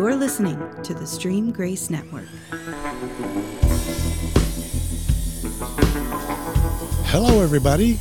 You're 0.00 0.16
listening 0.16 0.58
to 0.82 0.94
the 0.94 1.06
Stream 1.06 1.52
Grace 1.52 1.90
Network. 1.90 2.24
Hello, 7.04 7.42
everybody, 7.42 7.98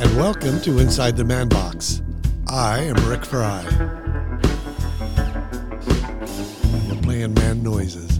and 0.00 0.16
welcome 0.16 0.60
to 0.62 0.80
Inside 0.80 1.16
the 1.16 1.22
Man 1.22 1.48
Box. 1.48 2.02
I 2.48 2.80
am 2.80 2.96
Rick 3.08 3.24
Fry. 3.24 3.64
We're 6.88 7.00
playing 7.00 7.34
man 7.34 7.62
noises. 7.62 8.18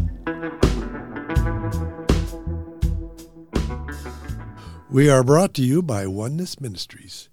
We 4.88 5.10
are 5.10 5.24
brought 5.24 5.54
to 5.54 5.62
you 5.62 5.82
by 5.82 6.06
Oneness 6.06 6.60
Ministries, 6.60 7.28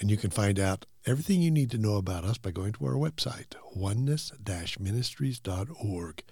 and 0.00 0.10
you 0.10 0.16
can 0.16 0.30
find 0.30 0.58
out 0.58 0.86
everything 1.08 1.40
you 1.40 1.50
need 1.50 1.70
to 1.70 1.78
know 1.78 1.96
about 1.96 2.24
us 2.24 2.36
by 2.36 2.50
going 2.50 2.74
to 2.74 2.84
our 2.84 2.92
website, 2.92 3.54
oneness-ministries.org. 3.74 6.22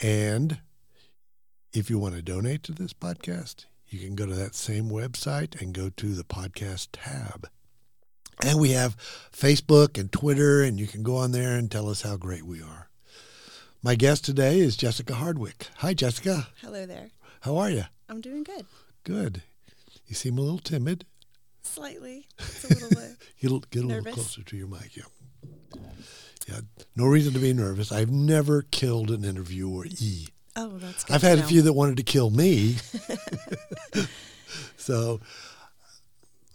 And 0.00 0.58
if 1.72 1.90
you 1.90 1.98
want 1.98 2.14
to 2.14 2.22
donate 2.22 2.62
to 2.62 2.72
this 2.72 2.92
podcast, 2.92 3.64
you 3.88 3.98
can 3.98 4.14
go 4.14 4.26
to 4.26 4.34
that 4.34 4.54
same 4.54 4.90
website 4.90 5.60
and 5.60 5.74
go 5.74 5.90
to 5.90 6.14
the 6.14 6.22
podcast 6.22 6.90
tab. 6.92 7.48
And 8.44 8.60
we 8.60 8.70
have 8.70 8.96
Facebook 9.32 9.98
and 9.98 10.12
Twitter, 10.12 10.62
and 10.62 10.78
you 10.78 10.86
can 10.86 11.02
go 11.02 11.16
on 11.16 11.32
there 11.32 11.56
and 11.56 11.68
tell 11.68 11.90
us 11.90 12.02
how 12.02 12.16
great 12.16 12.44
we 12.44 12.62
are. 12.62 12.90
My 13.82 13.96
guest 13.96 14.24
today 14.24 14.60
is 14.60 14.76
Jessica 14.76 15.16
Hardwick. 15.16 15.66
Hi, 15.78 15.94
Jessica. 15.94 16.46
Hello 16.60 16.86
there. 16.86 17.10
How 17.40 17.56
are 17.56 17.70
you? 17.70 17.86
I'm 18.08 18.20
doing 18.20 18.44
good. 18.44 18.66
Good. 19.02 19.42
You 20.06 20.14
seem 20.14 20.38
a 20.38 20.42
little 20.42 20.58
timid. 20.58 21.06
Slightly. 21.64 22.26
It's 22.38 22.64
a 22.64 22.68
little 22.68 22.98
uh, 22.98 23.08
Get 23.40 23.50
a, 23.50 23.86
little 23.86 24.12
closer 24.12 24.42
to 24.42 24.56
your 24.56 24.68
mic. 24.68 24.96
Yeah. 24.96 25.04
Yeah. 26.48 26.60
No 26.94 27.06
reason 27.06 27.32
to 27.32 27.38
be 27.38 27.52
nervous. 27.52 27.90
I've 27.90 28.10
never 28.10 28.62
killed 28.62 29.10
an 29.10 29.24
interviewer 29.24 29.86
E. 29.86 30.28
Oh, 30.56 30.78
that's 30.78 31.04
good. 31.04 31.14
I've 31.14 31.22
had 31.22 31.38
a 31.38 31.42
few 31.42 31.62
that 31.62 31.72
wanted 31.72 31.96
to 31.96 32.02
kill 32.02 32.30
me. 32.30 32.76
so 34.76 35.20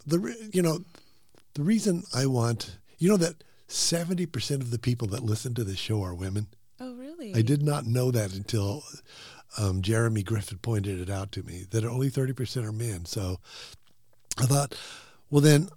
the 0.06 0.48
you 0.52 0.62
know 0.62 0.78
the 1.54 1.62
reason 1.62 2.04
I 2.14 2.26
want 2.26 2.78
you 2.98 3.08
know 3.08 3.18
that 3.18 3.44
70% 3.68 4.60
of 4.60 4.70
the 4.70 4.78
people 4.78 5.06
that 5.08 5.22
listen 5.22 5.54
to 5.54 5.64
the 5.64 5.76
show 5.76 6.02
are 6.02 6.14
women. 6.14 6.48
Oh, 6.80 6.94
really? 6.94 7.34
I 7.34 7.42
did 7.42 7.62
not 7.62 7.86
know 7.86 8.10
that 8.10 8.34
until 8.34 8.82
um, 9.58 9.82
Jeremy 9.82 10.22
Griffith 10.22 10.60
pointed 10.62 11.00
it 11.00 11.10
out 11.10 11.30
to 11.32 11.42
me 11.42 11.66
that 11.70 11.84
only 11.84 12.10
30% 12.10 12.64
are 12.64 12.72
men. 12.72 13.04
So 13.04 13.38
I 14.38 14.46
thought, 14.46 14.74
well, 15.30 15.40
then 15.40 15.68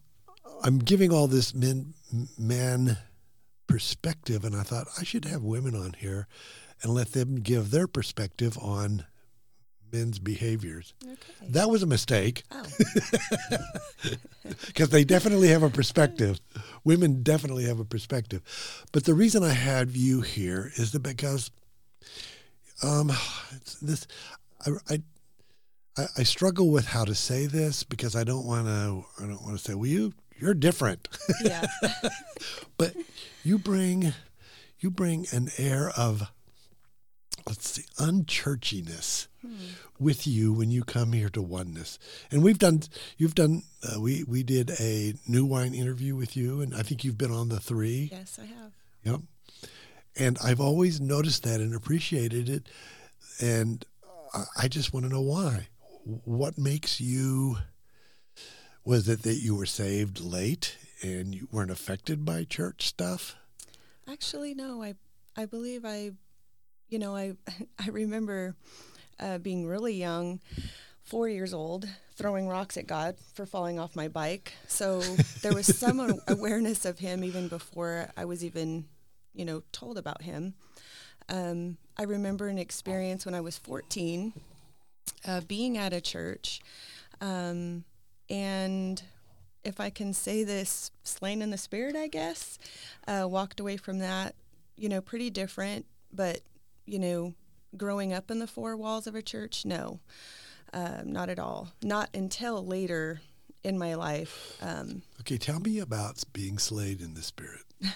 I'm 0.64 0.80
giving 0.80 1.12
all 1.12 1.28
this 1.28 1.54
men, 1.54 1.94
man 2.38 2.98
perspective, 3.68 4.46
and 4.46 4.56
I 4.56 4.64
thought 4.64 4.88
I 5.00 5.04
should 5.04 5.26
have 5.26 5.44
women 5.44 5.76
on 5.76 5.94
here 5.94 6.28
and 6.82 6.94
let 6.94 7.14
them 7.14 7.42
give 7.42 7.72
their 7.72 7.88
perspective 7.88 8.58
on 8.58 9.06
men's 9.92 10.20
behaviors. 10.20 10.94
Okay. 11.04 11.18
That 11.50 11.70
was 11.70 11.84
a 11.84 11.88
mistake 11.88 12.44
oh, 12.52 12.64
because 14.66 14.90
they 14.90 15.04
definitely 15.04 15.50
have 15.50 15.64
a 15.64 15.70
perspective. 15.70 16.40
Women 16.84 17.22
definitely 17.22 17.66
have 17.66 17.80
a 17.80 17.86
perspective. 17.86 18.42
But 18.92 19.06
the 19.06 19.14
reason 19.14 19.44
I 19.44 19.54
had 19.54 19.92
you 19.92 20.22
here 20.22 20.72
is 20.76 20.92
that 20.92 21.04
because 21.04 21.52
um, 22.82 23.12
it's 23.56 23.76
this, 23.80 24.08
I, 24.66 24.72
I, 24.96 25.02
I- 25.98 26.08
I 26.18 26.24
struggle 26.24 26.70
with 26.72 26.86
how 26.88 27.06
to 27.06 27.14
say 27.16 27.46
this 27.46 27.84
because 27.84 28.16
I 28.16 28.24
don't 28.24 28.46
want 28.46 28.68
to. 28.68 29.06
I 29.24 29.28
don't 29.28 29.44
want 29.44 29.58
to 29.58 29.64
say, 29.64 29.74
"Well, 29.76 29.86
you 29.88 30.14
you're 30.40 30.54
different," 30.56 31.08
yeah. 31.44 31.66
but 32.78 32.96
you 33.44 33.58
bring 33.60 34.14
you 34.80 34.90
bring 34.92 35.28
an 35.32 35.50
air 35.58 35.90
of 35.96 36.24
let's 37.48 37.70
see 37.70 37.84
unchurchiness 37.98 39.28
with 40.00 40.26
you 40.26 40.54
when 40.54 40.72
you 40.72 40.84
come 40.84 41.12
here 41.12 41.28
to 41.30 41.42
oneness 41.42 42.00
and 42.32 42.42
we've 42.42 42.58
done 42.60 42.82
you've 43.18 43.36
done 43.36 43.64
uh, 43.84 44.00
we 44.00 44.24
we 44.24 44.42
did 44.44 44.72
a 44.80 45.14
new 45.28 45.44
wine 45.46 45.74
interview 45.74 46.16
with 46.16 46.38
you 46.38 46.62
and 46.62 46.74
i 46.74 46.82
think 46.82 47.04
you've 47.04 47.18
been 47.18 47.32
on 47.32 47.50
the 47.50 47.60
three 47.60 48.08
yes, 48.12 48.40
I 48.42 48.46
have. 48.46 48.72
Yep. 49.04 49.20
And 50.18 50.38
I've 50.42 50.62
always 50.62 51.02
noticed 51.02 51.44
that 51.44 51.60
and 51.60 51.76
appreciated 51.76 52.48
it. 52.48 52.68
And 53.42 53.84
I- 54.34 54.46
I 54.58 54.68
just 54.70 54.94
want 54.94 55.06
to 55.06 55.12
know 55.12 55.22
why. 55.22 55.68
What 56.06 56.58
makes 56.58 57.00
you, 57.00 57.58
was 58.84 59.08
it 59.08 59.24
that 59.24 59.36
you 59.36 59.56
were 59.56 59.66
saved 59.66 60.20
late 60.20 60.78
and 61.02 61.34
you 61.34 61.48
weren't 61.52 61.72
affected 61.72 62.26
by 62.26 62.44
church 62.44 62.88
stuff? 62.88 63.36
Actually, 64.10 64.54
no. 64.54 64.84
I 64.84 64.96
I 65.36 65.46
believe 65.46 65.86
I, 65.86 66.12
you 66.90 67.00
know, 67.00 67.16
I 67.16 67.36
I 67.80 67.90
remember 67.90 68.56
uh, 69.20 69.38
being 69.38 69.66
really 69.66 69.94
young, 69.94 70.42
four 71.04 71.30
years 71.30 71.54
old, 71.54 71.88
throwing 72.16 72.48
rocks 72.48 72.76
at 72.78 72.88
God 72.88 73.16
for 73.34 73.46
falling 73.46 73.80
off 73.80 73.96
my 73.96 74.10
bike. 74.10 74.54
So 74.68 75.00
there 75.42 75.54
was 75.54 75.78
some 75.78 76.20
awareness 76.28 76.84
of 76.84 77.00
Him 77.00 77.24
even 77.24 77.48
before 77.48 78.10
I 78.18 78.26
was 78.26 78.44
even, 78.44 78.86
you 79.34 79.46
know, 79.46 79.64
told 79.72 79.98
about 79.98 80.24
Him. 80.24 80.56
Um, 81.30 81.78
I 81.98 82.04
remember 82.04 82.50
an 82.50 82.58
experience 82.58 83.26
when 83.26 83.36
I 83.36 83.40
was 83.42 83.58
14, 83.58 84.34
uh, 85.26 85.42
being 85.42 85.78
at 85.78 85.94
a 85.94 86.02
church, 86.02 86.62
um, 87.22 87.84
and 88.30 89.02
if 89.64 89.80
I 89.80 89.90
can 89.90 90.14
say 90.14 90.44
this, 90.44 90.92
slain 91.04 91.42
in 91.42 91.50
the 91.50 91.58
spirit, 91.58 91.96
I 91.96 92.08
guess, 92.08 92.60
uh, 93.08 93.28
walked 93.30 93.60
away 93.60 93.78
from 93.78 94.00
that, 94.00 94.36
you 94.76 94.90
know, 94.90 95.02
pretty 95.02 95.30
different, 95.30 95.86
but, 96.12 96.42
you 96.86 97.00
know, 97.00 97.34
growing 97.78 98.12
up 98.14 98.30
in 98.30 98.40
the 98.40 98.48
four 98.48 98.76
walls 98.76 99.08
of 99.08 99.16
a 99.16 99.22
church, 99.22 99.66
no, 99.66 100.00
um, 100.74 101.12
not 101.14 101.30
at 101.30 101.40
all. 101.40 101.70
Not 101.82 102.10
until 102.14 102.66
later 102.66 103.22
in 103.64 103.78
my 103.78 103.94
life. 103.94 104.58
Um, 104.62 105.04
Okay, 105.22 105.38
tell 105.38 105.60
me 105.60 105.80
about 105.80 106.22
being 106.34 106.58
slayed 106.58 107.00
in 107.02 107.14
the 107.14 107.22
spirit. 107.22 107.64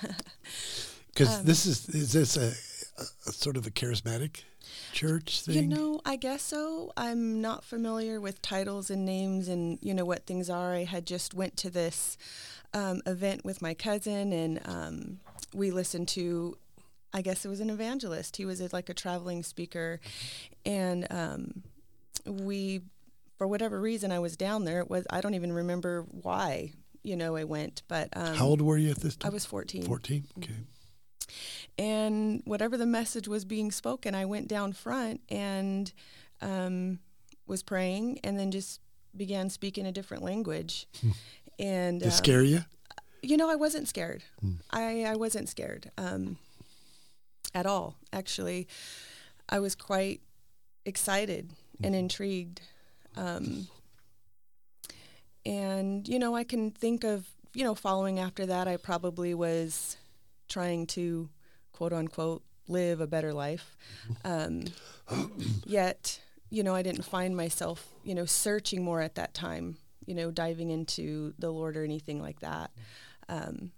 Because 1.13 1.43
this 1.43 1.65
is, 1.65 1.89
is 1.89 2.13
this 2.13 2.37
a, 2.37 2.53
a, 3.01 3.05
a 3.27 3.31
sort 3.31 3.57
of 3.57 3.65
a 3.65 3.71
charismatic 3.71 4.43
church 4.93 5.41
thing? 5.41 5.55
You 5.55 5.67
know, 5.67 6.01
I 6.05 6.15
guess 6.15 6.41
so. 6.41 6.91
I'm 6.97 7.41
not 7.41 7.63
familiar 7.63 8.19
with 8.19 8.41
titles 8.41 8.89
and 8.89 9.05
names 9.05 9.47
and 9.47 9.79
you 9.81 9.93
know 9.93 10.05
what 10.05 10.25
things 10.25 10.49
are. 10.49 10.73
I 10.73 10.83
had 10.83 11.05
just 11.05 11.33
went 11.33 11.57
to 11.57 11.69
this 11.69 12.17
um, 12.73 13.01
event 13.05 13.45
with 13.45 13.61
my 13.61 13.73
cousin, 13.73 14.33
and 14.33 14.61
um, 14.65 15.19
we 15.53 15.71
listened 15.71 16.07
to. 16.09 16.57
I 17.13 17.21
guess 17.21 17.45
it 17.45 17.49
was 17.49 17.61
an 17.61 17.69
evangelist. 17.69 18.35
He 18.35 18.45
was 18.45 18.59
a, 18.61 18.69
like 18.73 18.89
a 18.89 18.93
traveling 18.93 19.41
speaker, 19.41 19.99
and 20.65 21.07
um, 21.09 21.63
we, 22.25 22.81
for 23.37 23.47
whatever 23.47 23.79
reason, 23.79 24.11
I 24.11 24.19
was 24.19 24.35
down 24.35 24.65
there. 24.65 24.81
It 24.81 24.89
was 24.89 25.05
I 25.09 25.21
don't 25.21 25.33
even 25.33 25.53
remember 25.53 26.05
why. 26.09 26.73
You 27.03 27.15
know, 27.15 27.37
I 27.37 27.45
went, 27.45 27.83
but 27.87 28.09
um, 28.17 28.35
How 28.35 28.47
old 28.47 28.61
were 28.61 28.77
you 28.77 28.91
at 28.91 28.99
this 28.99 29.15
time? 29.15 29.31
I 29.31 29.33
was 29.33 29.45
14 29.45 29.83
14? 29.83 30.25
Okay. 30.39 30.53
And 31.77 32.41
whatever 32.45 32.77
the 32.77 32.85
message 32.85 33.27
was 33.27 33.45
being 33.45 33.71
spoken, 33.71 34.15
I 34.15 34.25
went 34.25 34.47
down 34.47 34.73
front 34.73 35.21
and 35.29 35.91
um, 36.41 36.99
was 37.45 37.63
praying, 37.63 38.19
and 38.23 38.39
then 38.39 38.51
just 38.51 38.81
began 39.15 39.49
speaking 39.49 39.85
a 39.85 39.91
different 39.91 40.23
language. 40.23 40.87
and 41.59 41.99
Did 41.99 42.07
it 42.07 42.11
um, 42.11 42.17
scare 42.17 42.43
you? 42.43 42.65
you 43.21 43.37
know, 43.37 43.49
I 43.49 43.55
wasn't 43.55 43.87
scared. 43.87 44.23
Hmm. 44.41 44.53
I 44.71 45.05
I 45.05 45.15
wasn't 45.15 45.49
scared 45.49 45.91
um, 45.97 46.37
at 47.53 47.65
all. 47.65 47.95
Actually, 48.13 48.67
I 49.49 49.59
was 49.59 49.75
quite 49.75 50.21
excited 50.85 51.51
and 51.83 51.95
intrigued. 51.95 52.61
Um, 53.15 53.67
and 55.45 56.07
you 56.07 56.19
know, 56.19 56.35
I 56.35 56.43
can 56.43 56.71
think 56.71 57.03
of 57.03 57.27
you 57.57 57.63
know, 57.63 57.73
following 57.73 58.19
after 58.19 58.45
that, 58.45 58.67
I 58.67 58.77
probably 58.77 59.33
was 59.33 59.97
trying 60.47 60.87
to 60.87 61.29
quote 61.71 61.93
unquote 61.93 62.43
live 62.67 63.01
a 63.01 63.07
better 63.07 63.33
life. 63.33 63.77
Um, 64.23 64.65
yet, 65.65 66.19
you 66.49 66.63
know, 66.63 66.75
I 66.75 66.81
didn't 66.81 67.03
find 67.03 67.35
myself, 67.35 67.87
you 68.03 68.15
know, 68.15 68.25
searching 68.25 68.83
more 68.83 69.01
at 69.01 69.15
that 69.15 69.33
time, 69.33 69.77
you 70.05 70.15
know, 70.15 70.31
diving 70.31 70.69
into 70.69 71.33
the 71.39 71.51
Lord 71.51 71.77
or 71.77 71.83
anything 71.83 72.21
like 72.21 72.39
that. 72.41 72.71
Um, 73.29 73.71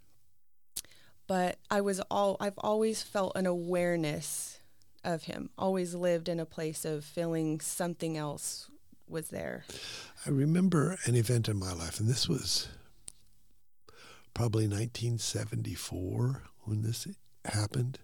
but 1.27 1.57
I 1.69 1.81
was 1.81 2.01
all, 2.09 2.37
I've 2.39 2.57
always 2.57 3.03
felt 3.03 3.33
an 3.35 3.45
awareness 3.45 4.59
of 5.03 5.23
Him, 5.23 5.49
always 5.57 5.93
lived 5.93 6.27
in 6.29 6.39
a 6.39 6.45
place 6.45 6.85
of 6.85 7.05
feeling 7.05 7.59
something 7.59 8.17
else 8.17 8.69
was 9.07 9.29
there. 9.29 9.65
I 10.25 10.29
remember 10.29 10.97
an 11.05 11.15
event 11.15 11.49
in 11.49 11.57
my 11.57 11.73
life, 11.73 11.99
and 11.99 12.09
this 12.09 12.27
was 12.27 12.67
probably 14.33 14.65
1974 14.65 16.43
when 16.63 16.81
this 16.81 17.07
happened. 17.45 17.99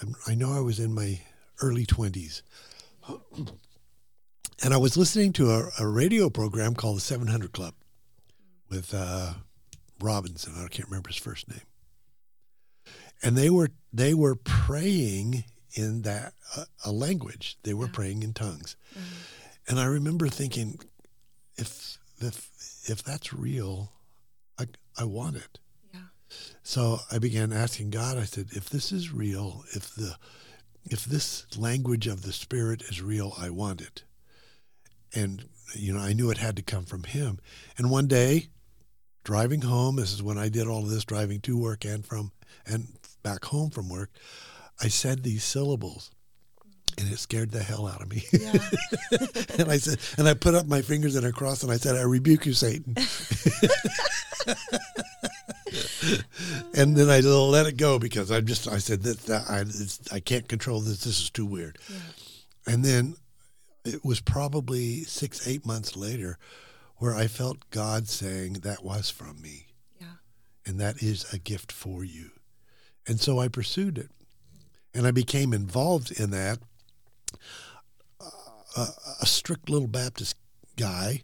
I'm, 0.00 0.14
I 0.26 0.34
know 0.34 0.52
I 0.52 0.60
was 0.60 0.78
in 0.80 0.92
my 0.94 1.20
early 1.62 1.86
20s. 1.86 2.42
And 4.62 4.72
I 4.72 4.76
was 4.76 4.96
listening 4.96 5.32
to 5.34 5.50
a, 5.50 5.68
a 5.80 5.86
radio 5.86 6.30
program 6.30 6.74
called 6.74 6.96
the 6.98 7.00
700 7.02 7.52
Club 7.52 7.74
with 8.70 8.94
uh, 8.94 9.34
Robinson. 10.00 10.54
I 10.56 10.68
can't 10.68 10.88
remember 10.88 11.08
his 11.08 11.18
first 11.18 11.48
name. 11.48 11.60
and 13.22 13.36
they 13.36 13.50
were 13.50 13.70
they 13.92 14.14
were 14.14 14.36
praying 14.36 15.44
in 15.74 16.02
that 16.02 16.34
uh, 16.56 16.64
a 16.84 16.92
language. 16.92 17.58
They 17.64 17.74
were 17.74 17.86
Yeah. 17.86 17.92
praying 17.92 18.22
in 18.22 18.32
tongues, 18.32 18.76
Mhm. 18.96 19.02
and 19.68 19.80
I 19.80 19.84
remember 19.86 20.28
thinking, 20.28 20.78
if 21.56 21.98
if 22.20 22.50
if 22.88 23.02
that's 23.02 23.32
real, 23.32 23.92
I 24.58 24.66
I 24.96 25.04
want 25.04 25.36
it. 25.36 25.58
So 26.62 27.00
I 27.12 27.18
began 27.18 27.52
asking 27.52 27.90
God. 27.90 28.16
I 28.16 28.24
said, 28.24 28.48
if 28.52 28.70
this 28.70 28.90
is 28.90 29.12
real, 29.12 29.64
if 29.74 29.94
the 29.94 30.16
if 30.86 31.04
this 31.04 31.46
language 31.56 32.06
of 32.06 32.22
the 32.22 32.32
spirit 32.32 32.82
is 32.82 33.00
real, 33.02 33.34
I 33.38 33.50
want 33.50 33.80
it. 33.80 34.04
And 35.14 35.46
you 35.74 35.92
know, 35.92 36.00
I 36.00 36.12
knew 36.12 36.30
it 36.30 36.38
had 36.38 36.56
to 36.56 36.62
come 36.62 36.84
from 36.84 37.04
Him. 37.04 37.38
And 37.78 37.90
one 37.90 38.06
day, 38.06 38.48
driving 39.24 39.62
home, 39.62 39.96
this 39.96 40.12
is 40.12 40.22
when 40.22 40.38
I 40.38 40.48
did 40.48 40.66
all 40.66 40.82
of 40.82 40.90
this, 40.90 41.04
driving 41.04 41.40
to 41.42 41.58
work 41.58 41.84
and 41.84 42.04
from 42.04 42.32
and 42.66 42.88
back 43.22 43.44
home 43.46 43.70
from 43.70 43.88
work, 43.88 44.10
I 44.80 44.88
said 44.88 45.22
these 45.22 45.44
syllables, 45.44 46.10
and 46.98 47.10
it 47.10 47.18
scared 47.18 47.50
the 47.50 47.62
hell 47.62 47.86
out 47.86 48.02
of 48.02 48.10
me. 48.10 48.24
Yeah. 48.32 48.52
and 49.58 49.70
I 49.70 49.78
said, 49.78 49.98
and 50.18 50.28
I 50.28 50.34
put 50.34 50.54
up 50.54 50.66
my 50.66 50.82
fingers 50.82 51.16
in 51.16 51.24
a 51.24 51.32
cross, 51.32 51.62
and 51.62 51.72
I 51.72 51.76
said, 51.76 51.96
I 51.96 52.02
rebuke 52.02 52.46
you, 52.46 52.52
Satan. 52.52 52.94
and 56.74 56.96
then 56.96 57.08
I 57.10 57.20
let 57.20 57.66
it 57.66 57.76
go 57.76 57.98
because 57.98 58.30
I 58.30 58.40
just 58.40 58.68
I 58.68 58.78
said 58.78 59.02
that, 59.02 59.18
that 59.26 59.44
I 59.48 59.60
it's, 59.60 60.00
I 60.12 60.20
can't 60.20 60.48
control 60.48 60.80
this. 60.80 61.04
This 61.04 61.20
is 61.20 61.30
too 61.30 61.46
weird. 61.46 61.78
yeah. 61.88 61.96
And 62.66 62.84
then 62.84 63.16
it 63.84 64.04
was 64.04 64.20
probably 64.20 65.02
six 65.04 65.46
eight 65.46 65.66
months 65.66 65.96
later 65.96 66.38
where 66.96 67.14
I 67.14 67.26
felt 67.26 67.68
God 67.70 68.08
saying 68.08 68.54
that 68.62 68.82
was 68.84 69.10
from 69.10 69.42
me, 69.42 69.66
Yeah. 70.00 70.06
and 70.64 70.80
that 70.80 71.02
is 71.02 71.30
a 71.32 71.38
gift 71.38 71.70
for 71.72 72.04
you. 72.04 72.30
And 73.06 73.20
so 73.20 73.38
I 73.38 73.48
pursued 73.48 73.98
it, 73.98 74.10
and 74.94 75.06
I 75.06 75.10
became 75.10 75.52
involved 75.52 76.10
in 76.18 76.30
that. 76.30 76.60
Uh, 78.76 78.86
a, 79.20 79.26
strict 79.26 79.70
little 79.70 79.86
Baptist 79.86 80.34
guy. 80.76 81.22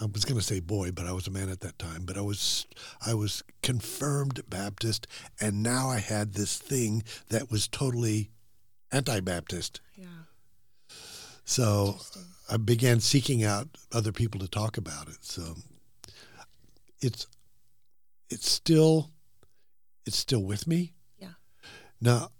I 0.00 0.06
was 0.06 0.24
going 0.24 0.38
to 0.38 0.44
say 0.44 0.60
boy, 0.60 0.90
but 0.90 1.06
I 1.06 1.12
was 1.12 1.26
a 1.26 1.30
man 1.30 1.48
at 1.48 1.60
that 1.60 1.78
time. 1.78 2.04
But 2.04 2.18
I 2.18 2.20
was 2.20 2.66
I 3.04 3.14
was 3.14 3.42
confirmed 3.62 4.42
Baptist, 4.48 5.06
and 5.40 5.62
now 5.62 5.88
I 5.88 5.98
had 5.98 6.34
this 6.34 6.58
thing 6.58 7.04
that 7.28 7.50
was 7.50 7.68
totally 7.68 8.30
anti-Baptist. 8.90 9.80
Yeah. 9.96 10.06
So 11.44 11.98
I 12.50 12.56
began 12.56 13.00
seeking 13.00 13.44
out 13.44 13.68
other 13.92 14.12
people 14.12 14.40
to 14.40 14.48
talk 14.48 14.76
about 14.76 15.08
it. 15.08 15.18
So 15.24 15.54
it's 17.00 17.26
it's 18.30 18.48
still 18.48 19.10
it's 20.06 20.18
still 20.18 20.42
with 20.42 20.66
me. 20.66 20.94
Yeah. 21.18 21.34
Now, 22.00 22.30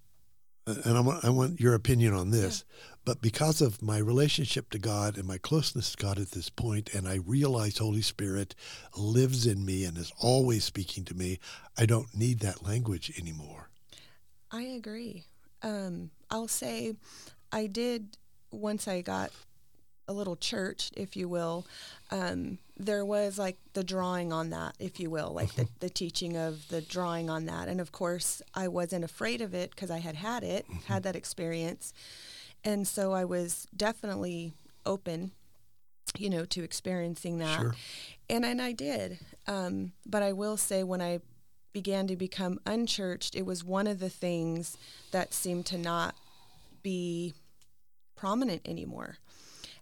and 0.67 0.97
I 0.97 1.01
want 1.01 1.25
I 1.25 1.31
want 1.31 1.61
your 1.61 1.75
opinion 1.75 2.15
on 2.15 2.31
this. 2.31 2.65
But 3.05 3.21
because 3.21 3.61
of 3.61 3.83
my 3.83 3.99
relationship 3.99 4.71
to 4.71 4.79
God 4.79 5.19
and 5.19 5.27
my 5.27 5.37
closeness 5.37 5.91
to 5.91 6.03
God 6.03 6.19
at 6.19 6.31
this 6.31 6.49
point, 6.49 6.95
and 6.95 7.07
I 7.07 7.17
realize 7.17 7.79
Holy 7.79 8.01
Spirit 8.01 8.55
lives 8.97 9.47
in 9.47 9.65
me 9.65 9.85
and 9.85 9.99
is 9.99 10.13
always 10.19 10.65
speaking 10.65 11.05
to 11.05 11.15
me, 11.15 11.39
I 11.77 11.85
don't 11.85 12.17
need 12.17 12.41
that 12.41 12.65
language 12.65 13.13
anymore. 13.19 13.69
I 14.51 14.63
agree. 14.63 15.25
Um, 15.63 16.11
I'll 16.31 16.49
say 16.49 16.95
I 17.53 17.67
did 17.67 18.17
once 18.51 18.89
I 18.89 19.03
got 19.03 19.31
a 20.09 20.13
little 20.13 20.37
church, 20.37 20.91
if 20.97 21.17
you 21.17 21.29
will. 21.29 21.67
Um, 22.11 22.59
there 22.77 23.05
was 23.05 23.39
like 23.39 23.57
the 23.73 23.85
drawing 23.85 24.33
on 24.33 24.51
that, 24.51 24.75
if 24.79 25.01
you 25.01 25.11
will, 25.11 25.33
like 25.33 25.55
the, 25.55 25.69
the 25.81 25.89
teaching 25.89 26.37
of 26.37 26.69
the 26.69 26.81
drawing 26.81 27.31
on 27.31 27.47
that. 27.47 27.69
And 27.69 27.81
of 27.81 27.93
course, 27.93 28.43
I 28.55 28.69
wasn't 28.69 29.05
afraid 29.05 29.41
of 29.41 29.55
it 29.55 29.71
because 29.71 29.91
I 29.91 29.99
had 29.99 30.15
had 30.15 30.43
it, 30.43 30.67
had 30.87 31.03
that 31.05 31.17
experience. 31.17 31.93
And 32.65 32.87
so 32.87 33.13
I 33.13 33.25
was 33.25 33.67
definitely 33.77 34.55
open, 34.87 35.33
you 36.17 36.31
know, 36.31 36.45
to 36.47 36.63
experiencing 36.63 37.39
that. 37.39 37.61
Sure. 37.61 37.75
And 38.31 38.45
and 38.45 38.61
I 38.61 38.73
did. 38.73 39.19
Um, 39.47 39.93
but 40.07 40.23
I 40.23 40.33
will 40.33 40.57
say 40.57 40.83
when 40.83 41.03
I 41.03 41.21
began 41.73 42.07
to 42.07 42.17
become 42.17 42.61
unchurched, 42.65 43.35
it 43.35 43.45
was 43.45 43.65
one 43.65 43.87
of 43.87 43.99
the 43.99 44.09
things 44.09 44.79
that 45.11 45.35
seemed 45.35 45.67
to 45.67 45.77
not 45.77 46.15
be 46.83 47.35
prominent 48.17 48.63
anymore. 48.65 49.19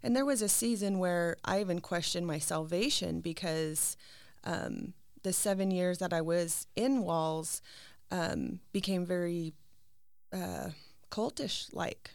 And 0.01 0.15
there 0.15 0.25
was 0.25 0.41
a 0.41 0.49
season 0.49 0.99
where 0.99 1.37
I 1.45 1.61
even 1.61 1.79
questioned 1.79 2.27
my 2.27 2.39
salvation 2.39 3.21
because 3.21 3.95
um, 4.43 4.93
the 5.21 5.31
seven 5.31 5.71
years 5.71 5.99
that 5.99 6.11
I 6.11 6.21
was 6.21 6.67
in 6.75 7.03
walls 7.03 7.61
um, 8.11 8.59
became 8.73 9.05
very 9.05 9.53
uh, 10.33 10.69
cultish 11.09 11.73
like. 11.73 12.11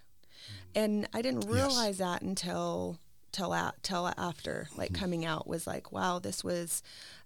And 0.75 1.09
I 1.13 1.23
didn't 1.23 1.43
Yes. 1.43 1.51
realize 1.53 1.99
that 1.99 2.23
until 2.23 2.99
till 3.33 3.53
a 3.53 3.75
till 3.83 4.09
after 4.17 4.69
like 4.77 4.93
coming 4.95 5.25
out 5.25 5.47
was 5.47 5.67
like 5.67 5.93
wow 5.93 6.19
this 6.19 6.43
was 6.43 6.83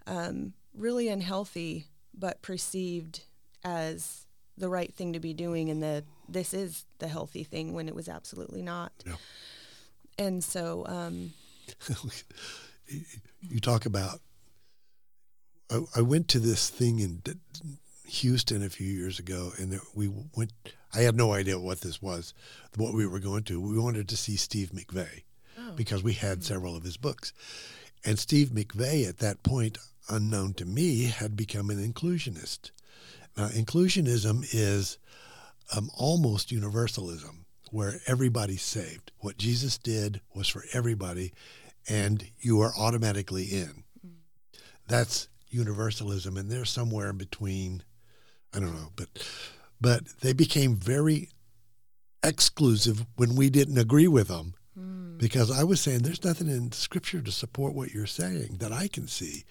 um, 0.06 0.52
really 0.74 1.08
unhealthy 1.08 1.86
but 2.12 2.42
perceived 2.42 3.24
as 3.64 4.26
the 4.58 4.68
right 4.68 4.92
thing 4.92 5.12
to 5.12 5.20
be 5.20 5.32
doing 5.32 5.70
and 5.70 5.80
the 5.82 6.04
this 6.28 6.52
is 6.52 6.84
the 6.98 7.06
healthy 7.08 7.44
thing 7.44 7.72
when 7.72 7.86
it 7.88 7.94
was 7.94 8.08
absolutely 8.08 8.62
not 8.62 8.92
Yeah. 9.06 9.14
and 10.18 10.42
so 10.42 10.84
um, 10.88 11.32
you 13.40 13.60
talk 13.60 13.86
about. 13.86 14.20
I, 15.70 15.80
I 15.96 16.00
went 16.02 16.28
to 16.28 16.38
this 16.40 16.68
thing 16.68 16.98
in 16.98 17.22
Houston 18.12 18.62
a 18.62 18.68
few 18.68 18.86
years 18.86 19.18
ago, 19.18 19.52
and 19.58 19.72
there- 19.72 19.80
we 19.94 20.08
went. 20.08 20.52
I 20.92 21.00
had 21.00 21.16
no 21.16 21.32
idea 21.32 21.58
what 21.58 21.80
this 21.80 22.02
was, 22.02 22.34
what 22.76 22.92
we 22.92 23.06
were 23.06 23.20
going 23.20 23.44
to. 23.44 23.60
We 23.60 23.78
wanted 23.78 24.08
to 24.10 24.16
see 24.16 24.36
Steve 24.36 24.72
McVey 24.72 25.22
oh, 25.58 25.72
because 25.72 26.02
we 26.02 26.12
had 26.12 26.44
several 26.44 26.76
of 26.76 26.84
his 26.84 26.98
books, 26.98 27.32
and 28.04 28.18
Steve 28.18 28.50
McVey 28.50 29.08
at 29.08 29.18
that 29.18 29.42
point, 29.42 29.78
unknown 30.10 30.52
to 30.54 30.66
me, 30.66 31.04
had 31.04 31.36
become 31.36 31.70
an 31.70 31.78
inclusionist. 31.92 32.70
Now, 33.36 33.48
inclusionism 33.48 34.46
is 34.52 34.98
um, 35.74 35.90
almost 35.96 36.52
universalism, 36.52 37.46
where 37.70 38.00
everybody's 38.06 38.62
saved. 38.62 39.10
What 39.20 39.38
Jesus 39.38 39.78
did 39.78 40.20
was 40.34 40.48
for 40.48 40.64
everybody, 40.74 41.32
and 41.88 42.30
you 42.38 42.60
are 42.60 42.74
automatically 42.76 43.44
in. 43.44 43.84
That's 44.86 45.28
universalism, 45.48 46.36
and 46.36 46.50
they're 46.50 46.66
somewhere 46.66 47.08
in 47.10 47.16
between. 47.16 47.82
I 48.54 48.60
don't 48.60 48.74
know, 48.74 48.90
but 48.96 49.08
but 49.80 50.06
they 50.20 50.32
became 50.32 50.76
very 50.76 51.28
exclusive 52.22 53.04
when 53.16 53.34
we 53.34 53.50
didn't 53.50 53.78
agree 53.78 54.06
with 54.08 54.28
them 54.28 54.54
mm, 54.78 55.18
because 55.18 55.50
I 55.50 55.64
was 55.64 55.80
saying 55.80 56.00
there's 56.02 56.24
nothing 56.24 56.48
in 56.48 56.72
scripture 56.72 57.20
to 57.20 57.32
support 57.32 57.74
what 57.74 57.92
you're 57.92 58.06
saying 58.06 58.58
that 58.60 58.72
I 58.72 58.88
can 58.88 59.08
see. 59.08 59.44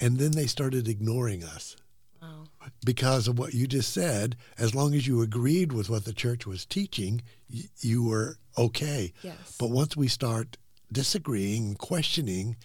And 0.00 0.18
then 0.18 0.32
they 0.32 0.46
started 0.46 0.88
ignoring 0.88 1.42
us 1.44 1.76
wow 2.22 2.44
because 2.84 3.28
of 3.28 3.38
what 3.38 3.54
you 3.54 3.66
just 3.66 3.92
said. 3.92 4.36
As 4.58 4.74
long 4.74 4.94
as 4.94 5.06
you 5.06 5.22
agreed 5.22 5.72
with 5.72 5.90
what 5.90 6.04
the 6.04 6.12
church 6.12 6.46
was 6.46 6.64
teaching, 6.66 7.22
y- 7.52 7.62
you 7.80 8.02
were 8.04 8.36
okay. 8.56 9.12
yes 9.22 9.56
But 9.58 9.70
once 9.70 9.96
we 9.96 10.08
start 10.08 10.56
disagreeing 10.92 11.74
questioning, 11.74 12.56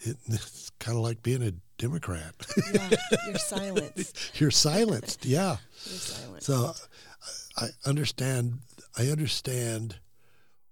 it, 0.00 0.16
it's 0.26 0.70
kind 0.78 0.96
of 0.98 1.02
like 1.02 1.22
being 1.22 1.42
a 1.42 1.52
Democrat. 1.82 2.34
yeah 2.72 2.90
you're 3.26 3.38
silenced 3.38 4.40
you're 4.40 4.50
silenced. 4.52 5.26
Yeah. 5.26 5.56
you're 5.84 5.98
silenced 5.98 6.46
So 6.46 6.72
I 7.56 7.68
understand. 7.84 8.58
I 8.96 9.08
understand 9.08 9.96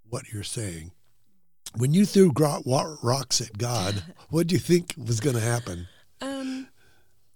what 0.09 0.33
you're 0.33 0.43
saying. 0.43 0.93
When 1.77 1.93
you 1.95 2.05
threw 2.07 2.33
rocks 2.35 3.41
at 3.41 3.59
God, 3.59 4.03
what 4.31 4.47
do 4.47 4.55
you 4.55 4.59
think 4.59 4.95
was 4.97 5.21
going 5.21 5.37
to 5.37 5.43
happen? 5.43 5.87
Um, 6.21 6.69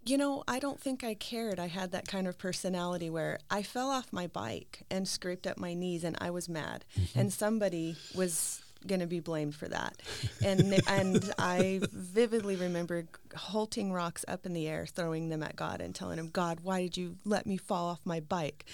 you 0.05 0.19
know, 0.19 0.45
I 0.49 0.59
don't 0.59 0.81
think 0.81 1.05
I 1.05 1.15
cared. 1.15 1.61
I 1.61 1.69
had 1.69 1.93
that 1.93 2.09
kind 2.09 2.27
of 2.27 2.39
personality 2.39 3.11
where 3.11 3.39
I 3.51 3.63
fell 3.63 3.91
off 3.91 4.13
my 4.13 4.27
bike 4.27 4.83
and 4.91 5.07
scraped 5.07 5.47
up 5.47 5.59
my 5.59 5.75
knees, 5.75 6.05
and 6.05 6.17
I 6.21 6.31
was 6.31 6.49
mad, 6.49 6.85
and 7.15 7.33
somebody 7.33 7.97
was 8.15 8.64
going 8.87 9.01
to 9.01 9.07
be 9.07 9.21
blamed 9.21 9.55
for 9.55 9.69
that. 9.69 10.01
And 10.43 10.81
and 10.89 11.33
I 11.39 11.81
vividly 11.93 12.57
remember 12.57 13.07
halting 13.35 13.93
rocks 13.93 14.25
up 14.29 14.47
in 14.47 14.53
the 14.53 14.67
air, 14.69 14.87
throwing 14.87 15.29
them 15.29 15.43
at 15.43 15.57
God, 15.57 15.81
and 15.81 15.95
telling 15.95 16.19
him, 16.19 16.29
"God, 16.31 16.61
why 16.63 16.83
did 16.83 16.97
you 16.97 17.17
let 17.25 17.47
me 17.47 17.57
fall 17.57 17.87
off 17.89 18.01
my 18.05 18.21
bike? 18.21 18.65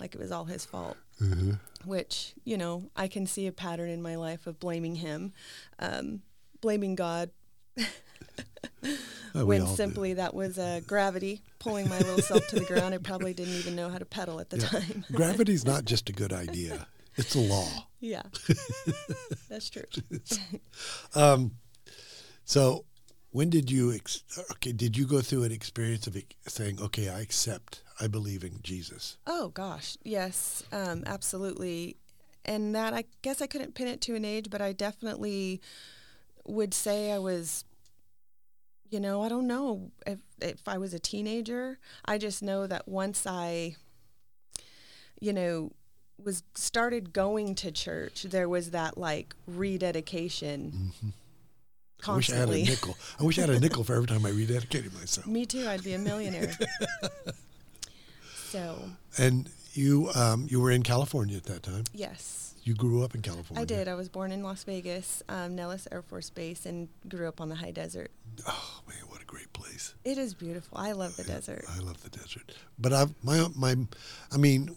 Like 0.00 0.14
it 0.14 0.20
was 0.20 0.32
all 0.32 0.44
His 0.46 0.64
fault." 0.64 0.96
Which 1.84 2.34
you 2.44 2.56
know, 2.56 2.90
I 2.96 3.08
can 3.08 3.26
see 3.26 3.46
a 3.46 3.52
pattern 3.52 3.88
in 3.90 4.02
my 4.02 4.16
life 4.16 4.46
of 4.46 4.58
blaming 4.58 4.96
Him, 4.96 5.32
um, 5.78 6.22
blaming 6.60 6.94
God 6.94 7.30
we 9.34 9.44
when 9.44 9.62
all 9.62 9.68
do. 9.68 9.76
simply 9.76 10.14
that 10.14 10.34
was 10.34 10.58
uh, 10.58 10.80
gravity 10.86 11.42
pulling 11.58 11.88
my 11.88 11.98
little 11.98 12.20
self 12.22 12.46
to 12.48 12.56
the 12.56 12.64
ground. 12.64 12.94
I 12.94 12.98
probably 12.98 13.34
didn't 13.34 13.54
even 13.54 13.76
know 13.76 13.88
how 13.88 13.98
to 13.98 14.04
pedal 14.04 14.40
at 14.40 14.50
the 14.50 14.58
Yeah. 14.58 14.66
time. 14.68 15.04
gravity's 15.12 15.64
not 15.64 15.84
just 15.84 16.08
a 16.08 16.12
good 16.12 16.32
idea; 16.32 16.86
it's 17.18 17.34
a 17.34 17.40
law. 17.40 17.68
yeah, 18.00 18.22
that's 19.48 19.68
true. 19.70 19.84
Um, 21.14 21.52
so 22.44 22.84
when 23.30 23.50
did 23.50 23.70
you 23.70 23.92
ex- 23.92 24.22
okay? 24.52 24.72
Did 24.72 24.96
you 24.96 25.06
go 25.06 25.20
through 25.20 25.42
an 25.44 25.52
experience 25.52 26.06
of 26.06 26.16
saying, 26.46 26.80
"Okay, 26.80 27.08
I 27.10 27.20
accept, 27.20 27.82
I 28.00 28.06
believe 28.06 28.42
in 28.44 28.60
Jesus"? 28.62 29.18
Oh 29.26 29.48
gosh, 29.48 29.96
yes, 30.02 30.62
um, 30.72 31.02
absolutely. 31.06 31.96
And 32.44 32.74
that 32.74 32.94
I 32.94 33.04
guess 33.20 33.42
I 33.42 33.46
couldn't 33.46 33.74
pin 33.74 33.88
it 33.88 34.00
to 34.02 34.14
an 34.14 34.24
age, 34.24 34.48
but 34.48 34.62
I 34.62 34.72
definitely 34.72 35.60
would 36.46 36.72
say 36.72 37.12
I 37.12 37.18
was. 37.18 37.64
You 38.90 39.00
know, 39.00 39.20
I 39.22 39.28
don't 39.28 39.46
know 39.46 39.90
if 40.06 40.20
if 40.40 40.66
I 40.66 40.78
was 40.78 40.94
a 40.94 40.98
teenager. 40.98 41.78
I 42.06 42.16
just 42.16 42.42
know 42.42 42.66
that 42.66 42.88
once 42.88 43.26
I, 43.26 43.76
you 45.20 45.34
know, 45.34 45.72
was 46.24 46.42
started 46.54 47.12
going 47.12 47.54
to 47.56 47.70
church, 47.70 48.24
there 48.24 48.48
was 48.48 48.70
that 48.70 48.98
like 48.98 49.34
rededication. 49.46 50.92
I 52.06 52.14
wish 52.14 52.30
I 52.30 52.36
had 52.36 52.48
a 52.48 52.52
nickel. 52.52 52.96
I 53.18 53.24
wish 53.24 53.38
I 53.38 53.42
had 53.42 53.50
a 53.50 53.58
nickel 53.60 53.82
for 53.84 53.94
every 53.94 54.06
time 54.06 54.24
I 54.24 54.30
rededicated 54.30 54.94
myself. 54.94 55.26
Me 55.26 55.44
too. 55.46 55.66
I'd 55.68 55.82
be 55.82 55.94
a 55.94 55.98
millionaire. 55.98 56.56
so 58.50 58.76
And 59.16 59.50
you, 59.72 60.10
um, 60.14 60.46
you 60.48 60.60
were 60.60 60.70
in 60.70 60.82
California 60.82 61.36
at 61.36 61.44
that 61.44 61.62
time. 61.62 61.84
yes, 61.92 62.54
You 62.64 62.74
grew 62.74 63.02
up 63.02 63.14
in 63.14 63.22
California. 63.22 63.62
I 63.62 63.64
did. 63.64 63.88
I 63.88 63.94
was 63.94 64.08
born 64.08 64.32
in 64.32 64.42
Las 64.42 64.64
Vegas, 64.64 65.22
um, 65.28 65.54
Nellis 65.54 65.86
Air 65.90 66.02
Force 66.02 66.30
Base, 66.30 66.66
and 66.66 66.88
grew 67.08 67.28
up 67.28 67.40
on 67.40 67.48
the 67.48 67.56
high 67.56 67.70
desert. 67.72 68.10
Oh 68.46 68.80
man, 68.88 68.98
what 69.08 69.20
a 69.20 69.24
great 69.24 69.52
place! 69.52 69.94
It 70.04 70.18
is 70.18 70.34
beautiful. 70.34 70.78
I 70.78 70.92
love 70.92 71.16
the 71.16 71.24
desert. 71.24 71.64
I 71.68 71.80
love 71.80 72.00
the 72.02 72.10
desert. 72.10 72.52
But 72.78 72.92
I've 72.92 73.12
my 73.24 73.46
my, 73.56 73.76
I 74.32 74.36
mean, 74.36 74.76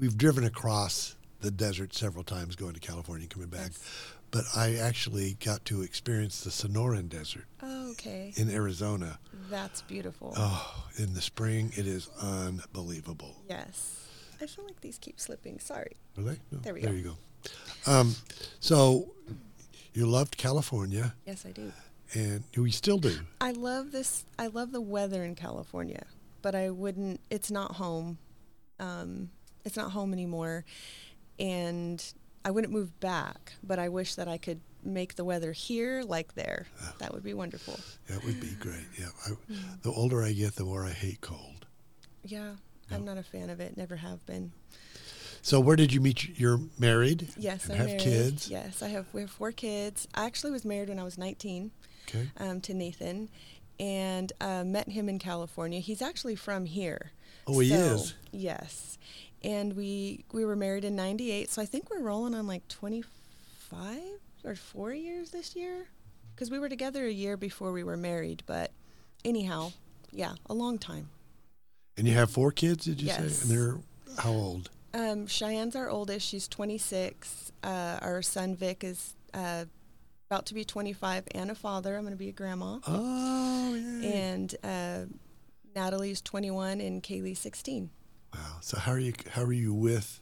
we've 0.00 0.16
driven 0.18 0.44
across 0.44 1.16
the 1.40 1.50
desert 1.50 1.94
several 1.94 2.24
times 2.24 2.56
going 2.56 2.74
to 2.74 2.80
California 2.80 3.24
and 3.24 3.30
coming 3.30 3.48
back. 3.48 3.68
Yes. 3.72 4.12
But 4.30 4.44
I 4.54 4.76
actually 4.76 5.36
got 5.44 5.64
to 5.66 5.82
experience 5.82 6.42
the 6.44 6.50
Sonoran 6.50 7.08
Desert 7.08 7.46
Oh, 7.62 7.90
okay. 7.92 8.32
in 8.36 8.48
Arizona. 8.50 9.18
That's 9.50 9.82
beautiful. 9.82 10.34
Oh, 10.36 10.84
in 10.98 11.14
the 11.14 11.20
spring, 11.20 11.72
it 11.76 11.86
is 11.86 12.08
unbelievable. 12.20 13.34
Yes. 13.48 14.06
I 14.40 14.46
feel 14.46 14.64
like 14.64 14.80
these 14.80 14.98
keep 14.98 15.18
slipping. 15.20 15.58
Sorry. 15.58 15.96
Are 16.16 16.22
they? 16.22 16.36
No, 16.52 16.58
There 16.60 16.74
we 16.74 16.80
there 16.80 16.90
go. 16.92 16.96
you 16.96 17.16
go. 17.84 17.92
Um, 17.92 18.14
so 18.60 19.10
you 19.94 20.06
loved 20.06 20.36
California, 20.36 21.14
Yes, 21.26 21.44
I 21.44 21.50
do. 21.50 21.72
and 22.14 22.44
we 22.56 22.70
still 22.70 22.98
do. 22.98 23.18
I 23.40 23.50
love 23.52 23.90
this. 23.92 24.24
I 24.38 24.46
love 24.46 24.70
the 24.72 24.80
weather 24.80 25.24
in 25.24 25.34
California, 25.34 26.04
but 26.42 26.54
I 26.54 26.70
wouldn't. 26.70 27.20
It's 27.30 27.50
not 27.50 27.72
home. 27.76 28.18
Um, 28.78 29.30
it's 29.64 29.76
not 29.76 29.92
home 29.92 30.12
anymore, 30.12 30.64
and 31.38 32.02
I 32.44 32.50
wouldn't 32.50 32.72
move 32.72 32.98
back. 33.00 33.52
But 33.62 33.78
I 33.78 33.88
wish 33.88 34.14
that 34.14 34.28
I 34.28 34.38
could 34.38 34.60
make 34.82 35.14
the 35.16 35.24
weather 35.24 35.52
here 35.52 36.02
like 36.02 36.34
there. 36.34 36.66
That 36.98 37.12
would 37.12 37.22
be 37.22 37.34
wonderful. 37.34 37.78
That 38.08 38.24
would 38.24 38.40
be 38.40 38.52
great. 38.58 38.86
Yeah. 38.98 39.08
I, 39.26 39.30
Mm. 39.52 39.82
The 39.82 39.90
older 39.92 40.22
I 40.22 40.32
get, 40.32 40.54
the 40.54 40.64
more 40.64 40.84
I 40.86 40.90
hate 40.92 41.20
cold. 41.20 41.66
Yeah. 42.24 42.52
I'm 42.90 43.04
not 43.04 43.18
a 43.18 43.22
fan 43.22 43.50
of 43.50 43.60
it. 43.60 43.76
Never 43.76 43.96
have 43.96 44.24
been. 44.26 44.52
So 45.42 45.60
where 45.60 45.76
did 45.76 45.92
you 45.92 46.00
meet? 46.00 46.38
You're 46.40 46.60
married. 46.78 47.28
Yes, 47.36 47.64
and 47.64 47.74
I'm 47.74 47.78
have 47.78 47.86
married. 47.88 48.00
kids. 48.02 48.48
Yes, 48.48 48.82
I 48.82 48.88
have. 48.88 49.06
We 49.12 49.20
have 49.22 49.30
four 49.30 49.52
kids. 49.52 50.08
I 50.14 50.24
actually 50.26 50.50
was 50.50 50.64
married 50.64 50.88
when 50.88 50.98
I 50.98 51.04
was 51.04 51.16
19 51.16 51.70
Okay. 52.08 52.30
um, 52.38 52.60
to 52.62 52.74
Nathan, 52.74 53.28
and 53.78 54.32
uh, 54.40 54.64
met 54.64 54.88
him 54.88 55.08
in 55.08 55.18
California. 55.18 55.78
He's 55.80 56.02
actually 56.02 56.34
from 56.36 56.64
here. 56.66 57.12
Oh, 57.46 57.58
he 57.60 57.72
is? 57.72 58.14
Yes, 58.32 58.98
and 59.42 59.74
we 59.74 60.24
we 60.32 60.44
were 60.44 60.56
married 60.56 60.84
in 60.84 60.96
'98, 60.96 61.50
so 61.50 61.62
I 61.62 61.66
think 61.66 61.90
we're 61.90 62.00
rolling 62.02 62.34
on 62.34 62.46
like 62.46 62.66
25 62.68 63.98
or 64.44 64.54
four 64.54 64.92
years 64.92 65.30
this 65.30 65.54
year, 65.56 65.86
because 66.34 66.50
we 66.50 66.58
were 66.58 66.68
together 66.68 67.04
a 67.06 67.10
year 67.12 67.36
before 67.36 67.72
we 67.72 67.84
were 67.84 67.96
married. 67.96 68.42
But 68.46 68.70
anyhow, 69.24 69.72
yeah, 70.12 70.34
a 70.46 70.54
long 70.54 70.78
time. 70.78 71.08
And 71.96 72.06
you 72.08 72.14
have 72.14 72.30
four 72.30 72.50
kids, 72.52 72.84
did 72.86 73.00
you 73.00 73.08
Yes. 73.08 73.36
say? 73.36 73.42
And 73.42 73.50
they're 73.50 73.76
how 74.18 74.30
old? 74.32 74.70
Um, 74.94 75.26
Cheyenne's 75.26 75.76
our 75.76 75.88
oldest. 75.90 76.26
She's 76.26 76.48
26. 76.48 77.52
Uh, 77.62 77.98
our 78.02 78.22
son 78.22 78.56
Vic 78.56 78.82
is 78.82 79.14
uh, 79.34 79.66
about 80.30 80.46
to 80.46 80.54
be 80.54 80.64
25 80.64 81.24
and 81.32 81.50
a 81.50 81.54
father. 81.54 81.94
I'm 81.96 82.02
going 82.02 82.12
to 82.14 82.18
be 82.18 82.28
a 82.30 82.32
grandma. 82.32 82.78
Oh, 82.88 83.74
yeah. 83.74 84.08
And 84.08 84.54
uh, 84.64 85.00
Natalie's 85.76 86.20
21 86.22 86.80
and 86.80 87.02
Kaylee's 87.02 87.38
16. 87.38 87.90
Wow. 88.34 88.56
So 88.60 88.78
how 88.78 88.92
are 88.92 88.98
you? 88.98 89.12
How 89.30 89.42
are 89.42 89.52
you 89.52 89.72
with? 89.74 90.20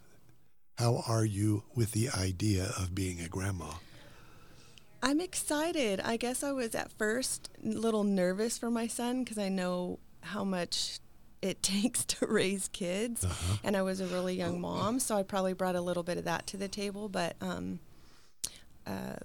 How 0.76 1.02
are 1.08 1.24
you 1.24 1.64
with 1.74 1.92
the 1.92 2.08
idea 2.10 2.72
of 2.78 2.94
being 2.94 3.20
a 3.20 3.28
grandma? 3.28 3.72
I'm 5.02 5.20
excited. 5.20 6.00
I 6.00 6.16
guess 6.16 6.42
I 6.42 6.52
was 6.52 6.74
at 6.74 6.90
first 6.92 7.50
a 7.64 7.68
little 7.68 8.04
nervous 8.04 8.58
for 8.58 8.70
my 8.70 8.86
son 8.86 9.22
because 9.24 9.38
I 9.38 9.48
know 9.48 9.98
how 10.22 10.42
much 10.44 10.98
it 11.42 11.62
takes 11.74 12.04
to 12.06 12.26
raise 12.26 12.68
kids, 12.68 13.24
Uh-huh. 13.24 13.56
and 13.64 13.76
I 13.76 13.82
was 13.82 14.00
a 14.00 14.06
really 14.06 14.34
young 14.34 14.60
mom, 14.60 14.98
so 15.00 15.16
I 15.16 15.22
probably 15.22 15.52
brought 15.52 15.76
a 15.76 15.80
little 15.80 16.02
bit 16.02 16.18
of 16.18 16.24
that 16.24 16.46
to 16.48 16.56
the 16.56 16.68
table. 16.68 17.08
But 17.08 17.36
um, 17.40 17.78
uh, 18.86 19.16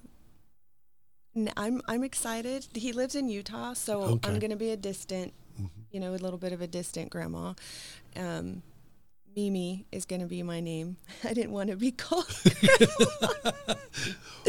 I'm 1.58 1.82
I'm 1.88 2.04
excited. 2.04 2.68
He 2.74 2.94
lives 2.94 3.16
in 3.16 3.30
Utah, 3.30 3.74
so 3.74 4.02
Okay. 4.04 4.30
I'm 4.30 4.40
going 4.40 4.52
to 4.52 4.56
be 4.56 4.70
a 4.70 4.78
distant, 4.78 5.34
Mhm. 5.60 5.70
you 5.92 6.00
know, 6.00 6.14
a 6.14 6.18
little 6.22 6.38
bit 6.38 6.52
of 6.54 6.62
a 6.62 6.68
distant 6.68 7.10
grandma. 7.10 7.54
Um, 8.16 8.62
Mimi 9.36 9.86
is 9.92 10.06
going 10.06 10.22
to 10.22 10.28
be 10.28 10.44
my 10.44 10.60
name. 10.60 10.98
I 11.24 11.34
didn't 11.34 11.52
want 11.52 11.70
to 11.70 11.76
be 11.76 11.92
called. 12.04 12.26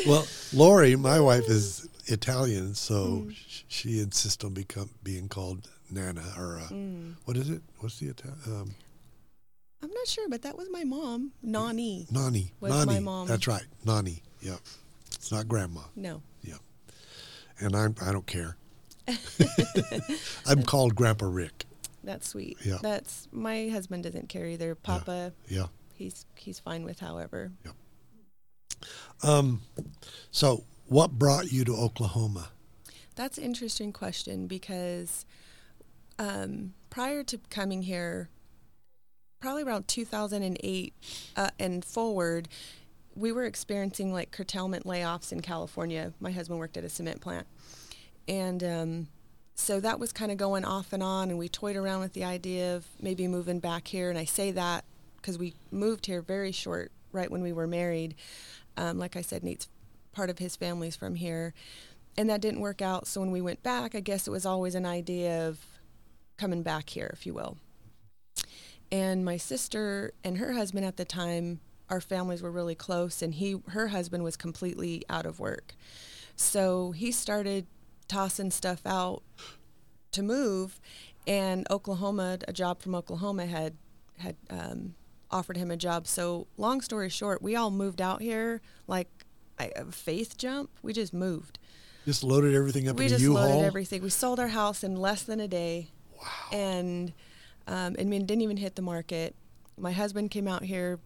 Well, 0.06 0.26
Lori, 0.52 0.96
my 0.96 1.20
wife 1.20 1.48
is 1.48 1.88
Italian, 2.06 2.74
so 2.74 2.94
Mm. 3.24 3.36
she 3.68 4.00
insists 4.00 4.44
on 4.44 4.52
become 4.52 4.90
being 5.02 5.28
called 5.28 5.68
Nana 5.90 6.22
or 6.36 6.58
uh, 6.58 6.68
Mm. 6.68 7.14
what 7.24 7.36
is 7.36 7.48
it? 7.48 7.62
What's 7.78 8.00
the 8.00 8.08
Italian? 8.08 8.38
Um, 8.46 8.74
I'm 9.82 9.90
not 9.90 10.06
sure, 10.08 10.28
but 10.28 10.42
that 10.42 10.58
was 10.58 10.68
my 10.70 10.82
mom, 10.84 11.32
Nani. 11.42 12.06
Nani. 12.10 12.52
Was 12.60 12.72
Nani. 12.72 12.86
my 12.86 13.00
mom. 13.00 13.28
That's 13.28 13.46
right. 13.46 13.64
Nani. 13.84 14.20
Yep. 14.42 14.58
It's 15.14 15.30
not 15.32 15.48
grandma. 15.48 15.82
No. 15.94 16.20
Yep. 16.42 16.58
And 17.60 17.76
I'm 17.76 17.94
I 18.04 18.12
don't 18.12 18.26
care. 18.26 18.56
I'm 20.46 20.64
called 20.64 20.94
Grandpa 20.96 21.26
Rick. 21.26 21.66
That's 22.04 22.28
sweet. 22.28 22.58
Yeah. 22.64 22.78
That's 22.82 23.28
my 23.32 23.68
husband 23.68 24.04
doesn't 24.04 24.28
care 24.28 24.46
either. 24.46 24.74
Papa, 24.74 25.32
Yeah. 25.48 25.66
he's 25.94 26.26
he's 26.36 26.58
fine 26.58 26.84
with 26.84 27.00
however. 27.00 27.52
Yeah. 27.64 27.72
Um, 29.22 29.62
so 30.30 30.64
what 30.86 31.12
brought 31.12 31.50
you 31.52 31.64
to 31.64 31.74
Oklahoma? 31.74 32.50
That's 33.14 33.38
an 33.38 33.44
interesting 33.44 33.92
question 33.92 34.46
because 34.46 35.24
um, 36.18 36.74
prior 36.90 37.22
to 37.24 37.38
coming 37.48 37.82
here, 37.82 38.28
probably 39.40 39.62
around 39.62 39.88
2008 39.88 40.94
uh, 41.36 41.48
and 41.58 41.84
forward, 41.84 42.48
we 43.14 43.30
were 43.32 43.44
experiencing 43.44 44.12
like 44.12 44.30
curtailment 44.32 44.84
layoffs 44.84 45.32
in 45.32 45.40
California. 45.40 46.12
My 46.20 46.32
husband 46.32 46.58
worked 46.58 46.76
at 46.76 46.84
a 46.84 46.88
cement 46.88 47.20
plant. 47.20 47.46
And 48.26 48.64
um, 48.64 49.08
so 49.54 49.80
that 49.80 50.00
was 50.00 50.12
kind 50.12 50.32
of 50.32 50.38
going 50.38 50.64
off 50.64 50.92
and 50.92 51.02
on, 51.02 51.30
and 51.30 51.38
we 51.38 51.48
toyed 51.48 51.76
around 51.76 52.00
with 52.00 52.12
the 52.12 52.24
idea 52.24 52.76
of 52.76 52.86
maybe 53.00 53.28
moving 53.28 53.60
back 53.60 53.88
here. 53.88 54.10
And 54.10 54.18
I 54.18 54.24
say 54.24 54.50
that 54.50 54.84
because 55.16 55.38
we 55.38 55.54
moved 55.70 56.06
here 56.06 56.20
very 56.20 56.52
short, 56.52 56.90
right 57.12 57.30
when 57.30 57.42
we 57.42 57.52
were 57.52 57.66
married. 57.66 58.14
Um, 58.76 58.98
like 58.98 59.16
I 59.16 59.22
said, 59.22 59.42
Nate's 59.42 59.68
part 60.12 60.28
of 60.28 60.38
his 60.38 60.56
family's 60.56 60.96
from 60.96 61.14
here. 61.14 61.54
And 62.16 62.28
that 62.30 62.40
didn't 62.40 62.60
work 62.60 62.82
out. 62.82 63.06
So 63.06 63.20
when 63.20 63.30
we 63.30 63.40
went 63.40 63.62
back, 63.62 63.94
I 63.94 64.00
guess 64.00 64.26
it 64.26 64.30
was 64.30 64.46
always 64.46 64.74
an 64.74 64.86
idea 64.86 65.48
of 65.48 65.58
coming 66.36 66.62
back 66.62 66.90
here, 66.90 67.10
if 67.12 67.26
you 67.26 67.34
will. 67.34 67.56
And 68.92 69.24
my 69.24 69.36
sister 69.36 70.12
and 70.22 70.38
her 70.38 70.52
husband 70.52 70.84
at 70.84 70.96
the 70.96 71.04
time, 71.04 71.60
our 71.88 72.00
families 72.00 72.42
were 72.42 72.50
really 72.50 72.74
close, 72.74 73.22
and 73.22 73.34
he, 73.34 73.56
her 73.68 73.88
husband 73.88 74.24
was 74.24 74.36
completely 74.36 75.04
out 75.08 75.26
of 75.26 75.40
work. 75.40 75.74
So 76.36 76.92
he 76.92 77.12
started 77.12 77.66
tossing 78.14 78.50
stuff 78.52 78.80
out 78.86 79.22
to 80.12 80.22
move, 80.22 80.80
and 81.26 81.66
Oklahoma, 81.68 82.38
a 82.46 82.52
job 82.52 82.80
from 82.80 82.94
Oklahoma 82.94 83.46
had 83.46 83.74
had 84.18 84.36
um, 84.48 84.94
offered 85.30 85.56
him 85.56 85.70
a 85.72 85.76
job. 85.76 86.06
So 86.06 86.46
long 86.56 86.80
story 86.80 87.08
short, 87.08 87.42
we 87.42 87.56
all 87.56 87.70
moved 87.72 88.00
out 88.00 88.22
here 88.22 88.60
like 88.86 89.08
a 89.58 89.84
faith 89.90 90.36
jump. 90.38 90.70
We 90.82 90.92
just 90.92 91.12
moved. 91.12 91.58
Just 92.04 92.22
loaded 92.22 92.54
everything 92.54 92.86
up 92.88 92.96
we 92.96 93.04
in 93.04 93.08
just 93.08 93.22
U-Haul. 93.22 93.48
loaded 93.48 93.64
everything. 93.66 94.02
We 94.02 94.10
sold 94.10 94.38
our 94.38 94.48
house 94.48 94.84
in 94.84 94.94
less 94.96 95.22
than 95.24 95.40
a 95.40 95.48
day, 95.48 95.88
Wow. 96.16 96.26
and 96.52 97.12
um, 97.66 97.94
didn't 97.94 98.42
even 98.42 98.58
hit 98.58 98.76
the 98.76 98.82
market. 98.82 99.34
My 99.76 99.90
husband 99.92 100.30
came 100.30 100.46
out 100.46 100.62
here. 100.62 101.00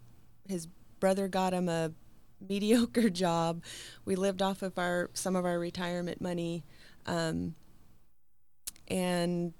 His 0.46 0.66
brother 1.00 1.26
got 1.28 1.54
him 1.54 1.68
a 1.70 1.92
mediocre 2.48 3.08
job. 3.08 3.62
We 4.04 4.14
lived 4.16 4.42
off 4.42 4.60
of 4.62 4.78
our 4.78 5.08
some 5.14 5.36
of 5.36 5.44
our 5.46 5.58
retirement 5.58 6.20
money, 6.20 6.64
um, 7.08 7.54
and 8.88 9.52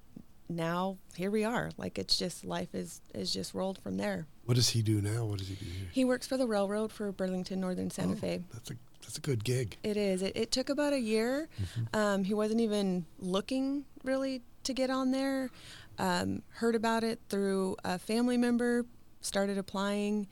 now 0.49 0.97
here 1.14 1.31
we 1.31 1.45
are. 1.45 1.71
Like 1.76 1.99
it's 1.99 2.17
just 2.17 2.45
life 2.45 2.75
is 2.75 3.00
is 3.14 3.33
just 3.33 3.55
rolled 3.55 3.78
from 3.78 3.97
there. 3.97 4.26
What 4.45 4.55
does 4.55 4.71
he 4.71 4.83
do 4.83 5.00
now? 5.02 5.25
What 5.25 5.38
does 5.38 5.49
he 5.49 5.55
do 5.57 5.64
here? 5.67 5.88
He 5.93 6.05
works 6.05 6.26
for 6.26 6.37
the 6.37 6.47
railroad 6.47 6.93
for 6.93 7.12
Burlington 7.12 7.61
Northern 7.61 7.90
Santa 7.90 8.12
Oh, 8.12 8.17
Fe. 8.17 8.43
That's 8.52 8.71
a 8.71 8.75
that's 9.02 9.19
a 9.19 9.21
good 9.21 9.45
gig. 9.45 9.76
It 9.83 9.97
is. 9.97 10.23
It, 10.23 10.37
it 10.37 10.50
took 10.52 10.69
about 10.69 10.93
a 10.93 10.99
year. 11.00 11.49
Um, 11.95 12.25
he 12.25 12.35
wasn't 12.35 12.61
even 12.61 13.07
looking 13.19 13.85
really 14.05 14.43
to 14.64 14.73
get 14.75 14.90
on 14.90 15.11
there. 15.11 15.50
Um, 15.99 16.43
heard 16.50 16.75
about 16.75 17.05
it 17.05 17.19
through 17.28 17.76
a 17.85 17.99
family 17.99 18.37
member, 18.37 18.85
started 19.21 19.59
applying, 19.59 20.28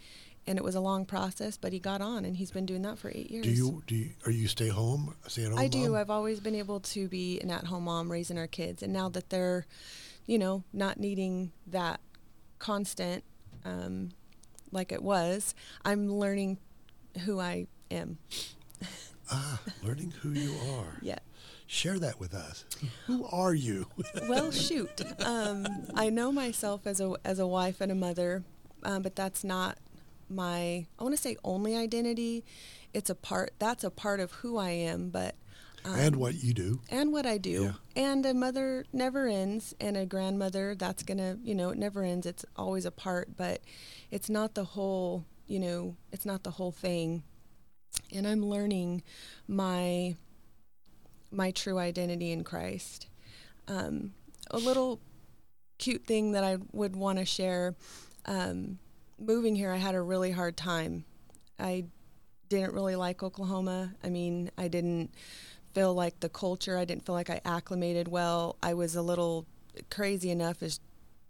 and 0.47 0.59
it 0.59 0.65
was 0.65 0.75
a 0.75 0.81
long 0.81 1.05
process, 1.05 1.57
but 1.57 1.73
he 1.73 1.79
got 1.79 2.01
on, 2.01 2.25
and 2.25 2.37
he's 2.37 2.51
been 2.51 2.67
doing 2.67 2.83
that 2.83 2.99
for 2.99 3.11
eight 3.11 3.31
years. 3.31 3.45
Do 3.45 3.51
you 3.51 3.83
do 3.87 3.95
you, 3.97 4.11
are 4.25 4.31
you 4.31 4.47
stay 4.47 4.69
home, 4.69 5.15
stay 5.27 5.45
at 5.45 5.51
home? 5.51 5.59
I 5.59 5.69
do. 5.69 5.91
mom? 5.91 5.95
I've 5.97 6.11
always 6.11 6.41
been 6.41 6.55
able 6.55 6.81
to 6.81 7.09
be 7.09 7.41
an 7.41 7.51
at-home 7.51 7.85
mom 7.85 8.11
raising 8.11 8.39
our 8.39 8.47
kids, 8.47 8.83
and 8.83 8.93
now 8.93 9.09
that 9.11 9.31
they're, 9.31 9.67
you 10.27 10.39
know, 10.39 10.63
not 10.73 10.99
needing 11.01 11.53
that 11.67 12.01
constant, 12.59 13.25
um, 13.65 14.11
like 14.71 14.93
it 14.93 15.03
was, 15.03 15.55
I'm 15.85 16.13
learning 16.13 16.59
who 17.25 17.41
I 17.41 17.67
am. 17.91 18.19
ah, 19.31 19.61
learning 19.83 20.13
who 20.23 20.31
you 20.31 20.55
are. 20.75 20.99
Yeah. 21.03 21.19
Share 21.69 21.99
that 21.99 22.21
with 22.21 22.33
us. 22.33 22.65
Who 23.07 23.27
are 23.27 23.55
you? 23.55 23.89
Well, 24.29 24.53
shoot. 24.53 25.03
Um, 25.25 25.67
I 25.95 26.11
know 26.11 26.31
myself 26.31 26.87
as 26.87 27.01
a 27.01 27.15
as 27.25 27.39
a 27.39 27.47
wife 27.47 27.81
and 27.81 27.91
a 27.91 27.95
mother, 27.95 28.45
um, 28.85 29.03
but 29.03 29.17
that's 29.17 29.43
not 29.43 29.79
my. 30.29 30.87
I 30.99 31.03
want 31.03 31.15
to 31.15 31.21
say 31.21 31.37
only 31.45 31.77
identity. 31.77 32.45
It's 32.93 33.11
a 33.11 33.15
part. 33.15 33.53
That's 33.59 33.85
a 33.85 33.91
part 33.91 34.21
of 34.21 34.33
who 34.33 34.57
I 34.59 34.71
am, 34.71 35.11
but. 35.11 35.35
Um, 35.85 35.95
and 35.95 36.17
what 36.17 36.43
you 36.43 36.53
do. 36.53 36.81
and 36.91 37.13
what 37.13 37.27
I 37.27 37.39
do. 37.39 37.63
Yeah. 37.97 38.03
And 38.03 38.27
a 38.27 38.35
mother 38.35 38.85
never 38.93 39.29
ends, 39.29 39.73
and 39.81 39.97
a 39.97 40.05
grandmother 40.05 40.75
that's 40.75 41.05
gonna, 41.05 41.39
you 41.45 41.55
know, 41.55 41.71
it 41.71 41.79
never 41.79 42.03
ends. 42.03 42.27
It's 42.27 42.45
always 42.57 42.85
a 42.85 42.91
part, 42.91 43.37
but 43.37 43.61
it's 44.11 44.29
not 44.29 44.55
the 44.55 44.65
whole, 44.65 45.25
you 45.47 45.61
know, 45.61 45.97
it's 46.11 46.27
not 46.27 46.43
the 46.43 46.51
whole 46.51 46.73
thing. 46.73 47.23
And 48.13 48.27
I'm 48.27 48.45
learning 48.45 49.05
my 49.47 50.17
my 51.31 51.51
true 51.53 51.79
identity 51.79 52.33
in 52.33 52.43
Christ. 52.43 53.09
Um, 53.69 54.13
a 54.51 54.59
little 54.59 55.01
cute 55.79 56.05
thing 56.07 56.33
that 56.33 56.45
I 56.45 56.59
would 56.73 56.97
want 56.97 57.19
to 57.19 57.25
share. 57.25 57.77
Um, 58.25 58.79
moving 59.19 59.57
here, 59.57 59.73
I 59.73 59.77
had 59.77 59.95
a 59.95 60.03
really 60.03 60.31
hard 60.31 60.57
time. 60.57 61.05
I 61.59 61.87
didn't 62.49 62.75
really 62.75 62.97
like 62.97 63.23
Oklahoma. 63.23 63.95
I 64.05 64.09
mean, 64.09 64.51
I 64.57 64.69
didn't 64.69 65.11
feel 65.75 65.95
like 65.95 66.21
the 66.21 66.29
culture. 66.29 66.79
I 66.79 66.85
didn't 66.85 67.05
feel 67.05 67.15
like 67.15 67.31
I 67.31 67.41
acclimated 67.45 68.09
well. 68.09 68.57
I 68.63 68.75
was 68.75 68.95
a 68.97 69.03
little 69.03 69.47
crazy 69.91 70.31
enough 70.31 70.63
as 70.63 70.81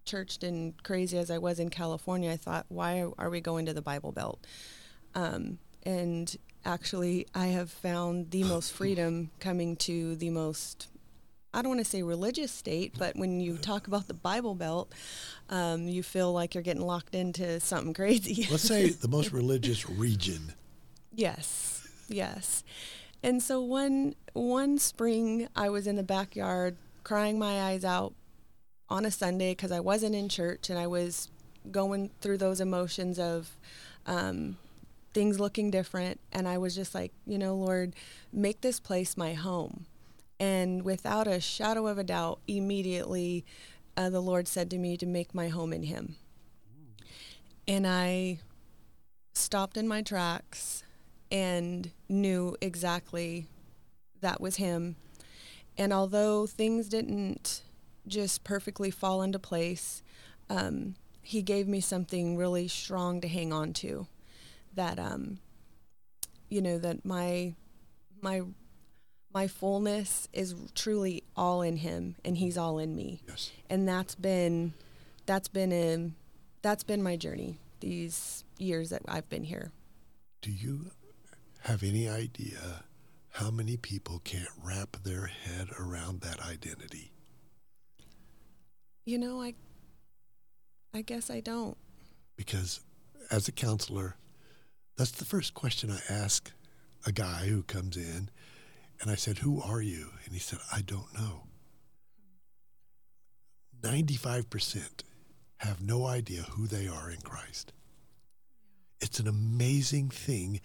churched 0.05 0.45
and 0.45 0.81
crazy 0.83 1.19
as 1.19 1.31
I 1.31 1.39
was 1.39 1.59
in 1.59 1.69
California. 1.69 2.31
I 2.31 2.37
thought, 2.37 2.67
why 2.69 3.05
are 3.19 3.31
we 3.31 3.41
going 3.41 3.67
to 3.67 3.75
the 3.75 3.83
Bible 3.83 4.13
Belt? 4.13 4.47
Um, 5.15 5.59
and 5.83 6.35
actually, 6.65 7.27
I 7.35 7.47
have 7.47 7.71
found 7.71 8.31
the 8.31 8.45
most 8.45 8.73
freedom 8.79 9.31
coming 9.41 9.77
to 9.77 10.17
the 10.17 10.31
most. 10.31 10.89
I 11.57 11.63
don't 11.63 11.71
want 11.71 11.81
to 11.81 11.91
say 11.91 12.03
religious 12.03 12.53
state, 12.53 12.93
but 12.99 13.17
when 13.17 13.41
you 13.41 13.57
talk 13.57 13.87
about 13.87 14.09
the 14.09 14.15
Bible 14.15 14.55
Belt, 14.55 14.93
um, 15.49 15.89
you 15.89 16.03
feel 16.03 16.31
like 16.31 16.55
you're 16.55 16.63
getting 16.63 16.83
locked 16.83 17.15
into 17.15 17.61
something 17.61 17.95
crazy. 17.95 18.47
Let's 18.51 18.65
say 18.65 18.91
the 18.91 19.09
most 19.09 19.33
religious 19.33 19.89
region. 19.89 20.53
Yes, 21.15 21.89
yes. 22.09 22.63
And 23.23 23.43
so 23.43 23.63
one 23.63 24.17
one 24.35 24.77
spring, 24.77 25.49
I 25.57 25.71
was 25.71 25.87
in 25.87 25.97
the 25.97 26.03
backyard 26.03 26.77
crying 27.05 27.39
my 27.39 27.63
eyes 27.63 27.87
out 27.87 28.13
on 28.91 29.07
a 29.07 29.11
Sunday 29.11 29.53
because 29.53 29.73
I 29.73 29.81
wasn't 29.81 30.15
in 30.15 30.29
church 30.29 30.69
and 30.69 30.79
I 30.79 30.87
was 30.87 31.31
going 31.71 32.11
through 32.21 32.37
those 32.37 32.61
emotions 32.61 33.19
of 33.19 33.57
um, 34.05 34.59
things 35.15 35.41
looking 35.41 35.71
different. 35.71 36.21
And 36.33 36.47
I 36.47 36.59
was 36.59 36.75
just 36.75 36.95
like, 36.95 37.13
you 37.27 37.39
know, 37.39 37.57
Lord, 37.57 37.95
make 38.31 38.61
this 38.61 38.79
place 38.79 39.17
my 39.17 39.33
home. 39.33 39.87
And 40.39 40.83
without 40.83 41.27
a 41.27 41.41
shadow 41.41 41.87
of 41.87 41.99
a 41.99 42.05
doubt, 42.05 42.41
immediately 42.47 43.45
uh, 43.97 44.11
the 44.11 44.21
Lord 44.21 44.47
said 44.47 44.71
to 44.71 44.79
me 44.79 44.97
to 44.97 45.07
make 45.07 45.35
my 45.35 45.49
home 45.49 45.73
in 45.73 45.85
Him. 45.85 46.17
And 47.67 47.87
I 47.87 48.39
stopped 49.35 49.77
in 49.77 49.89
my 49.89 50.03
tracks 50.03 50.83
and 51.31 51.91
knew 52.09 52.57
exactly 52.61 53.47
that 54.21 54.41
was 54.41 54.57
him. 54.57 54.97
And 55.77 55.93
although 55.93 56.47
things 56.47 56.89
didn't 56.89 57.63
just 58.07 58.45
perfectly 58.45 58.91
fall 58.91 59.23
into 59.23 59.39
place, 59.39 60.03
um, 60.49 60.95
he 61.21 61.43
gave 61.43 61.69
me 61.69 61.81
something 61.81 62.37
really 62.37 62.69
strong 62.69 63.21
to 63.21 63.29
hang 63.29 63.53
on 63.53 63.73
to. 63.75 64.07
That 64.75 64.99
um, 64.99 65.39
you 66.49 66.61
know 66.61 66.79
that 66.79 67.05
my 67.05 67.55
my 68.23 68.43
my 69.37 69.49
fullness 69.49 70.29
is 70.33 70.55
truly 70.75 71.23
all 71.37 71.61
in 71.61 71.77
him, 71.77 72.17
and 72.25 72.39
he's 72.39 72.55
mm-hmm. 72.55 72.63
all 72.63 72.79
in 72.79 72.97
me. 72.97 73.21
Yes. 73.29 73.53
And 73.69 73.87
that's 73.87 74.15
been 74.15 74.73
that's 75.27 75.49
been 75.49 75.73
a 75.75 76.11
that's 76.63 76.85
been 76.85 77.03
my 77.03 77.17
journey 77.17 77.59
these 77.81 78.45
years 78.57 78.89
that 78.89 79.03
I've 79.07 79.29
been 79.29 79.45
here. 79.45 79.73
Do 80.41 80.51
you 80.51 80.91
have 81.65 81.83
any 81.83 82.09
idea 82.09 82.85
how 83.29 83.51
many 83.51 83.77
people 83.77 84.23
can't 84.25 84.49
wrap 84.65 84.97
their 85.05 85.27
head 85.27 85.69
around 85.79 86.23
that 86.23 86.41
identity? 86.41 87.13
You 89.05 89.19
know, 89.19 89.43
I 89.43 89.53
I 90.95 91.03
guess 91.03 91.29
I 91.29 91.41
don't. 91.41 91.77
Because 92.39 92.81
as 93.31 93.49
a 93.49 93.53
counselor, 93.53 94.17
that's 94.97 95.11
the 95.11 95.27
first 95.27 95.53
question 95.53 95.91
I 95.91 96.01
ask 96.11 96.51
a 97.05 97.13
guy 97.13 97.45
who 97.49 97.63
comes 97.65 97.99
in. 97.99 98.31
And 99.01 99.11
I 99.11 99.15
said, 99.15 99.39
Who 99.39 99.61
are 99.61 99.81
you? 99.81 100.09
And 100.25 100.33
he 100.33 100.41
said, 100.41 100.59
I 100.73 100.83
don't 100.83 101.13
know. 101.15 101.45
95% 103.83 105.03
have 105.59 105.81
no 105.81 106.07
idea 106.07 106.43
who 106.43 106.67
they 106.67 106.89
are 106.89 107.11
in 107.11 107.21
Christ. 107.21 107.73
It's 109.01 109.21
an 109.21 109.29
amazing 109.29 110.09
thing 110.09 110.61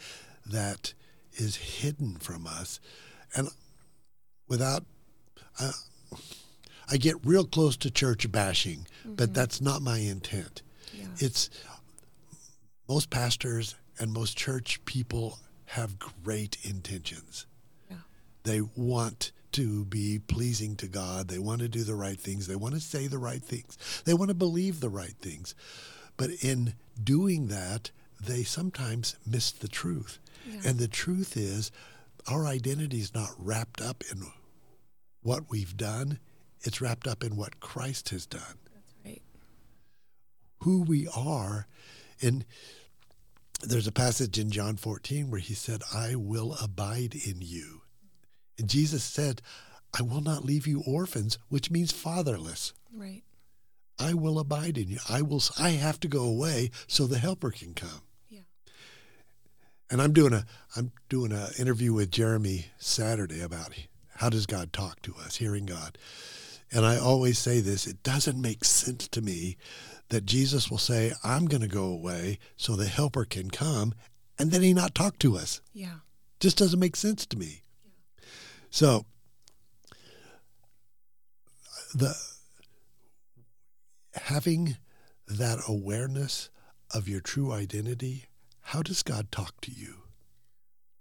that 0.45 0.93
is 1.33 1.55
hidden 1.55 2.15
from 2.15 2.47
us. 2.47 2.79
And 3.35 3.49
without, 4.47 4.83
uh, 5.59 5.71
I 6.89 6.97
get 6.97 7.15
real 7.25 7.45
close 7.45 7.77
to 7.77 7.91
church 7.91 8.31
bashing, 8.31 8.87
but 9.05 9.33
that's 9.33 9.61
not 9.61 9.81
my 9.81 9.99
intent. 9.99 10.61
Yeah. 10.93 11.05
It's 11.17 11.49
most 12.87 13.09
pastors 13.09 13.75
and 13.99 14.11
most 14.11 14.37
church 14.37 14.83
people 14.85 15.39
have 15.65 15.99
great 15.99 16.57
intentions. 16.63 17.45
They 18.43 18.61
want 18.61 19.31
to 19.53 19.85
be 19.85 20.19
pleasing 20.19 20.75
to 20.77 20.87
God. 20.87 21.27
They 21.27 21.39
want 21.39 21.61
to 21.61 21.67
do 21.67 21.83
the 21.83 21.95
right 21.95 22.19
things. 22.19 22.47
They 22.47 22.55
want 22.55 22.73
to 22.73 22.79
say 22.79 23.07
the 23.07 23.17
right 23.17 23.43
things. 23.43 23.77
They 24.05 24.13
want 24.13 24.29
to 24.29 24.35
believe 24.35 24.79
the 24.79 24.89
right 24.89 25.15
things. 25.21 25.53
But 26.17 26.29
in 26.41 26.73
doing 27.01 27.47
that, 27.47 27.91
they 28.23 28.43
sometimes 28.43 29.15
miss 29.25 29.51
the 29.51 29.67
truth. 29.67 30.19
Yeah. 30.47 30.61
And 30.65 30.79
the 30.79 30.87
truth 30.87 31.35
is, 31.35 31.71
our 32.27 32.45
identity 32.45 32.99
is 32.99 33.13
not 33.13 33.31
wrapped 33.37 33.81
up 33.81 34.03
in 34.11 34.23
what 35.23 35.49
we've 35.49 35.75
done, 35.77 36.19
it's 36.61 36.81
wrapped 36.81 37.07
up 37.07 37.23
in 37.23 37.35
what 37.35 37.59
Christ 37.59 38.09
has 38.09 38.25
done 38.25 38.57
That's 38.73 38.93
right. 39.05 39.21
who 40.61 40.81
we 40.83 41.07
are. 41.15 41.67
And 42.21 42.45
there's 43.61 43.87
a 43.87 43.91
passage 43.91 44.37
in 44.39 44.49
John 44.51 44.77
14 44.77 45.29
where 45.29 45.39
he 45.39 45.53
said, 45.53 45.81
I 45.93 46.15
will 46.15 46.55
abide 46.61 47.15
in 47.15 47.37
you. 47.39 47.80
And 48.57 48.69
Jesus 48.69 49.03
said, 49.03 49.41
I 49.97 50.01
will 50.01 50.21
not 50.21 50.45
leave 50.45 50.67
you 50.67 50.83
orphans, 50.85 51.37
which 51.49 51.71
means 51.71 51.91
fatherless. 51.91 52.73
Right. 52.95 53.23
I 53.99 54.13
will 54.13 54.39
abide 54.39 54.77
in 54.77 54.89
you. 54.89 54.99
I 55.09 55.21
will 55.21 55.41
I 55.59 55.71
have 55.71 55.99
to 56.01 56.07
go 56.07 56.23
away 56.23 56.71
so 56.87 57.05
the 57.05 57.19
helper 57.19 57.51
can 57.51 57.73
come. 57.73 58.01
Yeah. 58.29 58.41
And 59.89 60.01
I'm 60.01 60.13
doing 60.13 60.33
a 60.33 60.45
I'm 60.75 60.91
doing 61.09 61.31
an 61.31 61.47
interview 61.59 61.93
with 61.93 62.11
Jeremy 62.11 62.67
Saturday 62.77 63.41
about 63.41 63.73
how 64.15 64.29
does 64.29 64.45
God 64.45 64.73
talk 64.73 65.01
to 65.03 65.15
us, 65.25 65.37
hearing 65.37 65.65
God. 65.65 65.97
And 66.71 66.85
I 66.85 66.97
always 66.97 67.37
say 67.37 67.59
this, 67.59 67.85
it 67.85 68.01
doesn't 68.01 68.41
make 68.41 68.63
sense 68.63 69.07
to 69.09 69.21
me 69.21 69.57
that 70.09 70.25
Jesus 70.25 70.69
will 70.69 70.77
say, 70.77 71.11
I'm 71.23 71.45
going 71.45 71.61
to 71.61 71.67
go 71.67 71.85
away 71.85 72.39
so 72.55 72.75
the 72.75 72.85
helper 72.85 73.25
can 73.25 73.49
come, 73.49 73.93
and 74.39 74.51
then 74.51 74.61
he 74.61 74.73
not 74.73 74.95
talk 74.95 75.19
to 75.19 75.37
us. 75.37 75.61
Yeah. 75.73 75.95
Just 76.39 76.57
doesn't 76.57 76.79
make 76.79 76.95
sense 76.95 77.25
to 77.25 77.37
me. 77.37 77.61
So 78.71 79.05
the 81.93 82.15
having 84.15 84.77
that 85.27 85.59
awareness 85.67 86.49
of 86.93 87.07
your 87.07 87.19
true 87.19 87.51
identity, 87.51 88.25
how 88.61 88.81
does 88.81 89.03
God 89.03 89.31
talk 89.31 89.59
to 89.61 89.71
you? 89.71 89.95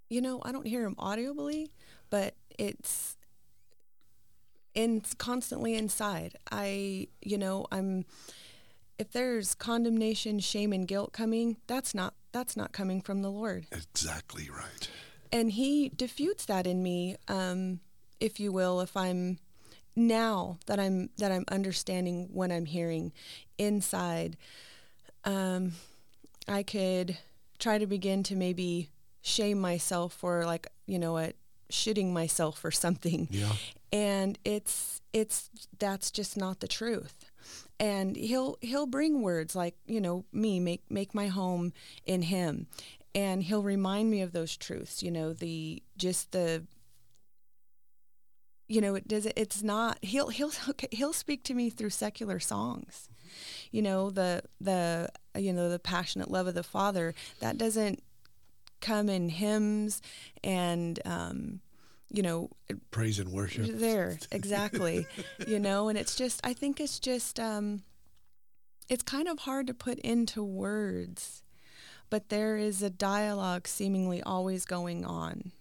You 0.09 0.21
know, 0.21 0.41
I 0.43 0.51
don't 0.51 0.67
hear 0.67 0.85
him 0.85 0.97
audibly, 0.99 1.71
but 2.11 2.35
it's 2.59 3.17
in 4.75 5.03
constantly 5.19 5.77
inside. 5.77 6.37
I, 6.51 7.07
you 7.23 7.39
know, 7.39 7.67
I'm 7.71 8.05
if 8.99 9.13
there's 9.13 9.55
condemnation, 9.55 10.41
shame 10.41 10.73
and 10.73 10.87
guilt 10.87 11.13
coming, 11.13 11.57
that's 11.69 11.95
not 11.95 12.15
that's 12.33 12.57
not 12.57 12.73
coming 12.73 13.01
from 13.01 13.23
the 13.23 13.31
Lord. 13.31 13.67
Exactly 13.71 14.49
right. 14.51 14.89
And 15.33 15.53
he 15.53 15.89
diffutes 15.91 16.45
that 16.47 16.67
in 16.67 16.83
me, 16.83 17.17
um, 17.29 17.81
if 18.21 18.39
you 18.41 18.53
will, 18.53 18.81
if 18.81 18.97
I'm 18.97 19.39
now 19.97 20.59
that 20.67 20.79
I'm 20.81 21.11
that 21.19 21.33
I'm 21.33 21.45
understanding 21.49 22.29
what 22.33 22.51
I'm 22.53 22.65
hearing 22.67 23.13
inside. 23.59 24.37
Um, 25.25 25.73
I 26.49 26.63
could 26.63 27.19
try 27.59 27.79
to 27.79 27.87
begin 27.87 28.23
to 28.25 28.37
maybe 28.37 28.89
shame 29.23 29.61
myself 29.61 30.15
for 30.15 30.45
like 30.47 30.67
you 30.87 30.99
know 30.99 31.13
what 31.13 31.35
shitting 31.71 32.11
myself 32.13 32.59
for 32.59 32.71
something 32.71 33.29
Yeah. 33.31 33.53
and 33.93 34.39
it's 34.45 35.03
it's 35.13 35.51
that's 35.79 36.11
just 36.11 36.37
not 36.39 36.61
the 36.61 36.67
truth 36.67 37.31
and 37.79 38.17
he'll 38.17 38.57
he'll 38.63 38.87
bring 38.87 39.21
words 39.23 39.55
like 39.55 39.77
you 39.87 40.01
know 40.01 40.25
me 40.33 40.59
make 40.59 40.83
make 40.91 41.15
my 41.15 41.29
home 41.29 41.73
in 42.07 42.23
him 42.23 42.67
and 43.15 43.43
he'll 43.43 43.63
remind 43.63 44.11
me 44.11 44.21
of 44.21 44.33
those 44.33 44.57
truths 44.57 45.03
you 45.03 45.11
know 45.11 45.33
the 45.33 45.83
just 45.97 46.33
the 46.33 46.65
you 48.69 48.81
know 48.81 48.95
it 48.95 49.09
does 49.09 49.27
it's 49.37 49.63
not 49.63 49.99
he'll 50.03 50.29
he'll 50.29 50.53
okay 50.69 50.89
he'll 50.93 51.13
speak 51.13 51.43
to 51.43 51.55
me 51.55 51.71
through 51.71 51.91
secular 51.91 52.39
songs 52.39 53.09
you 53.71 53.83
know 53.83 54.11
the 54.11 54.43
the 54.61 55.09
you 55.37 55.53
know 55.53 55.69
the 55.69 55.79
passionate 55.79 56.31
love 56.31 56.47
of 56.47 56.55
the 56.55 56.63
father 56.63 57.15
that 57.41 57.59
doesn't 57.59 58.03
come 58.81 59.09
in 59.09 59.29
hymns 59.29 60.01
and 60.43 61.01
um 61.05 61.61
you 62.13 62.23
know 62.23 62.49
Praise 62.91 63.19
and 63.19 63.31
worship. 63.31 63.67
there 63.67 64.19
exactly 64.33 65.07
you 65.47 65.59
know 65.59 65.89
and 65.89 65.99
it's 65.99 66.17
just 66.17 66.41
i 66.45 66.53
think 66.53 66.81
it's 66.81 66.99
just 66.99 67.39
um 67.39 67.83
it's 68.89 69.03
kind 69.03 69.29
of 69.29 69.41
hard 69.41 69.67
to 69.67 69.75
put 69.75 69.99
into 70.01 70.43
words 70.43 71.43
but 72.11 72.29
there 72.29 72.57
is 72.57 72.83
a 72.83 72.91
dialogue 72.91 73.67
seemingly 73.69 74.23
always 74.23 74.65
going 74.65 75.05
on 75.05 75.53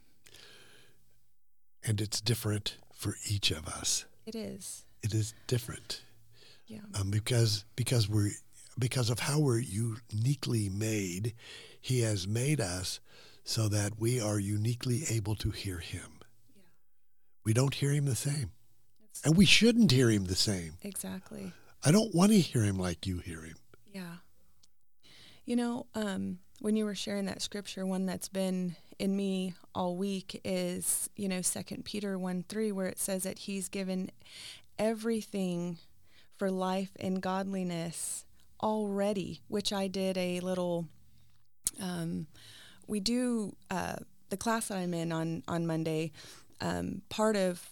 And 1.84 2.02
it's 2.02 2.20
different 2.22 2.78
for 2.94 3.16
each 3.30 3.52
of 3.52 3.68
us. 3.68 4.06
it 4.26 4.36
is 4.36 4.84
It 5.02 5.14
is 5.14 5.34
different. 5.48 6.02
yeah 6.68 6.80
um, 7.00 7.10
because 7.12 7.66
because 7.76 8.10
we're 8.10 8.32
because 8.78 9.10
of 9.10 9.20
how 9.20 9.40
we're 9.40 9.60
uniquely 9.60 10.70
made, 10.70 11.34
He 11.82 12.02
has 12.02 12.28
made 12.28 12.62
us 12.62 13.00
so 13.44 13.68
that 13.70 14.00
we 14.00 14.22
are 14.22 14.40
uniquely 14.40 15.04
able 15.10 15.36
to 15.38 15.50
hear 15.52 15.80
Him. 15.80 16.20
Yeah. 16.56 16.62
We 17.46 17.54
don't 17.54 17.74
hear 17.74 17.92
Him 17.92 18.06
the 18.06 18.16
same, 18.16 18.52
It's- 19.04 19.22
and 19.26 19.36
we 19.36 19.46
shouldn't 19.46 19.92
hear 19.92 20.10
Him 20.10 20.26
the 20.26 20.36
same. 20.36 20.78
exactly 20.82 21.52
I 21.84 21.92
don't 21.92 22.14
want 22.14 22.32
to 22.32 22.40
hear 22.40 22.64
Him 22.64 22.78
like 22.78 23.08
you 23.08 23.20
hear 23.20 23.42
Him. 23.42 23.56
Yeah. 23.94 24.18
You 25.50 25.56
know, 25.56 25.88
um, 25.96 26.38
when 26.60 26.76
you 26.76 26.86
were 26.86 26.94
sharing 26.94 27.26
that 27.26 27.42
scripture, 27.42 27.84
one 27.84 28.06
that's 28.06 28.30
been 28.30 28.76
in 29.00 29.16
me 29.16 29.56
all 29.74 29.98
week 29.98 30.40
is, 30.46 31.10
you 31.16 31.28
know, 31.28 31.42
Second 31.42 31.86
Peter 31.86 32.20
1 32.20 32.46
3, 32.48 32.72
where 32.72 32.86
it 32.86 33.00
says 33.00 33.24
that 33.24 33.40
he's 33.40 33.68
given 33.68 34.12
everything 34.78 35.80
for 36.38 36.52
life 36.52 36.92
and 37.00 37.20
godliness 37.20 38.26
already, 38.62 39.42
which 39.48 39.74
I 39.74 39.88
did 39.88 40.20
a 40.20 40.40
little, 40.42 40.86
um, 41.82 42.28
we 42.86 43.00
do, 43.00 43.56
uh, 43.72 43.96
the 44.30 44.38
class 44.38 44.68
that 44.68 44.78
I'm 44.78 44.94
in 44.94 45.12
on, 45.12 45.42
on 45.48 45.66
Monday, 45.66 46.12
um, 46.62 47.02
part 47.10 47.36
of 47.36 47.68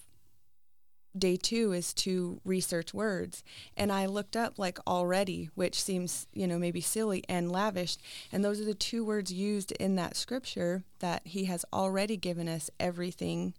day 1.19 1.35
two 1.37 1.73
is 1.73 1.93
to 1.93 2.39
research 2.45 2.93
words. 2.93 3.43
And 3.75 3.91
i 3.91 4.05
looked 4.05 4.35
up 4.35 4.57
like 4.57 4.79
already 4.87 5.49
which 5.55 5.81
seems 5.81 6.27
you 6.33 6.47
know 6.47 6.57
maybe 6.57 6.81
silly 6.81 7.23
and 7.27 7.51
lavished. 7.51 8.01
And 8.31 8.43
those 8.43 8.59
are 8.61 8.65
the 8.65 8.73
two 8.73 9.03
words 9.03 9.31
used 9.31 9.71
in 9.73 9.95
that 9.95 10.15
scripture 10.15 10.83
that 10.99 11.25
he 11.25 11.45
has 11.45 11.65
already 11.73 12.17
given 12.17 12.47
us 12.47 12.69
everything 12.79 13.53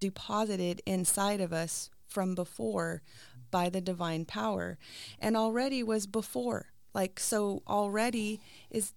deposited 0.00 0.82
inside 0.86 1.40
of 1.40 1.52
us 1.52 1.90
from 2.06 2.34
before 2.34 3.02
by 3.50 3.68
the 3.68 3.80
divine 3.80 4.24
power. 4.24 4.78
And 5.18 5.36
already 5.36 5.82
was 5.82 6.06
before. 6.06 6.66
Like 6.92 7.18
so 7.18 7.62
already 7.66 8.40
is 8.70 8.92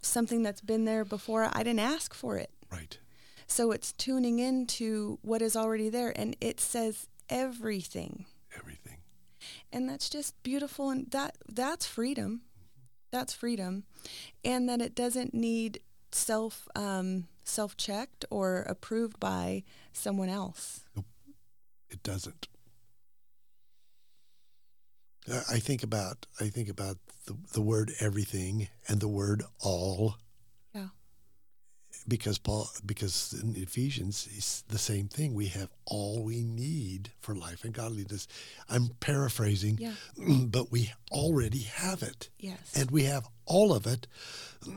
something 0.00 0.42
that's 0.42 0.60
been 0.60 0.84
there 0.84 1.04
before. 1.04 1.48
I 1.52 1.62
didn't 1.62 1.80
ask 1.80 2.14
for 2.14 2.36
it. 2.36 2.50
Right. 2.70 2.98
so 3.46 3.70
it's 3.70 3.92
tuning 3.92 4.40
into 4.40 5.18
what 5.22 5.40
is 5.40 5.54
already 5.54 5.88
there. 5.88 6.12
And 6.18 6.36
it 6.40 6.60
says 6.60 7.06
everything. 7.28 8.26
Everything. 8.56 8.98
And 9.72 9.88
that's 9.88 10.08
just 10.08 10.42
beautiful 10.42 10.90
and 10.90 11.10
that 11.10 11.36
that's 11.48 11.86
freedom. 11.86 12.42
That's 13.10 13.32
freedom. 13.32 13.84
And 14.44 14.68
that 14.68 14.80
it 14.80 14.94
doesn't 14.94 15.34
need 15.34 15.80
self 16.12 16.68
um, 16.74 17.28
self 17.44 17.76
checked 17.76 18.24
or 18.30 18.62
approved 18.62 19.20
by 19.20 19.62
someone 19.92 20.28
else. 20.28 20.84
Nope. 20.94 21.06
It 21.88 22.02
doesn't. 22.02 22.48
I 25.28 25.58
think 25.58 25.82
about 25.82 26.26
I 26.40 26.48
think 26.48 26.68
about 26.68 26.98
the, 27.26 27.36
the 27.52 27.60
word 27.60 27.92
everything 28.00 28.68
and 28.88 29.00
the 29.00 29.08
word 29.08 29.42
all. 29.60 30.16
Because 32.08 32.38
Paul 32.38 32.68
because 32.84 33.34
in 33.42 33.56
Ephesians 33.56 34.28
it's 34.36 34.62
the 34.62 34.78
same 34.78 35.08
thing. 35.08 35.34
We 35.34 35.46
have 35.46 35.70
all 35.86 36.22
we 36.22 36.44
need 36.44 37.10
for 37.20 37.34
life 37.34 37.64
and 37.64 37.72
godliness. 37.74 38.28
I'm 38.68 38.90
paraphrasing, 39.00 39.78
Yeah. 39.80 39.92
but 40.46 40.70
we 40.70 40.92
already 41.10 41.60
have 41.62 42.02
it. 42.04 42.28
Yes. 42.38 42.76
And 42.76 42.90
we 42.92 43.04
have 43.04 43.26
all 43.44 43.72
of 43.74 43.86
it. 43.86 44.06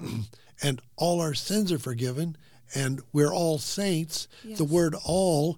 And 0.61 0.81
all 0.97 1.21
our 1.21 1.33
sins 1.33 1.71
are 1.71 1.79
forgiven 1.79 2.35
and 2.75 3.01
we're 3.13 3.33
all 3.33 3.59
saints. 3.59 4.27
The 4.43 4.65
word 4.65 4.93
all 5.05 5.57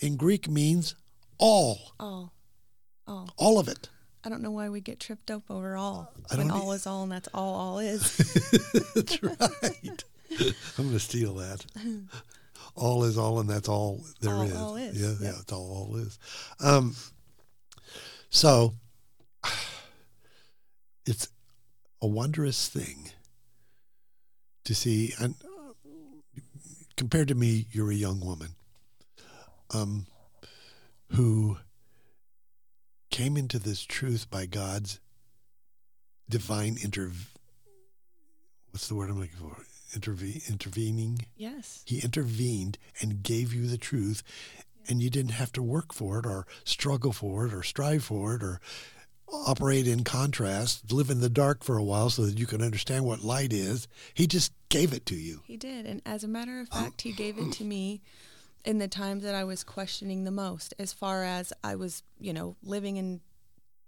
in 0.00 0.16
Greek 0.16 0.46
means 0.46 0.94
all. 1.38 1.94
all. 1.98 2.34
All. 3.06 3.30
All 3.38 3.58
of 3.58 3.68
it. 3.68 3.88
I 4.24 4.28
don't 4.28 4.42
know 4.42 4.50
why 4.50 4.68
we 4.68 4.82
get 4.82 5.00
tripped 5.00 5.30
up 5.30 5.44
over 5.50 5.74
all. 5.74 6.12
I 6.30 6.36
when 6.36 6.48
don't 6.48 6.56
e- 6.58 6.60
all 6.60 6.72
is 6.72 6.86
all 6.86 7.04
and 7.04 7.12
that's 7.12 7.28
all 7.32 7.54
all 7.54 7.78
is. 7.78 8.14
That's 8.94 9.22
right. 9.22 10.04
I'm 10.78 10.84
going 10.84 10.90
to 10.92 10.98
steal 11.00 11.34
that. 11.34 11.64
All 12.74 13.04
is 13.04 13.18
all, 13.18 13.40
and 13.40 13.48
that's 13.50 13.68
all 13.68 14.00
there 14.20 14.34
All 14.34 14.42
is. 14.42 14.54
all 14.56 14.76
is, 14.76 15.00
Yeah, 15.00 15.08
yep. 15.10 15.16
yeah, 15.20 15.40
it's 15.40 15.52
all 15.52 15.88
all 15.90 15.96
is. 15.96 16.18
Um, 16.60 16.94
so 18.30 18.74
it's 21.06 21.28
a 22.00 22.06
wondrous 22.06 22.68
thing 22.68 23.10
to 24.64 24.74
see, 24.74 25.12
and 25.18 25.34
uh, 25.44 26.40
compared 26.96 27.28
to 27.28 27.34
me, 27.34 27.66
you're 27.72 27.90
a 27.90 27.94
young 27.96 28.20
woman 28.20 28.54
um, 29.74 30.06
who 31.08 31.58
came 33.10 33.36
into 33.36 33.58
this 33.58 33.84
truth 33.84 34.30
by 34.30 34.46
God's 34.46 34.98
divine 36.30 36.76
interv 36.76 37.26
what's 38.72 38.88
the 38.88 38.94
word 38.94 39.10
I'm 39.10 39.20
looking 39.20 39.38
for? 39.38 39.56
Interve- 39.94 40.48
intervening. 40.48 41.26
yes. 41.36 41.82
He 41.86 42.00
intervened 42.00 42.78
and 43.00 43.22
gave 43.22 43.52
you 43.52 43.66
the 43.66 43.76
truth, 43.78 44.22
and 44.88 45.02
you 45.02 45.10
didn't 45.10 45.32
have 45.32 45.52
to 45.52 45.62
work 45.62 45.92
for 45.92 46.18
it 46.18 46.26
or 46.26 46.46
struggle 46.64 47.12
for 47.12 47.46
it 47.46 47.52
or 47.52 47.62
strive 47.62 48.04
for 48.04 48.34
it 48.34 48.42
or 48.42 48.60
operate 49.46 49.86
in 49.86 50.04
contrast, 50.04 50.92
live 50.92 51.10
in 51.10 51.20
the 51.20 51.30
dark 51.30 51.62
for 51.64 51.76
a 51.76 51.84
while 51.84 52.10
so 52.10 52.24
that 52.26 52.38
you 52.38 52.46
can 52.46 52.62
understand 52.62 53.04
what 53.04 53.22
light 53.22 53.52
is. 53.52 53.88
He 54.14 54.26
just 54.26 54.52
gave 54.68 54.92
it 54.92 55.06
to 55.06 55.14
you. 55.14 55.40
He 55.46 55.56
did. 55.56 55.86
And 55.86 56.02
as 56.04 56.24
a 56.24 56.28
matter 56.28 56.60
of 56.60 56.68
fact, 56.68 57.02
he 57.02 57.12
gave 57.12 57.38
it 57.38 57.52
to 57.52 57.64
me 57.64 58.02
in 58.64 58.78
the 58.78 58.88
times 58.88 59.22
that 59.24 59.34
I 59.34 59.44
was 59.44 59.64
questioning 59.64 60.24
the 60.24 60.30
most, 60.30 60.74
as 60.78 60.92
far 60.92 61.24
as 61.24 61.52
I 61.64 61.76
was, 61.76 62.02
you 62.20 62.32
know, 62.32 62.56
living 62.62 62.96
in 62.96 63.20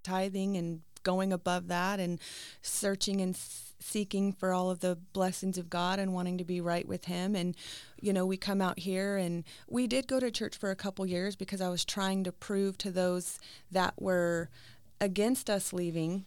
tithing 0.03 0.57
and 0.57 0.81
going 1.05 1.33
above 1.33 1.69
that 1.69 2.01
and 2.01 2.19
searching 2.63 3.21
and 3.21 3.37
seeking 3.37 4.33
for 4.33 4.53
all 4.53 4.71
of 4.71 4.81
the 4.81 4.97
blessings 5.13 5.59
of 5.59 5.71
God 5.71 5.99
and 5.99 6.13
wanting 6.13 6.39
to 6.39 6.45
be 6.45 6.61
right 6.61 6.89
with 6.89 7.05
him 7.05 7.37
and 7.37 7.55
you 8.01 8.13
know 8.13 8.25
we 8.25 8.37
come 8.37 8.63
out 8.63 8.79
here 8.79 9.17
and 9.17 9.45
we 9.69 9.87
did 9.87 10.09
go 10.09 10.19
to 10.19 10.31
church 10.31 10.57
for 10.57 10.71
a 10.71 10.77
couple 10.77 11.05
years 11.05 11.37
because 11.37 11.61
I 11.61 11.69
was 11.69 11.85
trying 11.85 12.25
to 12.25 12.33
prove 12.33 12.79
to 12.79 12.91
those 12.91 13.39
that 13.71 13.95
were 14.01 14.49
against 15.01 15.51
us 15.51 15.73
leaving 15.73 16.25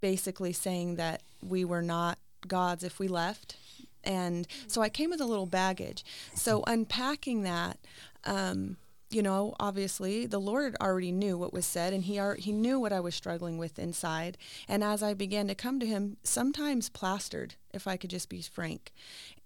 basically 0.00 0.52
saying 0.52 0.96
that 0.96 1.22
we 1.40 1.64
were 1.64 1.82
not 1.82 2.18
gods 2.46 2.82
if 2.82 2.98
we 2.98 3.06
left 3.06 3.56
and 4.04 4.46
so 4.66 4.82
I 4.82 4.88
came 4.88 5.10
with 5.10 5.20
a 5.20 5.26
little 5.26 5.46
baggage. 5.46 6.04
So 6.34 6.62
unpacking 6.66 7.42
that, 7.42 7.78
um, 8.24 8.76
you 9.14 9.22
know, 9.22 9.54
obviously 9.60 10.26
the 10.26 10.40
Lord 10.40 10.76
already 10.80 11.12
knew 11.12 11.38
what 11.38 11.52
was 11.52 11.66
said, 11.66 11.92
and 11.92 12.04
he 12.04 12.20
he 12.38 12.52
knew 12.52 12.78
what 12.80 12.92
I 12.92 13.00
was 13.00 13.14
struggling 13.14 13.58
with 13.58 13.78
inside. 13.78 14.36
And 14.68 14.82
as 14.82 15.02
I 15.02 15.14
began 15.14 15.46
to 15.48 15.54
come 15.54 15.78
to 15.80 15.86
Him, 15.86 16.16
sometimes 16.22 16.88
plastered, 16.88 17.54
if 17.72 17.86
I 17.86 17.96
could 17.96 18.10
just 18.10 18.28
be 18.28 18.42
frank, 18.42 18.92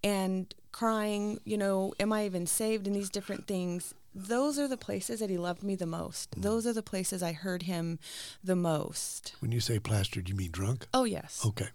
and 0.02 0.54
crying, 0.72 1.40
you 1.44 1.56
know, 1.58 1.92
am 2.00 2.12
I 2.12 2.24
even 2.26 2.46
saved? 2.46 2.86
And 2.86 2.96
these 2.96 3.10
different 3.10 3.46
things. 3.46 3.94
Those 4.14 4.58
are 4.58 4.66
the 4.66 4.76
places 4.78 5.20
that 5.20 5.30
He 5.30 5.36
loved 5.38 5.62
me 5.62 5.76
the 5.76 5.86
most. 5.86 6.34
Those 6.40 6.66
are 6.66 6.72
the 6.72 6.82
places 6.82 7.22
I 7.22 7.32
heard 7.32 7.62
Him 7.64 7.98
the 8.42 8.56
most. 8.56 9.34
When 9.40 9.52
you 9.52 9.60
say 9.60 9.78
plastered, 9.78 10.28
you 10.28 10.34
mean 10.34 10.50
drunk? 10.50 10.86
Oh 10.92 11.04
yes, 11.04 11.42
Okay. 11.46 11.68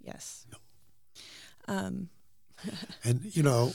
yes. 0.00 0.46
Um, 1.68 2.08
And, 3.04 3.34
you 3.36 3.42
know, 3.42 3.72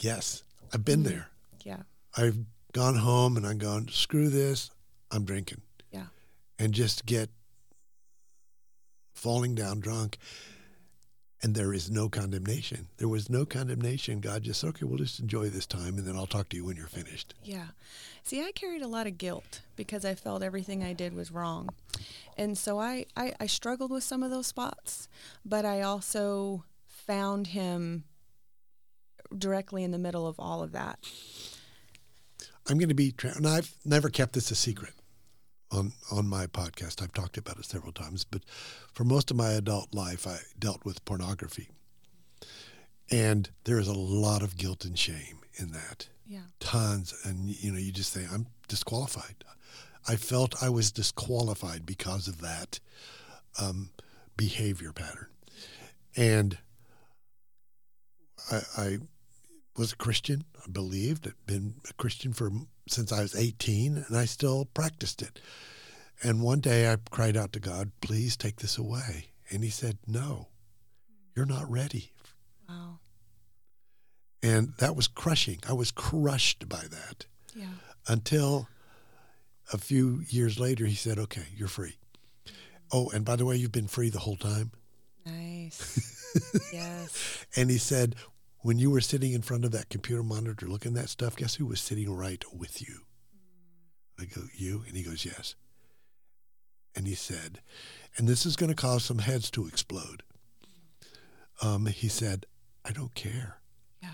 Yes, 0.00 0.42
I've 0.72 0.84
been 0.84 1.02
Mm. 1.02 1.08
there. 1.08 1.30
Yeah. 1.64 1.82
I've 2.16 2.38
gone 2.72 2.96
home 2.96 3.36
and 3.36 3.46
I'm 3.46 3.58
going, 3.58 3.88
screw 3.88 4.28
this, 4.28 4.70
I'm 5.10 5.24
drinking. 5.24 5.60
Yeah. 5.90 6.06
And 6.58 6.72
just 6.72 7.06
get 7.06 7.30
falling 9.14 9.54
down 9.54 9.80
drunk. 9.80 10.18
And 11.44 11.56
there 11.56 11.74
is 11.74 11.90
no 11.90 12.08
condemnation. 12.08 12.86
There 12.98 13.08
was 13.08 13.28
no 13.28 13.44
condemnation. 13.44 14.20
God 14.20 14.44
just 14.44 14.60
said, 14.60 14.68
okay, 14.68 14.84
we'll 14.84 14.98
just 14.98 15.18
enjoy 15.18 15.48
this 15.48 15.66
time 15.66 15.98
and 15.98 16.06
then 16.06 16.14
I'll 16.16 16.26
talk 16.26 16.48
to 16.50 16.56
you 16.56 16.64
when 16.64 16.76
you're 16.76 16.86
finished. 16.86 17.34
Yeah. 17.42 17.66
See, 18.22 18.40
I 18.44 18.52
carried 18.52 18.82
a 18.82 18.86
lot 18.86 19.08
of 19.08 19.18
guilt 19.18 19.60
because 19.74 20.04
I 20.04 20.14
felt 20.14 20.44
everything 20.44 20.84
I 20.84 20.92
did 20.92 21.14
was 21.14 21.32
wrong. 21.32 21.70
And 22.36 22.56
so 22.56 22.78
I, 22.78 23.06
I, 23.16 23.34
I 23.40 23.46
struggled 23.46 23.90
with 23.90 24.04
some 24.04 24.22
of 24.22 24.30
those 24.30 24.46
spots, 24.46 25.08
but 25.44 25.64
I 25.64 25.82
also 25.82 26.64
found 26.86 27.48
him 27.48 28.04
directly 29.36 29.82
in 29.82 29.90
the 29.90 29.98
middle 29.98 30.28
of 30.28 30.38
all 30.38 30.62
of 30.62 30.70
that. 30.72 31.00
I'm 32.68 32.78
going 32.78 32.88
to 32.88 32.94
be, 32.94 33.14
and 33.22 33.46
I've 33.46 33.74
never 33.84 34.08
kept 34.08 34.34
this 34.34 34.50
a 34.50 34.54
secret 34.54 34.94
on 35.70 35.92
on 36.10 36.28
my 36.28 36.46
podcast. 36.46 37.02
I've 37.02 37.12
talked 37.12 37.36
about 37.36 37.58
it 37.58 37.64
several 37.64 37.92
times, 37.92 38.24
but 38.24 38.42
for 38.92 39.04
most 39.04 39.30
of 39.30 39.36
my 39.36 39.52
adult 39.52 39.94
life, 39.94 40.26
I 40.26 40.38
dealt 40.58 40.84
with 40.84 41.04
pornography, 41.04 41.70
and 43.10 43.50
there 43.64 43.78
is 43.78 43.88
a 43.88 43.94
lot 43.94 44.42
of 44.42 44.56
guilt 44.56 44.84
and 44.84 44.98
shame 44.98 45.38
in 45.56 45.72
that. 45.72 46.08
Yeah. 46.26 46.40
Tons, 46.60 47.14
and 47.24 47.48
you 47.48 47.72
know, 47.72 47.78
you 47.78 47.92
just 47.92 48.12
say, 48.12 48.26
"I'm 48.30 48.46
disqualified." 48.68 49.44
I 50.06 50.16
felt 50.16 50.60
I 50.62 50.68
was 50.68 50.90
disqualified 50.90 51.86
because 51.86 52.26
of 52.26 52.40
that 52.40 52.80
um, 53.60 53.90
behavior 54.36 54.92
pattern, 54.92 55.28
and 56.16 56.58
I, 58.50 58.60
I 58.76 58.98
was 59.76 59.92
a 59.92 59.96
Christian. 59.96 60.44
I 60.64 60.70
believed. 60.70 61.26
I'd 61.26 61.34
been 61.46 61.74
a 61.88 61.92
Christian 61.94 62.32
for 62.32 62.50
since 62.88 63.12
I 63.12 63.22
was 63.22 63.34
18, 63.34 64.04
and 64.08 64.16
I 64.16 64.24
still 64.26 64.66
practiced 64.66 65.22
it. 65.22 65.40
And 66.22 66.42
one 66.42 66.60
day 66.60 66.90
I 66.92 66.96
cried 67.10 67.36
out 67.36 67.52
to 67.54 67.60
God, 67.60 67.90
"Please 68.00 68.36
take 68.36 68.56
this 68.56 68.76
away." 68.78 69.28
And 69.50 69.64
He 69.64 69.70
said, 69.70 69.98
"No, 70.06 70.48
you're 71.34 71.46
not 71.46 71.70
ready." 71.70 72.12
Wow. 72.68 73.00
And 74.42 74.74
that 74.78 74.96
was 74.96 75.08
crushing. 75.08 75.60
I 75.68 75.72
was 75.72 75.90
crushed 75.90 76.68
by 76.68 76.84
that 76.88 77.26
Yeah. 77.54 77.74
until 78.08 78.68
a 79.72 79.78
few 79.78 80.24
years 80.28 80.58
later. 80.58 80.86
He 80.86 80.94
said, 80.96 81.18
"Okay, 81.18 81.46
you're 81.56 81.68
free." 81.68 81.98
Mm-hmm. 82.46 82.54
Oh, 82.92 83.10
and 83.10 83.24
by 83.24 83.36
the 83.36 83.44
way, 83.46 83.56
you've 83.56 83.72
been 83.72 83.88
free 83.88 84.10
the 84.10 84.18
whole 84.20 84.36
time. 84.36 84.72
Nice. 85.24 86.34
yes. 86.72 87.46
And 87.56 87.70
he 87.70 87.78
said, 87.78 88.16
when 88.62 88.78
you 88.78 88.90
were 88.90 89.00
sitting 89.00 89.32
in 89.32 89.42
front 89.42 89.64
of 89.64 89.72
that 89.72 89.88
computer 89.88 90.22
monitor 90.22 90.66
looking 90.66 90.96
at 90.96 91.02
that 91.02 91.08
stuff, 91.08 91.36
guess 91.36 91.56
who 91.56 91.66
was 91.66 91.80
sitting 91.80 92.14
right 92.14 92.42
with 92.52 92.80
you? 92.80 93.00
I 94.18 94.24
go, 94.24 94.42
you? 94.56 94.84
And 94.86 94.96
he 94.96 95.02
goes, 95.02 95.24
yes. 95.24 95.54
And 96.94 97.06
he 97.06 97.14
said, 97.14 97.60
and 98.16 98.28
this 98.28 98.46
is 98.46 98.56
going 98.56 98.70
to 98.70 98.76
cause 98.76 99.04
some 99.04 99.18
heads 99.18 99.50
to 99.52 99.66
explode. 99.66 100.22
Um, 101.60 101.86
he 101.86 102.08
said, 102.08 102.46
I 102.84 102.92
don't 102.92 103.14
care. 103.14 103.58
Yeah. 104.02 104.08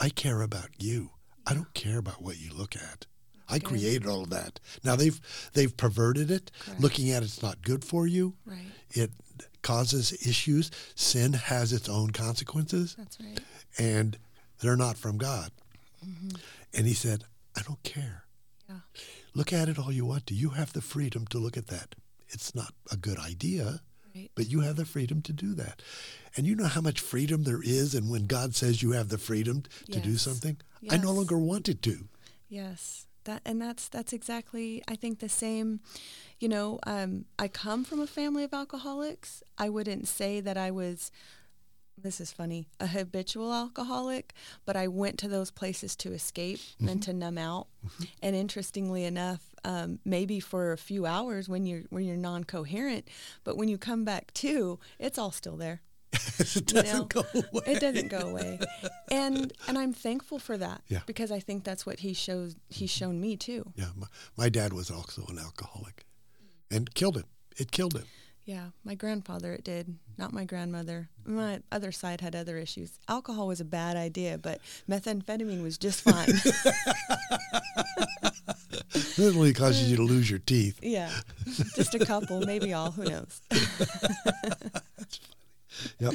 I 0.00 0.10
care 0.10 0.42
about 0.42 0.70
you. 0.78 1.10
I 1.46 1.54
don't 1.54 1.72
care 1.74 1.98
about 1.98 2.22
what 2.22 2.38
you 2.38 2.50
look 2.52 2.76
at. 2.76 3.06
I 3.48 3.58
Good. 3.58 3.68
created 3.68 4.06
all 4.06 4.24
of 4.24 4.30
that. 4.30 4.58
Now 4.82 4.96
they've 4.96 5.20
they've 5.52 5.76
perverted 5.76 6.32
it. 6.32 6.50
Correct. 6.58 6.80
Looking 6.80 7.10
at 7.12 7.22
it's 7.22 7.40
not 7.42 7.62
good 7.62 7.84
for 7.84 8.06
you. 8.06 8.34
Right. 8.44 8.58
It 8.90 9.12
causes 9.66 10.12
issues. 10.26 10.70
Sin 10.94 11.32
has 11.34 11.72
its 11.72 11.88
own 11.88 12.10
consequences 12.10 12.94
That's 12.96 13.18
right. 13.20 13.40
and 13.78 14.16
they're 14.60 14.76
not 14.86 14.96
from 14.96 15.18
God. 15.18 15.50
Mm-hmm. 16.06 16.36
And 16.74 16.86
he 16.86 16.94
said, 16.94 17.24
I 17.58 17.62
don't 17.62 17.82
care. 17.82 18.24
Yeah. 18.68 18.80
Look 19.34 19.52
at 19.52 19.68
it 19.68 19.78
all 19.78 19.92
you 19.92 20.06
want 20.06 20.26
to. 20.28 20.34
You 20.34 20.50
have 20.50 20.72
the 20.72 20.80
freedom 20.80 21.26
to 21.28 21.38
look 21.38 21.56
at 21.56 21.66
that. 21.68 21.94
It's 22.28 22.54
not 22.54 22.72
a 22.92 22.96
good 22.96 23.18
idea, 23.18 23.80
Right. 24.14 24.30
but 24.34 24.48
you 24.48 24.60
have 24.60 24.76
the 24.76 24.84
freedom 24.86 25.20
to 25.22 25.32
do 25.32 25.54
that. 25.54 25.82
And 26.36 26.46
you 26.46 26.54
know 26.54 26.66
how 26.66 26.80
much 26.80 27.00
freedom 27.00 27.42
there 27.44 27.60
is, 27.62 27.94
and 27.94 28.08
when 28.10 28.26
God 28.26 28.54
says 28.54 28.82
you 28.82 28.92
have 28.92 29.08
the 29.10 29.18
freedom 29.18 29.62
to 29.90 30.00
do 30.00 30.12
Yes. 30.12 30.22
something, 30.22 30.56
I 30.90 30.96
no 30.96 31.08
Yes. 31.08 31.16
longer 31.16 31.38
wanted 31.38 31.82
to. 31.82 32.08
Yes. 32.48 33.05
That 33.26 33.42
and 33.44 33.60
that's 33.60 33.88
that's 33.88 34.12
exactly 34.12 34.82
I 34.88 34.96
think 34.96 35.18
the 35.20 35.28
same. 35.28 35.80
You 36.40 36.48
know, 36.48 36.78
um, 36.86 37.24
I 37.38 37.48
come 37.48 37.84
from 37.84 38.00
a 38.00 38.06
family 38.06 38.44
of 38.44 38.52
alcoholics. 38.52 39.42
I 39.58 39.68
wouldn't 39.68 40.08
say 40.08 40.40
that 40.40 40.56
I 40.56 40.70
was. 40.70 41.10
This 41.98 42.20
is 42.20 42.30
funny, 42.30 42.68
a 42.78 42.86
habitual 42.88 43.54
alcoholic, 43.54 44.34
but 44.66 44.76
I 44.76 44.86
went 44.86 45.18
to 45.20 45.28
those 45.28 45.50
places 45.50 45.96
to 45.96 46.12
escape 46.12 46.60
and 46.86 47.02
to 47.04 47.14
numb 47.14 47.38
out. 47.38 47.68
And 48.22 48.36
interestingly 48.36 49.04
enough, 49.04 49.54
um, 49.64 49.98
maybe 50.04 50.38
for 50.38 50.72
a 50.72 50.76
few 50.76 51.06
hours 51.06 51.48
when 51.48 51.64
you're 51.64 51.84
when 51.88 52.04
you're 52.04 52.18
non-coherent, 52.18 53.08
but 53.44 53.56
when 53.56 53.68
you 53.68 53.78
come 53.78 54.04
back 54.04 54.32
to, 54.34 54.78
it's 54.98 55.18
all 55.18 55.32
still 55.32 55.56
there. 55.56 55.80
it 56.38 56.66
doesn't 56.66 57.14
know? 57.14 57.22
go 57.22 57.26
away. 57.34 57.62
It 57.66 57.80
doesn't 57.80 58.08
go 58.08 58.18
away, 58.18 58.58
and 59.10 59.52
and 59.68 59.78
I'm 59.78 59.92
thankful 59.92 60.38
for 60.38 60.56
that. 60.56 60.82
Yeah. 60.88 61.00
Because 61.06 61.30
I 61.30 61.40
think 61.40 61.64
that's 61.64 61.86
what 61.86 62.00
he 62.00 62.12
shows. 62.12 62.56
He's 62.68 62.90
mm-hmm. 62.90 62.98
shown 62.98 63.20
me 63.20 63.36
too. 63.36 63.72
Yeah, 63.76 63.90
my, 63.96 64.06
my 64.36 64.48
dad 64.48 64.72
was 64.72 64.90
also 64.90 65.24
an 65.28 65.38
alcoholic 65.38 66.04
and 66.70 66.92
killed 66.94 67.16
him. 67.16 67.26
It 67.56 67.70
killed 67.70 67.94
him. 67.94 68.04
Yeah, 68.44 68.66
my 68.84 68.94
grandfather 68.94 69.54
it 69.54 69.64
did, 69.64 69.96
not 70.16 70.32
my 70.32 70.44
grandmother. 70.44 71.08
My 71.24 71.62
other 71.72 71.90
side 71.90 72.20
had 72.20 72.36
other 72.36 72.58
issues. 72.58 73.00
Alcohol 73.08 73.48
was 73.48 73.60
a 73.60 73.64
bad 73.64 73.96
idea, 73.96 74.38
but 74.38 74.60
methamphetamine 74.88 75.64
was 75.64 75.78
just 75.78 76.02
fine. 76.02 76.28
It 79.18 79.34
only 79.34 79.52
causes 79.52 79.90
you 79.90 79.96
to 79.96 80.02
lose 80.02 80.28
your 80.28 80.38
teeth. 80.38 80.78
yeah, 80.82 81.10
just 81.74 81.94
a 81.94 82.04
couple, 82.04 82.40
maybe 82.40 82.72
all. 82.72 82.90
Who 82.90 83.04
knows? 83.04 83.40
Yep. 85.98 86.14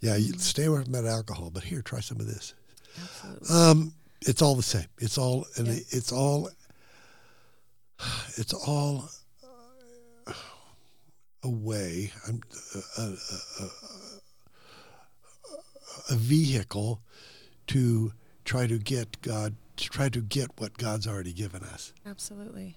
Yeah, 0.00 0.16
you 0.16 0.32
stay 0.38 0.64
away 0.64 0.82
from 0.82 0.92
that 0.92 1.04
alcohol, 1.04 1.50
but 1.50 1.64
here, 1.64 1.82
try 1.82 2.00
some 2.00 2.20
of 2.20 2.26
this. 2.26 2.54
Absolutely. 3.00 3.48
Um, 3.56 3.92
it's 4.22 4.40
all 4.42 4.54
the 4.54 4.62
same. 4.62 4.86
It's 4.98 5.18
all, 5.18 5.46
and 5.56 5.66
Yeah. 5.66 5.74
it's 5.90 6.10
all, 6.12 6.48
it's 8.36 8.54
all 8.54 9.08
uh, 10.26 10.32
a 11.42 11.48
way, 11.50 12.12
a, 12.28 12.32
a, 13.00 13.14
a, 13.60 13.68
a 16.10 16.14
vehicle 16.16 17.00
to 17.68 18.12
try 18.44 18.66
to 18.66 18.78
get 18.78 19.20
God, 19.22 19.54
to 19.76 19.88
try 19.88 20.08
to 20.08 20.20
get 20.20 20.48
what 20.58 20.76
God's 20.78 21.06
already 21.06 21.32
given 21.32 21.62
us. 21.62 21.92
Absolutely. 22.06 22.76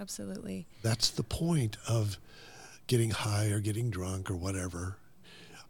Absolutely. 0.00 0.66
That's 0.82 1.10
the 1.10 1.22
point 1.22 1.76
of 1.88 2.18
getting 2.86 3.10
high 3.10 3.46
or 3.46 3.60
getting 3.60 3.90
drunk 3.90 4.30
or 4.30 4.36
whatever, 4.36 4.96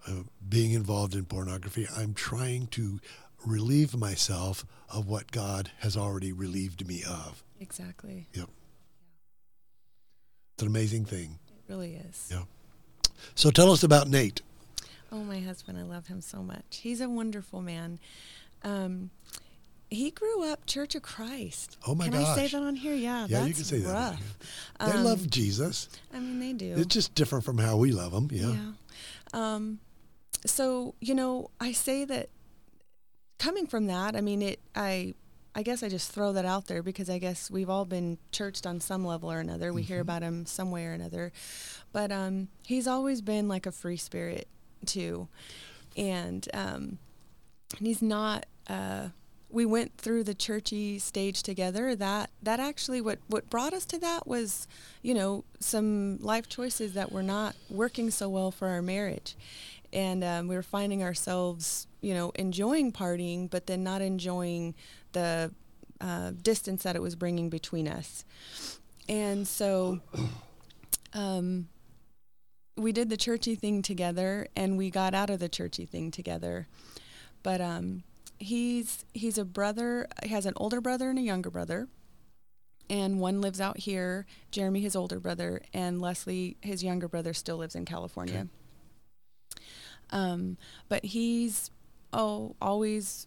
uh, 0.08 0.22
being 0.48 0.72
involved 0.72 1.14
in 1.14 1.24
pornography. 1.24 1.86
I'm 1.96 2.14
trying 2.14 2.66
to 2.68 3.00
relieve 3.44 3.94
myself 3.96 4.64
of 4.88 5.06
what 5.06 5.30
God 5.30 5.70
has 5.80 5.96
already 5.96 6.32
relieved 6.32 6.86
me 6.86 7.02
of. 7.08 7.44
Exactly. 7.60 8.26
Yep. 8.34 8.48
It's 10.54 10.62
an 10.62 10.68
amazing 10.68 11.04
thing. 11.04 11.38
It 11.48 11.72
really 11.72 11.94
is. 11.94 12.28
Yeah. 12.30 12.42
So 13.34 13.50
tell 13.50 13.70
us 13.70 13.82
about 13.82 14.08
Nate. 14.08 14.42
Oh, 15.12 15.22
my 15.24 15.40
husband, 15.40 15.78
I 15.78 15.82
love 15.82 16.06
him 16.08 16.20
so 16.20 16.42
much. 16.42 16.78
He's 16.82 17.00
a 17.00 17.08
wonderful 17.08 17.62
man. 17.62 17.98
Um, 18.62 19.10
he 19.88 20.10
grew 20.10 20.44
up 20.44 20.66
Church 20.66 20.94
of 20.94 21.02
Christ. 21.02 21.78
Oh, 21.86 21.94
my 21.94 22.06
can 22.08 22.14
I 22.14 22.34
say 22.34 22.48
that 22.48 22.62
on 22.62 22.76
here? 22.76 22.94
Yeah, 22.94 23.22
Yeah, 23.28 23.38
that's 23.38 23.48
you 23.48 23.54
can 23.54 23.64
say 23.64 23.78
that 23.78 23.92
rough. 23.92 24.16
here. 24.18 24.92
They 24.92 24.98
Um, 24.98 25.04
love 25.04 25.30
Jesus. 25.30 25.88
I 26.12 26.18
mean, 26.18 26.40
they 26.40 26.52
do. 26.52 26.74
It's 26.76 26.92
just 26.92 27.14
different 27.14 27.44
from 27.44 27.56
how 27.58 27.76
we 27.78 27.90
love 27.92 28.12
him. 28.12 28.28
Yeah. 28.30 28.52
Yeah. 28.52 28.72
Um, 29.32 29.78
so 30.46 30.94
you 31.00 31.14
know, 31.14 31.50
I 31.60 31.72
say 31.72 32.04
that 32.04 32.28
coming 33.38 33.66
from 33.66 33.86
that, 33.86 34.16
I 34.16 34.20
mean, 34.20 34.42
it. 34.42 34.60
I, 34.74 35.14
I 35.54 35.62
guess 35.62 35.82
I 35.82 35.88
just 35.88 36.12
throw 36.12 36.32
that 36.34 36.44
out 36.44 36.66
there 36.66 36.82
because 36.82 37.10
I 37.10 37.18
guess 37.18 37.50
we've 37.50 37.70
all 37.70 37.84
been 37.84 38.18
churched 38.30 38.66
on 38.66 38.80
some 38.80 39.04
level 39.04 39.32
or 39.32 39.40
another. 39.40 39.72
We 39.72 39.82
hear 39.82 40.00
about 40.00 40.22
him 40.22 40.46
some 40.46 40.70
way 40.70 40.86
or 40.86 40.92
another, 40.92 41.32
but 41.92 42.12
um, 42.12 42.48
he's 42.64 42.86
always 42.86 43.22
been 43.22 43.48
like 43.48 43.66
a 43.66 43.72
free 43.72 43.96
spirit 43.96 44.46
too, 44.86 45.28
and 45.96 46.48
um, 46.54 46.98
and 47.76 47.86
he's 47.86 48.02
not. 48.02 48.46
Uh, 48.68 49.08
we 49.50 49.64
went 49.64 49.96
through 49.96 50.24
the 50.24 50.34
churchy 50.34 50.98
stage 50.98 51.42
together. 51.42 51.96
That 51.96 52.30
that 52.42 52.60
actually 52.60 53.00
what 53.00 53.18
what 53.28 53.48
brought 53.50 53.72
us 53.72 53.84
to 53.86 53.98
that 53.98 54.26
was, 54.26 54.68
you 55.02 55.14
know, 55.14 55.44
some 55.58 56.18
life 56.18 56.48
choices 56.48 56.92
that 56.94 57.10
were 57.10 57.22
not 57.22 57.56
working 57.70 58.10
so 58.10 58.28
well 58.28 58.50
for 58.50 58.68
our 58.68 58.82
marriage, 58.82 59.36
and 59.92 60.22
um, 60.24 60.48
we 60.48 60.54
were 60.54 60.62
finding 60.62 61.02
ourselves, 61.02 61.86
you 62.00 62.14
know, 62.14 62.30
enjoying 62.34 62.92
partying, 62.92 63.50
but 63.50 63.66
then 63.66 63.82
not 63.82 64.02
enjoying 64.02 64.74
the 65.12 65.52
uh, 66.00 66.32
distance 66.42 66.82
that 66.82 66.96
it 66.96 67.02
was 67.02 67.16
bringing 67.16 67.48
between 67.50 67.88
us, 67.88 68.24
and 69.08 69.46
so. 69.46 70.00
Um, 71.14 71.68
we 72.76 72.92
did 72.92 73.08
the 73.08 73.16
churchy 73.16 73.54
thing 73.54 73.80
together 73.80 74.46
and 74.54 74.76
we 74.76 74.90
got 74.90 75.14
out 75.14 75.30
of 75.30 75.40
the 75.40 75.48
churchy 75.48 75.84
thing 75.84 76.10
together. 76.10 76.68
But 77.42 77.60
um, 77.60 78.04
he's 78.38 79.04
he's 79.12 79.38
a 79.38 79.44
brother. 79.44 80.06
He 80.22 80.30
has 80.30 80.46
an 80.46 80.54
older 80.56 80.80
brother 80.80 81.10
and 81.10 81.18
a 81.18 81.22
younger 81.22 81.50
brother, 81.50 81.88
and 82.88 83.20
one 83.20 83.40
lives 83.40 83.60
out 83.60 83.78
here. 83.78 84.26
Jeremy, 84.50 84.80
his 84.80 84.96
older 84.96 85.20
brother, 85.20 85.62
and 85.72 86.00
Leslie, 86.00 86.56
his 86.60 86.82
younger 86.82 87.08
brother, 87.08 87.32
still 87.32 87.58
lives 87.58 87.74
in 87.74 87.84
California. 87.84 88.48
Um, 90.10 90.56
but 90.88 91.04
he's 91.04 91.70
oh 92.12 92.56
always 92.60 93.26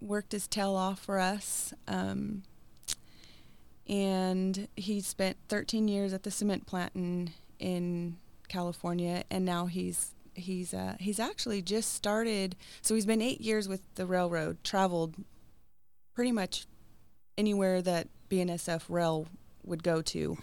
worked 0.00 0.32
his 0.32 0.48
tail 0.48 0.74
off 0.74 1.00
for 1.00 1.18
us. 1.18 1.72
Um, 1.86 2.42
and 3.88 4.68
he 4.76 5.00
spent 5.00 5.36
13 5.48 5.88
years 5.88 6.12
at 6.12 6.22
the 6.22 6.30
cement 6.30 6.66
plant 6.66 6.92
in 6.94 7.30
in 7.58 8.16
California, 8.48 9.24
and 9.30 9.44
now 9.44 9.66
he's 9.66 10.14
he's 10.34 10.74
uh, 10.74 10.96
he's 10.98 11.20
actually 11.20 11.62
just 11.62 11.94
started. 11.94 12.56
So 12.80 12.94
he's 12.94 13.06
been 13.06 13.22
eight 13.22 13.40
years 13.40 13.68
with 13.68 13.82
the 13.94 14.06
railroad, 14.06 14.62
traveled 14.64 15.14
pretty 16.14 16.32
much 16.32 16.66
anywhere 17.38 17.80
that 17.82 18.08
BNSF 18.30 18.82
rail 18.88 19.26
would 19.64 19.82
go 19.82 20.02
to. 20.02 20.36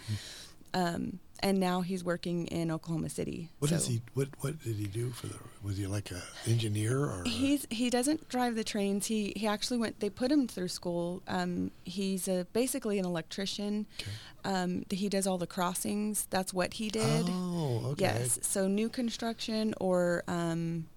Um, 0.73 1.19
and 1.41 1.59
now 1.59 1.81
he's 1.81 2.03
working 2.03 2.47
in 2.47 2.69
Oklahoma 2.69 3.09
City. 3.09 3.49
What 3.59 3.69
so 3.69 3.77
does 3.77 3.87
he? 3.87 4.01
What 4.13 4.27
What 4.41 4.61
did 4.63 4.75
he 4.75 4.87
do 4.87 5.09
for 5.11 5.27
the? 5.27 5.35
Was 5.63 5.77
he 5.77 5.87
like 5.87 6.11
a 6.11 6.21
engineer 6.47 6.99
or? 6.99 7.23
He's 7.25 7.65
he 7.69 7.89
doesn't 7.89 8.27
drive 8.29 8.55
the 8.55 8.63
trains. 8.63 9.07
He 9.07 9.33
he 9.35 9.47
actually 9.47 9.77
went. 9.77 9.99
They 9.99 10.09
put 10.09 10.31
him 10.31 10.47
through 10.47 10.67
school. 10.67 11.23
Um, 11.27 11.71
he's 11.85 12.27
a, 12.27 12.45
basically 12.51 12.99
an 12.99 13.05
electrician. 13.05 13.87
Okay. 14.01 14.11
Um, 14.45 14.85
he 14.89 15.09
does 15.09 15.27
all 15.27 15.37
the 15.37 15.47
crossings. 15.47 16.27
That's 16.29 16.53
what 16.53 16.73
he 16.73 16.89
did. 16.89 17.25
Oh, 17.29 17.91
okay. 17.91 18.03
Yes. 18.03 18.39
So 18.41 18.67
new 18.67 18.89
construction 18.89 19.73
or 19.79 20.23
um, 20.27 20.87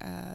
uh, 0.00 0.34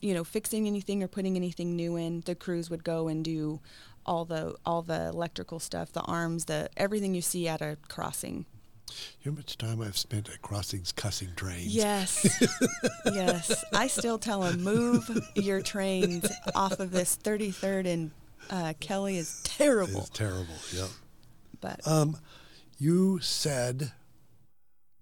you 0.00 0.14
know 0.14 0.24
fixing 0.24 0.66
anything 0.66 1.02
or 1.02 1.08
putting 1.08 1.36
anything 1.36 1.76
new 1.76 1.96
in, 1.96 2.22
the 2.22 2.34
crews 2.34 2.70
would 2.70 2.84
go 2.84 3.08
and 3.08 3.24
do 3.24 3.60
all 4.08 4.24
the 4.24 4.54
all 4.64 4.82
the 4.82 5.08
electrical 5.08 5.58
stuff, 5.60 5.92
the 5.92 6.00
arms, 6.02 6.46
the 6.46 6.68
everything 6.76 7.14
you 7.14 7.20
see 7.22 7.46
at 7.46 7.60
a 7.60 7.76
crossing. 7.88 8.46
You 9.20 9.30
know 9.30 9.34
how 9.34 9.36
much 9.36 9.58
time 9.58 9.82
I've 9.82 9.98
spent 9.98 10.30
at 10.30 10.40
crossings 10.40 10.92
cussing 10.92 11.28
trains? 11.36 11.74
Yes. 11.74 12.42
yes. 13.04 13.62
I 13.74 13.86
still 13.86 14.18
tell 14.18 14.40
them, 14.40 14.62
move 14.64 15.10
your 15.34 15.60
trains 15.60 16.26
off 16.54 16.80
of 16.80 16.90
this 16.90 17.18
33rd 17.22 17.86
and 17.86 18.10
uh, 18.48 18.72
Kelly 18.80 19.18
is 19.18 19.42
terrible. 19.44 20.00
It's 20.00 20.08
terrible. 20.10 20.54
yeah. 20.74 20.86
But 21.60 21.86
Um, 21.86 22.16
you 22.78 23.18
said 23.20 23.92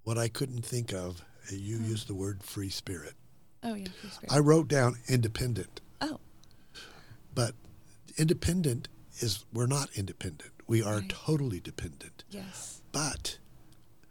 what 0.02 0.18
I 0.18 0.26
couldn't 0.26 0.64
think 0.64 0.92
of. 0.92 1.22
You 1.52 1.76
used 1.78 2.08
the 2.08 2.14
word 2.14 2.42
free 2.42 2.70
spirit. 2.70 3.14
oh 3.62 3.74
yeah, 3.74 3.86
free 4.00 4.10
spirit. 4.10 4.32
I 4.32 4.40
wrote 4.40 4.66
down 4.66 4.96
independent, 5.08 5.80
oh, 6.00 6.18
but 7.32 7.54
independent 8.18 8.88
is 9.20 9.44
we're 9.52 9.66
not 9.66 9.88
independent. 9.94 10.52
We 10.66 10.82
are 10.82 10.96
Right. 10.98 11.08
totally 11.08 11.60
dependent. 11.60 12.24
yes. 12.30 12.80
But 12.92 13.38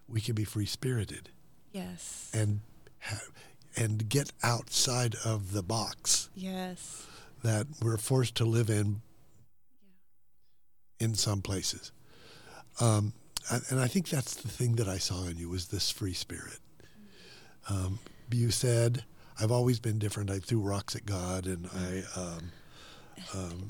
we 0.08 0.22
can 0.22 0.36
be 0.36 0.44
free 0.44 0.66
spirited 0.68 1.30
Yes. 1.72 2.30
and 2.34 2.62
ha- 3.00 3.20
and 3.76 4.08
get 4.08 4.32
outside 4.44 5.16
of 5.26 5.52
the 5.52 5.64
box 5.64 6.30
yes. 6.36 7.04
that 7.44 7.68
we're 7.82 7.98
forced 7.98 8.36
to 8.36 8.46
live 8.46 8.70
in 8.70 9.02
in 11.00 11.16
some 11.16 11.42
places. 11.42 11.92
Um, 12.80 13.14
and, 13.52 13.64
and 13.70 13.80
I 13.80 13.88
think 13.88 14.10
that's 14.10 14.36
the 14.36 14.48
thing 14.48 14.76
that 14.78 14.88
I 14.88 14.98
saw 14.98 15.26
in 15.26 15.38
you 15.38 15.50
was 15.50 15.68
this 15.68 15.92
free 15.92 16.14
spirit. 16.14 16.60
Um, 17.70 18.00
you 18.32 18.52
said, 18.52 19.04
"I've 19.40 19.52
always 19.52 19.80
been 19.80 20.00
different. 20.00 20.30
I 20.30 20.40
threw 20.40 20.60
rocks 20.60 20.96
at 20.96 21.06
God, 21.06 21.46
and 21.48 21.68
I." 21.74 22.04
Um, 22.20 22.52
um, 23.34 23.70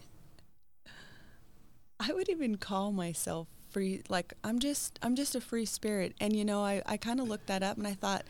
I 2.08 2.14
would 2.14 2.30
even 2.30 2.58
call 2.58 2.92
myself 2.92 3.48
free 3.72 4.04
like 4.10 4.34
I'm 4.44 4.60
just 4.60 5.00
I'm 5.02 5.16
just 5.16 5.36
a 5.36 5.42
free 5.42 5.66
spirit. 5.66 6.14
And 6.22 6.36
you 6.36 6.46
know 6.46 6.64
I, 6.64 6.82
I 6.86 6.98
kind 6.98 7.20
of 7.20 7.28
looked 7.28 7.48
that 7.48 7.64
up 7.64 7.78
and 7.78 7.88
I 7.88 7.94
thought 7.94 8.24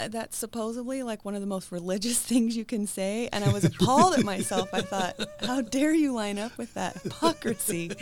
uh, 0.00 0.08
that's 0.08 0.36
supposedly 0.38 1.02
like 1.02 1.24
one 1.24 1.34
of 1.34 1.40
the 1.40 1.46
most 1.46 1.70
religious 1.78 2.20
things 2.20 2.56
you 2.56 2.64
can 2.64 2.86
say. 2.86 3.28
And 3.32 3.44
I 3.44 3.52
was 3.52 3.64
appalled 3.64 4.18
at 4.18 4.24
myself. 4.24 4.70
I 4.72 4.80
thought 4.80 5.20
how 5.40 5.60
dare 5.60 5.94
you 5.94 6.12
line 6.12 6.38
up 6.38 6.56
with 6.56 6.74
that 6.74 6.96
hypocrisy? 7.02 7.92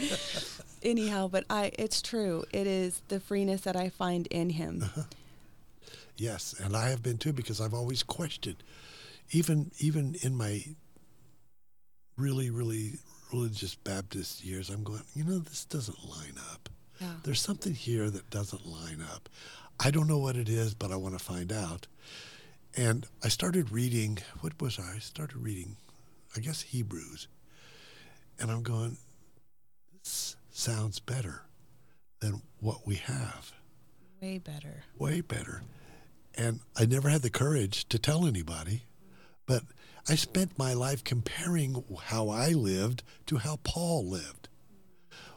Anyhow 0.83 1.29
but 1.29 1.45
I 1.51 1.73
it's 1.79 2.01
true. 2.01 2.45
It 2.53 2.67
is 2.67 3.03
the 3.09 3.19
freeness 3.19 3.63
that 3.63 3.77
I 3.77 3.89
find 3.89 4.27
in 4.29 4.51
him. 4.51 4.85
Yes, 6.17 6.55
and 6.59 6.75
I 6.75 6.89
have 6.89 7.03
been 7.03 7.19
too 7.19 7.33
because 7.33 7.61
I've 7.61 7.75
always 7.75 8.03
questioned, 8.03 8.63
even 9.33 9.73
even 9.79 10.17
in 10.23 10.37
my 10.37 10.63
really 12.17 12.49
really 12.49 12.95
religious 13.33 13.75
Baptist 13.75 14.45
years. 14.45 14.71
I'm 14.71 14.83
going, 14.83 15.03
you 15.15 15.25
know, 15.25 15.39
this 15.39 15.65
doesn't 15.65 16.09
line 16.09 16.35
up. 16.53 16.69
yeah 17.01 17.15
There's 17.25 17.41
something 17.41 17.75
here 17.75 18.11
that 18.11 18.31
doesn't 18.31 18.67
line 18.67 19.03
up. 19.13 19.29
I 19.79 19.91
don't 19.91 20.09
know 20.09 20.19
what 20.19 20.37
it 20.37 20.49
is, 20.49 20.75
but 20.75 20.91
I 20.91 20.97
want 20.97 21.19
to 21.19 21.25
find 21.25 21.53
out. 21.53 21.87
And 22.77 23.07
I 23.25 23.29
started 23.29 23.71
reading, 23.71 24.19
what 24.41 24.61
was 24.61 24.79
I? 24.79 24.97
I 24.97 24.99
started 24.99 25.37
reading, 25.37 25.77
I 26.37 26.41
guess, 26.41 26.63
Hebrews. 26.63 27.29
And 28.39 28.51
I'm 28.51 28.63
going, 28.63 28.99
this 29.93 30.37
sounds 30.51 31.01
better 31.01 31.43
than 32.21 32.43
what 32.61 32.87
we 32.87 32.97
have, 32.97 33.53
way 34.21 34.39
better 34.39 34.85
way 34.99 35.21
better. 35.21 35.63
And 36.37 36.61
I 36.77 36.85
never 36.85 37.09
had 37.09 37.23
the 37.23 37.31
courage 37.31 37.89
to 37.89 37.99
tell 37.99 38.27
anybody, 38.27 38.83
but 39.47 39.63
I 40.09 40.15
spent 40.15 40.59
my 40.59 40.73
life 40.73 41.03
comparing 41.03 41.83
how 42.05 42.29
I 42.29 42.51
lived 42.51 43.03
to 43.27 43.39
how 43.39 43.59
Paul 43.65 44.07
lived. 44.07 44.49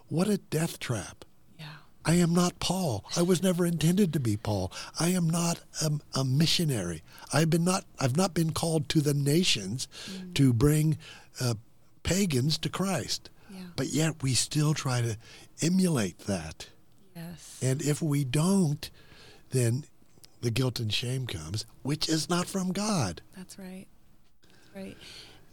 What 0.07 0.27
a 0.27 0.37
death 0.37 0.79
trap. 0.79 1.25
yeah 1.57 1.65
I 2.05 2.15
am 2.15 2.33
not 2.33 2.59
Paul. 2.59 3.03
I 3.17 3.21
was 3.21 3.43
never 3.43 3.65
intended 3.65 4.13
to 4.13 4.19
be 4.19 4.37
Paul. 4.37 4.71
I 4.99 5.09
am 5.09 5.29
not 5.29 5.59
a, 5.81 5.91
a 6.19 6.23
missionary. 6.23 7.03
I've 7.33 7.49
been 7.49 7.63
not. 7.63 7.85
I've 7.99 8.17
not 8.17 8.33
been 8.33 8.51
called 8.51 8.89
to 8.89 9.01
the 9.01 9.13
nations 9.13 9.87
to 10.35 10.53
bring 10.53 10.97
uh, 11.41 11.55
pagans 12.03 12.57
to 12.59 12.69
Christ. 12.69 13.29
yeah 13.51 13.61
But 13.75 13.87
yet 13.87 14.21
we 14.23 14.33
still 14.33 14.73
try 14.73 15.01
to 15.01 15.17
emulate 15.61 16.19
that. 16.19 16.69
yes 17.15 17.59
And 17.61 17.81
if 17.81 18.01
we 18.01 18.23
don't, 18.23 18.89
then 19.51 19.83
the 20.41 20.51
guilt 20.51 20.79
and 20.79 20.91
shame 20.93 21.27
comes, 21.27 21.65
which 21.83 22.07
is 22.07 22.29
not 22.29 22.47
from 22.47 22.71
God. 22.71 23.21
That's 23.35 23.59
right. 23.59 23.85
Right. 24.79 24.97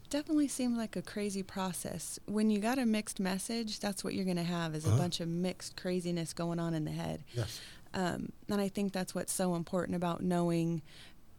Definitely 0.08 0.48
seems 0.48 0.78
like 0.78 0.94
a 0.96 1.02
crazy 1.02 1.42
process. 1.42 2.18
When 2.26 2.48
you 2.48 2.60
got 2.60 2.78
a 2.78 2.86
mixed 2.86 3.18
message, 3.18 3.80
that's 3.80 4.04
what 4.04 4.14
you're 4.14 4.24
going 4.24 4.36
to 4.36 4.42
have 4.44 4.74
is 4.74 4.84
a 4.84 4.88
Uh-huh. 4.88 4.98
bunch 4.98 5.20
of 5.20 5.28
mixed 5.28 5.76
craziness 5.76 6.32
going 6.32 6.60
on 6.60 6.74
in 6.74 6.84
the 6.84 6.92
head. 6.92 7.24
Yes. 7.34 7.60
Um, 7.92 8.30
and 8.48 8.60
I 8.60 8.68
think 8.68 8.92
that's 8.92 9.14
what's 9.14 9.32
so 9.32 9.54
important 9.56 9.96
about 9.96 10.22
knowing, 10.22 10.82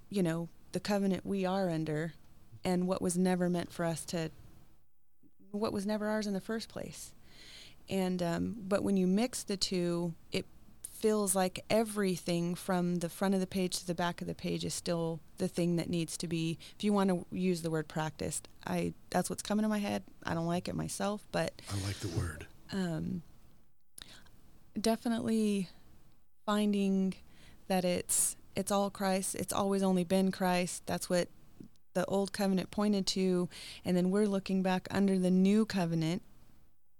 you 0.09 0.21
know, 0.21 0.49
the 0.73 0.79
covenant 0.81 1.25
we 1.25 1.45
are 1.45 1.69
under 1.69 2.13
and 2.65 2.87
what 2.87 3.01
was 3.01 3.17
never 3.17 3.49
meant 3.49 3.71
for 3.71 3.85
us 3.85 4.03
to, 4.05 4.31
what 5.51 5.71
was 5.71 5.85
never 5.85 6.07
ours 6.07 6.27
in 6.27 6.33
the 6.33 6.41
first 6.41 6.67
place. 6.67 7.13
And, 7.89 8.21
um, 8.21 8.55
but 8.67 8.83
when 8.83 8.97
you 8.97 9.07
mix 9.07 9.43
the 9.43 9.55
two, 9.55 10.13
it 10.33 10.45
feels 10.97 11.35
like 11.35 11.63
everything 11.69 12.55
from 12.55 12.95
the 12.95 13.09
front 13.09 13.33
of 13.33 13.39
the 13.39 13.47
page 13.47 13.79
to 13.79 13.87
the 13.87 13.93
back 13.95 14.19
of 14.21 14.27
the 14.27 14.35
page 14.35 14.65
is 14.65 14.73
still 14.73 15.19
the 15.37 15.47
thing 15.47 15.75
that 15.75 15.89
needs 15.89 16.17
to 16.17 16.27
be 16.27 16.57
if 16.75 16.83
you 16.83 16.91
want 16.91 17.09
to 17.09 17.25
use 17.31 17.61
the 17.61 17.69
word 17.69 17.87
practiced 17.87 18.47
i 18.65 18.93
that's 19.09 19.29
what's 19.29 19.43
coming 19.43 19.63
to 19.63 19.69
my 19.69 19.77
head 19.77 20.03
i 20.23 20.33
don't 20.33 20.47
like 20.47 20.67
it 20.67 20.75
myself 20.75 21.25
but 21.31 21.61
I 21.71 21.85
like 21.85 21.99
the 21.99 22.07
word. 22.17 22.47
um, 22.71 23.21
definitely 24.79 25.69
finding 26.45 27.13
that 27.67 27.83
it's 27.85 28.35
it's 28.55 28.71
all 28.71 28.89
Christ. 28.89 29.35
It's 29.35 29.53
always 29.53 29.83
only 29.83 30.03
been 30.03 30.31
Christ. 30.31 30.81
That's 30.87 31.09
what 31.09 31.27
the 31.93 32.05
old 32.05 32.33
covenant 32.33 32.71
pointed 32.71 33.05
to, 33.07 33.49
and 33.85 33.95
then 33.95 34.09
we're 34.09 34.25
looking 34.27 34.63
back 34.63 34.87
under 34.89 35.19
the 35.19 35.29
new 35.29 35.65
covenant, 35.65 36.23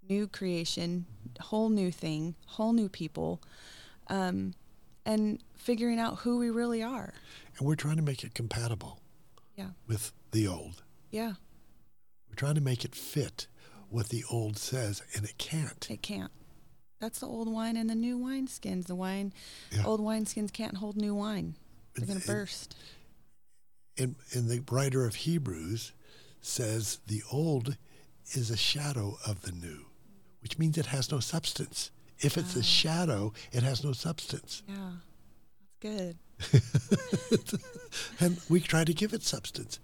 new 0.07 0.27
creation, 0.27 1.05
whole 1.39 1.69
new 1.69 1.91
thing, 1.91 2.35
whole 2.45 2.73
new 2.73 2.89
people, 2.89 3.41
um, 4.09 4.53
and 5.05 5.39
figuring 5.55 5.99
out 5.99 6.19
who 6.19 6.37
we 6.37 6.49
really 6.49 6.81
are. 6.83 7.13
And 7.57 7.67
we're 7.67 7.75
trying 7.75 7.95
to 7.97 8.01
make 8.01 8.23
it 8.23 8.33
compatible 8.33 8.99
Yeah, 9.55 9.69
with 9.87 10.11
the 10.31 10.47
old. 10.47 10.83
yeah. 11.11 11.33
We're 12.29 12.35
trying 12.35 12.55
to 12.55 12.61
make 12.61 12.83
it 12.85 12.93
fit 12.95 13.47
what 13.89 14.09
the 14.09 14.23
old 14.29 14.57
says, 14.57 15.01
and 15.15 15.23
it 15.25 15.37
can't. 15.37 15.87
It 15.89 16.01
can't. 16.01 16.31
That's 16.99 17.19
the 17.19 17.27
old 17.27 17.47
wine 17.51 17.77
and 17.77 17.89
the 17.89 17.95
new 17.95 18.17
wine 18.17 18.47
skins. 18.47 18.85
The 18.87 18.95
wine, 18.95 19.31
Yeah. 19.71 19.85
old 19.85 20.01
wine 20.01 20.25
skins 20.25 20.51
can't 20.51 20.77
hold 20.77 20.97
new 20.97 21.13
wine. 21.15 21.55
They're 21.93 22.05
gonna 22.07 22.19
burst. 22.19 22.75
And, 23.97 24.15
and 24.33 24.49
the 24.49 24.63
writer 24.69 25.05
of 25.05 25.15
Hebrews 25.15 25.91
says 26.41 26.99
the 27.07 27.23
old 27.31 27.77
is 28.33 28.51
a 28.51 28.57
shadow 28.57 29.17
of 29.25 29.41
the 29.41 29.51
new, 29.51 29.85
which 30.41 30.57
means 30.59 30.77
it 30.77 30.87
has 30.87 31.11
no 31.11 31.19
substance. 31.19 31.89
If 32.19 32.37
it's 32.37 32.55
a 32.55 32.59
Ah. 32.59 32.63
shadow, 32.63 33.33
it 33.51 33.63
has 33.63 33.83
no 33.83 33.91
substance. 33.93 34.63
Yeah, 34.67 34.91
that's 35.59 35.75
good. 35.79 36.17
and 38.19 38.39
we 38.49 38.59
try 38.59 38.83
to 38.83 38.93
give 38.93 39.13
it 39.13 39.23
substance. 39.23 39.79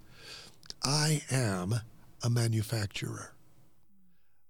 I 0.83 1.21
am 1.31 1.75
a 2.23 2.29
manufacturer. 2.29 3.33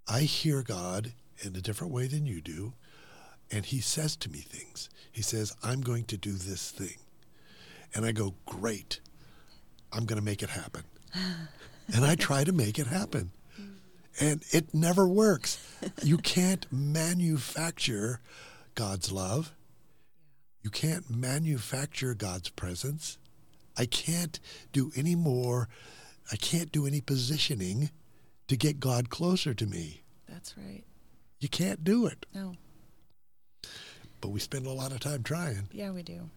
I 0.08 0.22
hear 0.22 0.62
God 0.64 1.14
in 1.42 1.56
a 1.56 1.62
different 1.62 1.94
way 1.94 2.08
than 2.08 2.26
you 2.26 2.42
do, 2.42 2.74
and 3.52 3.66
He 3.66 3.82
says 3.82 4.16
to 4.18 4.30
me 4.30 4.40
things. 4.40 4.90
He 5.12 5.22
says, 5.22 5.56
I'm 5.64 5.82
going 5.82 6.06
to 6.06 6.18
do 6.18 6.34
this 6.34 6.72
thing. 6.72 6.98
And 7.94 8.06
I 8.06 8.12
go, 8.12 8.36
Great, 8.46 9.00
I'm 9.92 10.06
going 10.06 10.20
to 10.20 10.26
make 10.26 10.42
it 10.42 10.50
happen. 10.50 10.84
and 11.14 12.06
I 12.06 12.16
try 12.16 12.44
to 12.44 12.52
make 12.52 12.80
it 12.80 12.88
happen. 12.88 13.32
And 14.20 14.44
it 14.52 14.74
never 14.74 15.08
works. 15.08 15.58
You 16.04 16.18
can't 16.18 16.66
manufacture 16.72 18.22
God's 18.76 19.12
love. 19.12 19.54
You 20.62 20.70
can't 20.70 21.10
manufacture 21.10 22.14
God's 22.14 22.50
presence. 22.50 23.18
I 23.78 23.86
can't 23.86 24.40
do 24.72 24.92
any 24.96 25.16
more. 25.16 25.68
I 26.32 26.36
can't 26.36 26.72
do 26.72 26.86
any 26.86 27.02
positioning 27.02 27.90
to 28.48 28.56
get 28.56 28.80
God 28.80 29.10
closer 29.10 29.54
to 29.54 29.66
me. 29.66 30.04
That's 30.30 30.56
right. 30.58 30.84
You 31.40 31.50
can't 31.50 31.84
do 31.84 32.06
it. 32.06 32.26
No. 32.34 32.56
But 34.22 34.30
we 34.30 34.40
spend 34.40 34.66
a 34.66 34.72
lot 34.72 34.92
of 34.94 35.00
time 35.00 35.24
trying. 35.24 35.68
Yeah, 35.72 35.92
we 35.92 36.04
do. 36.04 36.30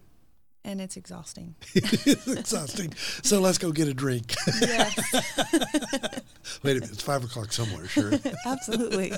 And 0.66 0.80
it's 0.80 0.96
exhausting. 0.96 1.54
it's 1.74 2.26
exhausting. 2.26 2.92
So 3.22 3.40
let's 3.40 3.56
go 3.56 3.70
get 3.70 3.86
a 3.86 3.94
drink. 3.94 4.34
yes. 4.60 4.98
Wait 6.64 6.72
a 6.72 6.80
minute. 6.80 6.90
It's 6.90 7.02
five 7.02 7.22
o'clock 7.22 7.52
somewhere, 7.52 7.86
sure. 7.86 8.10
Absolutely. 8.46 9.12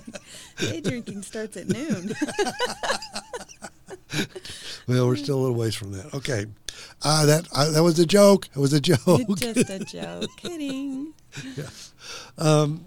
Day 0.58 0.82
drinking 0.82 1.22
starts 1.22 1.56
at 1.56 1.68
noon. 1.68 2.12
well, 4.86 5.06
we're 5.06 5.16
still 5.16 5.38
a 5.38 5.40
little 5.40 5.56
ways 5.56 5.74
from 5.74 5.92
that. 5.92 6.12
Okay. 6.12 6.44
Uh, 7.02 7.24
that 7.24 7.48
uh, 7.54 7.70
that 7.70 7.82
was 7.82 7.98
a 7.98 8.04
joke. 8.04 8.46
It 8.54 8.58
was 8.58 8.74
a 8.74 8.80
joke. 8.80 8.98
Just 9.38 9.70
a 9.70 9.78
joke. 9.78 10.28
Kidding. 10.36 11.14
yes. 11.56 11.94
Um, 12.36 12.84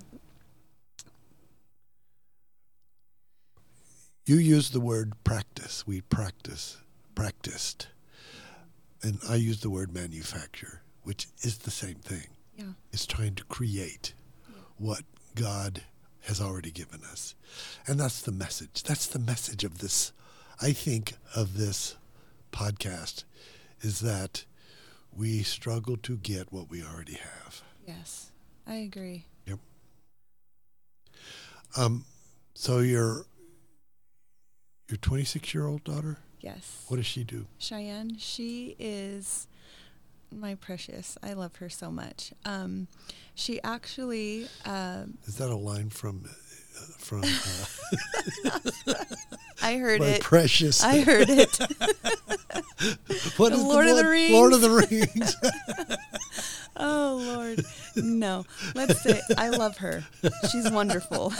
you 4.27 4.35
used 4.35 4.71
the 4.71 4.79
word 4.79 5.13
practice. 5.23 5.87
We 5.87 6.01
practice, 6.01 6.77
practiced. 7.15 7.87
And 9.03 9.19
I 9.27 9.35
use 9.35 9.61
the 9.61 9.69
word 9.69 9.93
manufacture, 9.93 10.81
which 11.03 11.27
is 11.41 11.59
the 11.59 11.71
same 11.71 11.95
thing. 11.95 12.27
Yeah. 12.55 12.73
It's 12.91 13.05
trying 13.05 13.35
to 13.35 13.43
create 13.45 14.13
what 14.77 15.03
God 15.35 15.83
has 16.21 16.39
already 16.39 16.71
given 16.71 17.01
us. 17.03 17.35
And 17.87 17.99
that's 17.99 18.21
the 18.21 18.31
message. 18.31 18.83
That's 18.83 19.07
the 19.07 19.19
message 19.19 19.63
of 19.63 19.79
this, 19.79 20.11
I 20.61 20.71
think, 20.71 21.13
of 21.35 21.57
this 21.57 21.97
podcast 22.51 23.23
is 23.81 24.01
that 24.01 24.45
we 25.15 25.41
struggle 25.43 25.97
to 25.97 26.17
get 26.17 26.53
what 26.53 26.69
we 26.69 26.83
already 26.83 27.15
have. 27.15 27.63
Yes. 27.87 28.31
I 28.67 28.75
agree. 28.75 29.25
Yep. 29.47 29.59
Um, 31.75 32.05
so 32.53 32.79
your 32.79 33.25
your 34.89 34.97
26 34.97 35.53
year 35.53 35.67
old 35.67 35.83
daughter, 35.83 36.17
Yes. 36.41 36.85
what 36.87 36.97
does 36.97 37.05
she 37.05 37.23
do? 37.23 37.45
Cheyenne, 37.59 38.17
she 38.17 38.75
is 38.79 39.47
my 40.31 40.55
precious. 40.55 41.17
I 41.21 41.33
love 41.33 41.55
her 41.57 41.69
so 41.69 41.91
much. 41.91 42.33
Um, 42.45 42.87
she 43.35 43.61
actually, 43.63 44.47
um, 44.65 45.17
Is 45.25 45.35
that 45.37 45.49
a 45.49 45.55
line 45.55 45.89
from 45.89 46.23
uh, 46.25 46.31
from 46.97 47.23
uh, 47.23 48.59
I 49.61 49.75
heard 49.77 49.99
my 49.99 50.07
it. 50.07 50.21
precious? 50.21 50.83
I 50.83 51.01
heard 51.01 51.29
it. 51.29 51.55
what 53.37 53.49
The 53.51 53.57
is 53.57 53.63
Lord 53.63 53.87
of 53.87 53.97
the 53.97 54.07
Rings? 54.07 54.31
Lord 54.33 54.53
of 54.53 54.61
the 54.61 54.69
Rings. 54.71 55.35
oh 56.77 57.21
Lord, 57.35 57.63
no. 57.97 58.45
Let's 58.73 59.01
say 59.01 59.21
I 59.37 59.49
love 59.49 59.77
her. 59.77 60.03
She's 60.51 60.71
wonderful. 60.71 61.33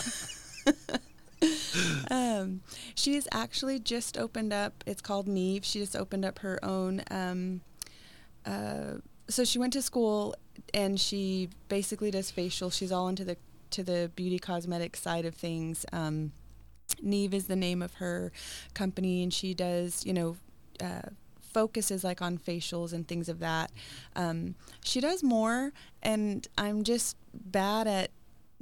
um, 2.12 2.62
she's 2.96 3.28
actually 3.32 3.80
just 3.80 4.18
opened 4.18 4.54
up. 4.54 4.84
It's 4.86 5.02
called 5.02 5.28
Neve. 5.28 5.66
She 5.66 5.80
just 5.80 5.96
opened 5.96 6.26
up 6.26 6.40
her 6.40 6.64
own. 6.64 7.04
Um, 7.10 7.62
uh, 8.46 8.96
so 9.28 9.44
she 9.44 9.60
went 9.60 9.74
to 9.74 9.82
school 9.82 10.36
and 10.74 11.00
she 11.00 11.50
basically 11.70 12.12
does 12.12 12.32
facial. 12.32 12.70
She's 12.70 12.92
all 12.92 13.08
into 13.08 13.24
the 13.24 13.38
to 13.72 13.84
the 13.84 14.12
beauty 14.16 14.38
cosmetic 14.38 14.98
side 14.98 15.26
of 15.26 15.34
things. 15.34 15.86
Um, 15.94 16.34
Neve 17.02 17.34
is 17.34 17.48
the 17.48 17.56
name 17.56 17.82
of 17.82 17.96
her 17.96 18.32
company, 18.74 19.24
and 19.24 19.34
she 19.34 19.54
does 19.54 20.06
you 20.06 20.14
know. 20.14 20.38
Uh, 20.82 21.10
focuses 21.54 22.02
like 22.02 22.22
on 22.22 22.38
facials 22.38 22.94
and 22.94 23.08
things 23.08 23.28
of 23.28 23.40
that. 23.40 23.72
Um, 24.16 24.56
she 24.86 25.02
does 25.02 25.22
more, 25.22 25.74
and 26.02 26.48
I'm 26.58 26.84
just 26.84 27.18
bad 27.34 27.88
at 27.88 28.10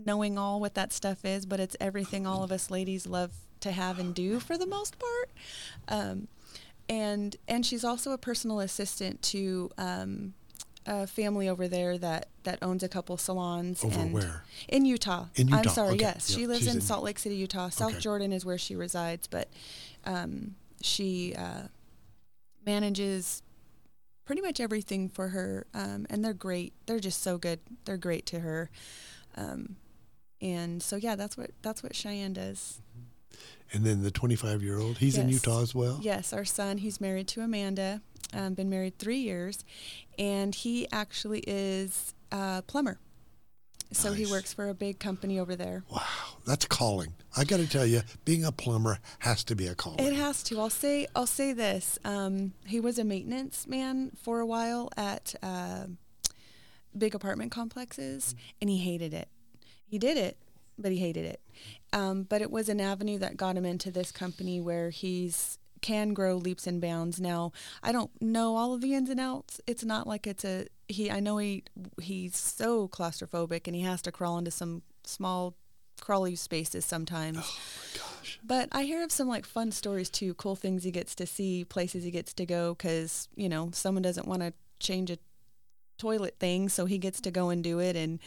knowing 0.05 0.37
all 0.37 0.59
what 0.59 0.75
that 0.75 0.93
stuff 0.93 1.25
is, 1.25 1.45
but 1.45 1.59
it's 1.59 1.75
everything 1.79 2.25
all 2.27 2.43
of 2.43 2.51
us 2.51 2.69
ladies 2.71 3.05
love 3.07 3.31
to 3.61 3.71
have 3.71 3.99
and 3.99 4.13
do 4.15 4.39
for 4.39 4.57
the 4.57 4.65
most 4.65 4.97
part. 4.99 5.29
Um, 5.87 6.27
and 6.87 7.35
and 7.47 7.65
she's 7.65 7.83
also 7.83 8.11
a 8.11 8.17
personal 8.17 8.59
assistant 8.61 9.21
to 9.23 9.69
um, 9.77 10.33
a 10.85 11.05
family 11.05 11.47
over 11.49 11.67
there 11.67 11.97
that 11.97 12.29
that 12.43 12.59
owns 12.61 12.81
a 12.83 12.89
couple 12.89 13.15
salons. 13.17 13.83
Over 13.83 13.99
and 13.99 14.13
where? 14.13 14.43
In 14.67 14.85
Utah. 14.85 15.25
In 15.35 15.47
Utah. 15.49 15.57
I'm 15.59 15.67
sorry. 15.69 15.89
okay. 15.91 15.99
Yes, 15.99 16.31
she 16.33 16.47
lives 16.47 16.65
in, 16.67 16.75
in- 16.75 16.81
Salt 16.81 17.03
Lake 17.03 17.19
City, 17.19 17.35
Utah. 17.35 17.69
South 17.69 17.91
Okay. 17.91 17.99
Jordan 17.99 18.31
is 18.33 18.45
where 18.45 18.57
she 18.57 18.75
resides, 18.75 19.27
but 19.27 19.49
um, 20.05 20.55
she 20.81 21.35
uh, 21.37 21.63
manages 22.65 23.43
pretty 24.25 24.41
much 24.41 24.59
everything 24.59 25.09
for 25.09 25.29
her, 25.29 25.65
um, 25.73 26.05
and 26.09 26.23
they're 26.23 26.33
great. 26.33 26.73
They're 26.85 26.99
just 26.99 27.21
so 27.21 27.37
good. 27.37 27.59
They're 27.85 27.97
great 27.97 28.25
to 28.27 28.39
her. 28.39 28.69
Um, 29.35 29.75
and 30.41 30.81
so 30.81 30.95
yeah, 30.95 31.15
that's 31.15 31.37
what 31.37 31.51
that's 31.61 31.83
what 31.83 31.95
Cheyenne 31.95 32.33
does. 32.33 32.81
and 33.73 33.83
then 33.85 34.01
the 34.03 34.11
25 34.11 34.63
year 34.63 34.79
old, 34.79 34.97
he's 34.97 35.17
in 35.17 35.29
Utah 35.29 35.61
as 35.61 35.75
well. 35.75 35.99
Yes, 36.01 36.33
our 36.33 36.45
son, 36.45 36.77
he's 36.79 36.99
married 36.99 37.27
to 37.29 37.41
Amanda, 37.41 38.01
um, 38.33 38.53
been 38.53 38.69
married 38.69 38.97
three 38.97 39.19
years, 39.19 39.63
and 40.17 40.53
he 40.55 40.87
actually 40.91 41.43
is 41.47 42.13
a 42.31 42.63
plumber. 42.65 42.99
So 43.91 44.13
he 44.13 44.27
works 44.27 44.53
for 44.53 44.69
a 44.69 44.75
big 44.75 44.99
company 44.99 45.39
over 45.39 45.55
there. 45.55 45.83
Wow, 45.91 46.03
that's 46.45 46.65
calling. 46.67 47.13
I 47.35 47.43
got 47.43 47.57
to 47.57 47.67
tell 47.67 47.87
you, 47.87 48.01
being 48.23 48.45
a 48.45 48.51
plumber 48.51 48.99
has 49.19 49.43
to 49.45 49.55
be 49.55 49.65
a 49.65 49.73
calling. 49.73 50.05
It 50.05 50.13
has 50.13 50.43
to. 50.43 50.59
I'll 50.59 50.69
say. 50.69 51.07
I'll 51.15 51.25
say 51.25 51.53
this. 51.53 51.97
Um, 52.05 52.53
he 52.67 52.79
was 52.79 52.99
a 52.99 53.03
maintenance 53.03 53.65
man 53.65 54.11
for 54.21 54.41
a 54.41 54.45
while 54.45 54.91
at 54.95 55.33
uh, 55.41 55.85
big 56.95 57.15
apartment 57.15 57.51
complexes, 57.51 58.35
and 58.61 58.69
he 58.69 58.77
hated 58.77 59.11
it. 59.11 59.27
He 59.89 59.97
did 59.97 60.17
it, 60.17 60.37
but 60.77 60.91
he 60.91 60.99
hated 60.99 61.25
it. 61.25 61.41
Um, 61.91 62.23
but 62.23 62.41
it 62.41 62.51
was 62.51 62.69
an 62.69 62.79
avenue 62.79 63.17
that 63.17 63.37
got 63.37 63.57
him 63.57 63.65
into 63.65 63.91
this 63.91 64.11
company 64.11 64.61
where 64.61 64.89
he's 64.89 65.57
can 65.81 66.13
grow 66.13 66.35
leaps 66.35 66.67
and 66.67 66.81
bounds. 66.81 67.21
Now 67.21 67.53
I 67.81 67.91
don't 67.91 68.11
know 68.21 68.57
all 68.57 68.73
of 68.73 68.81
the 68.81 68.93
ins 68.93 69.09
and 69.09 69.19
outs. 69.19 69.61
It's 69.65 69.83
not 69.83 70.07
like 70.07 70.27
it's 70.27 70.43
a 70.45 70.67
he. 70.87 71.09
I 71.09 71.19
know 71.19 71.37
he 71.37 71.63
he's 72.01 72.37
so 72.37 72.87
claustrophobic 72.87 73.65
and 73.65 73.75
he 73.75 73.81
has 73.81 74.01
to 74.03 74.11
crawl 74.11 74.37
into 74.37 74.51
some 74.51 74.83
small 75.05 75.55
crawly 76.01 76.35
spaces 76.35 76.85
sometimes. 76.85 77.37
Oh 77.39 77.41
my 77.41 77.99
Gosh, 77.99 78.39
But 78.43 78.69
I 78.71 78.83
hear 78.83 79.03
of 79.03 79.11
some 79.11 79.27
like 79.27 79.45
fun 79.45 79.71
stories 79.71 80.09
too, 80.09 80.33
cool 80.35 80.55
things 80.55 80.83
he 80.83 80.91
gets 80.91 81.15
to 81.15 81.25
see, 81.25 81.65
places 81.65 82.03
he 82.03 82.11
gets 82.11 82.33
to 82.33 82.45
go 82.45 82.73
because, 82.73 83.27
you 83.35 83.49
know, 83.49 83.69
someone 83.73 84.01
doesn't 84.01 84.27
want 84.27 84.41
to 84.41 84.53
change 84.79 85.09
a 85.11 85.17
toilet 85.97 86.35
thing, 86.39 86.69
so 86.69 86.85
he 86.85 86.97
gets 86.97 87.19
to 87.21 87.31
go 87.31 87.49
and 87.49 87.63
do 87.63 87.79
it 87.79 87.95
and, 87.95 88.19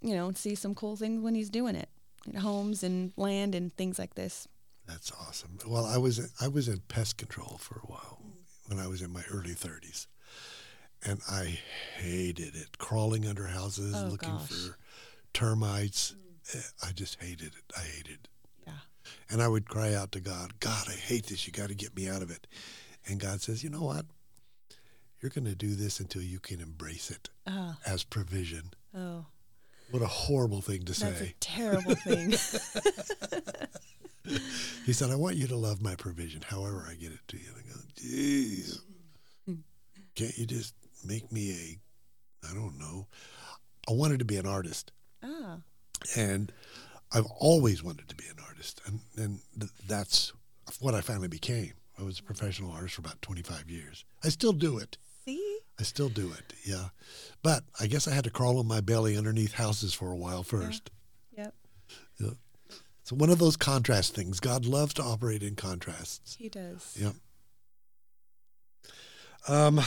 you 0.00 0.14
know, 0.14 0.32
see 0.32 0.54
some 0.54 0.74
cool 0.74 0.96
things 0.96 1.22
when 1.22 1.34
he's 1.34 1.50
doing 1.50 1.74
it. 1.76 1.88
Homes 2.38 2.82
and 2.82 3.12
land 3.16 3.54
and 3.54 3.72
things 3.76 3.98
like 3.98 4.14
this. 4.14 4.46
that's 4.86 5.12
awesome. 5.12 5.58
Well, 5.66 5.86
I 5.86 5.96
was 5.98 6.32
I 6.40 6.48
was 6.48 6.68
in 6.68 6.80
pest 6.88 7.16
control 7.16 7.58
for 7.60 7.76
a 7.76 7.86
while 7.86 8.20
when 8.66 8.78
I 8.78 8.86
was 8.86 9.00
in 9.02 9.10
my 9.12 9.22
early 9.32 9.54
30s, 9.54 10.06
and 11.06 11.20
I 11.30 11.58
hated 11.98 12.54
it. 12.54 12.76
Crawling 12.78 13.26
under 13.26 13.46
houses, 13.46 13.94
Oh, 13.96 14.08
looking 14.08 14.30
gosh. 14.36 14.48
for 14.48 14.76
termites. 15.32 16.14
Eh, 16.54 16.60
I 16.86 16.92
just 16.92 17.20
hated 17.22 17.52
it. 17.54 17.72
I 17.76 17.80
hated 17.82 18.20
it. 18.24 18.28
Yeah. 18.66 18.72
And 19.30 19.40
I 19.42 19.48
would 19.48 19.68
cry 19.68 19.94
out 19.94 20.12
to 20.12 20.20
God, 20.20 20.60
God, 20.60 20.86
I 20.88 20.92
hate 20.94 21.26
this. 21.26 21.46
You 21.46 21.52
got 21.52 21.68
to 21.68 21.74
get 21.74 21.96
me 21.96 22.08
out 22.08 22.22
of 22.22 22.30
it. 22.30 22.46
And 23.06 23.20
God 23.20 23.40
says, 23.40 23.62
you 23.64 23.70
know 23.70 23.82
what? 23.82 24.04
You're 25.20 25.30
going 25.30 25.44
to 25.46 25.54
do 25.54 25.74
this 25.74 25.98
until 26.00 26.22
you 26.22 26.40
can 26.40 26.60
embrace 26.60 27.10
it 27.10 27.30
Oh, 27.46 27.76
as 27.86 28.04
provision. 28.04 28.70
oh, 28.94 29.26
What 29.90 30.02
a 30.02 30.06
horrible 30.06 30.60
thing 30.60 30.80
to 30.84 30.92
that's 30.92 31.02
a 31.02 31.16
say. 31.16 31.34
terrible 31.40 31.94
thing. 31.94 32.34
He 34.84 34.92
said, 34.92 35.10
I 35.10 35.14
want 35.16 35.36
you 35.36 35.46
to 35.48 35.56
love 35.56 35.80
my 35.82 35.94
provision 35.94 36.42
however 36.42 36.86
I 36.90 36.94
get 36.94 37.12
it 37.12 37.20
to 37.28 37.36
you. 37.38 37.44
And 37.48 37.56
I 37.64 37.68
go, 37.74 37.80
geez, 37.96 38.80
can't 40.14 40.36
you 40.36 40.44
just 40.46 40.74
make 41.04 41.30
me 41.32 41.50
a, 41.52 42.46
I 42.50 42.54
don't 42.54 42.78
know. 42.78 43.06
I 43.88 43.92
wanted 43.92 44.18
to 44.18 44.24
be 44.26 44.36
an 44.36 44.46
artist. 44.46 44.92
ah, 45.22 45.58
And 46.16 46.52
I've 47.12 47.26
always 47.38 47.82
wanted 47.82 48.08
to 48.08 48.14
be 48.16 48.24
an 48.26 48.36
artist. 48.46 48.80
And, 48.86 49.00
and 49.16 49.40
th- 49.58 49.72
that's 49.86 50.32
what 50.80 50.94
I 50.94 51.00
finally 51.00 51.28
became. 51.28 51.72
I 51.98 52.02
was 52.02 52.18
a 52.18 52.22
professional 52.22 52.70
artist 52.72 52.94
for 52.96 53.00
about 53.00 53.20
25 53.22 53.70
years. 53.70 54.04
I 54.24 54.28
still 54.28 54.52
do 54.52 54.76
it. 54.78 54.98
see? 55.24 55.58
I 55.78 55.82
still 55.84 56.08
do 56.08 56.32
it. 56.32 56.54
Yeah, 56.64 56.88
but 57.42 57.64
I 57.78 57.86
guess 57.86 58.08
I 58.08 58.14
had 58.14 58.24
to 58.24 58.30
crawl 58.30 58.58
on 58.58 58.66
my 58.66 58.80
belly 58.80 59.16
underneath 59.16 59.54
houses 59.54 59.94
for 59.94 60.10
a 60.10 60.16
while 60.16 60.42
first. 60.42 60.90
Yep. 61.36 61.54
Yeah. 62.20 62.30
So 63.04 63.16
one 63.16 63.30
of 63.30 63.38
those 63.38 63.56
contrast 63.56 64.14
things. 64.14 64.38
God 64.38 64.66
loves 64.66 64.92
to 64.94 65.02
operate 65.02 65.42
in 65.42 65.54
contrasts. 65.54 66.36
He 66.38 66.48
does. 66.50 66.94
Yep. 67.00 67.14
Um, 69.48 69.80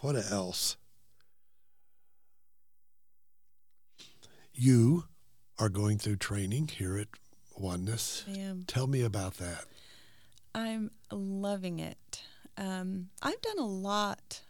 what 0.00 0.14
else? 0.30 0.76
You 4.52 5.06
are 5.58 5.68
going 5.68 5.98
through 5.98 6.16
training 6.16 6.68
here 6.68 6.96
at 6.96 7.08
Oneness. 7.56 8.24
I 8.28 8.38
am. 8.38 8.64
Tell 8.68 8.86
me 8.86 9.02
about 9.02 9.38
that. 9.38 9.64
I'm 10.54 10.92
loving 11.10 11.80
it. 11.80 12.22
Um, 12.56 13.08
I've 13.20 13.42
done 13.42 13.58
a 13.58 13.66
lot 13.66 14.42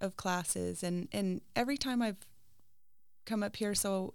of 0.00 0.16
classes, 0.16 0.82
and 0.82 1.08
and 1.12 1.40
every 1.54 1.76
time 1.76 2.02
I've 2.02 2.26
come 3.26 3.42
up 3.42 3.56
here, 3.56 3.74
so 3.74 4.14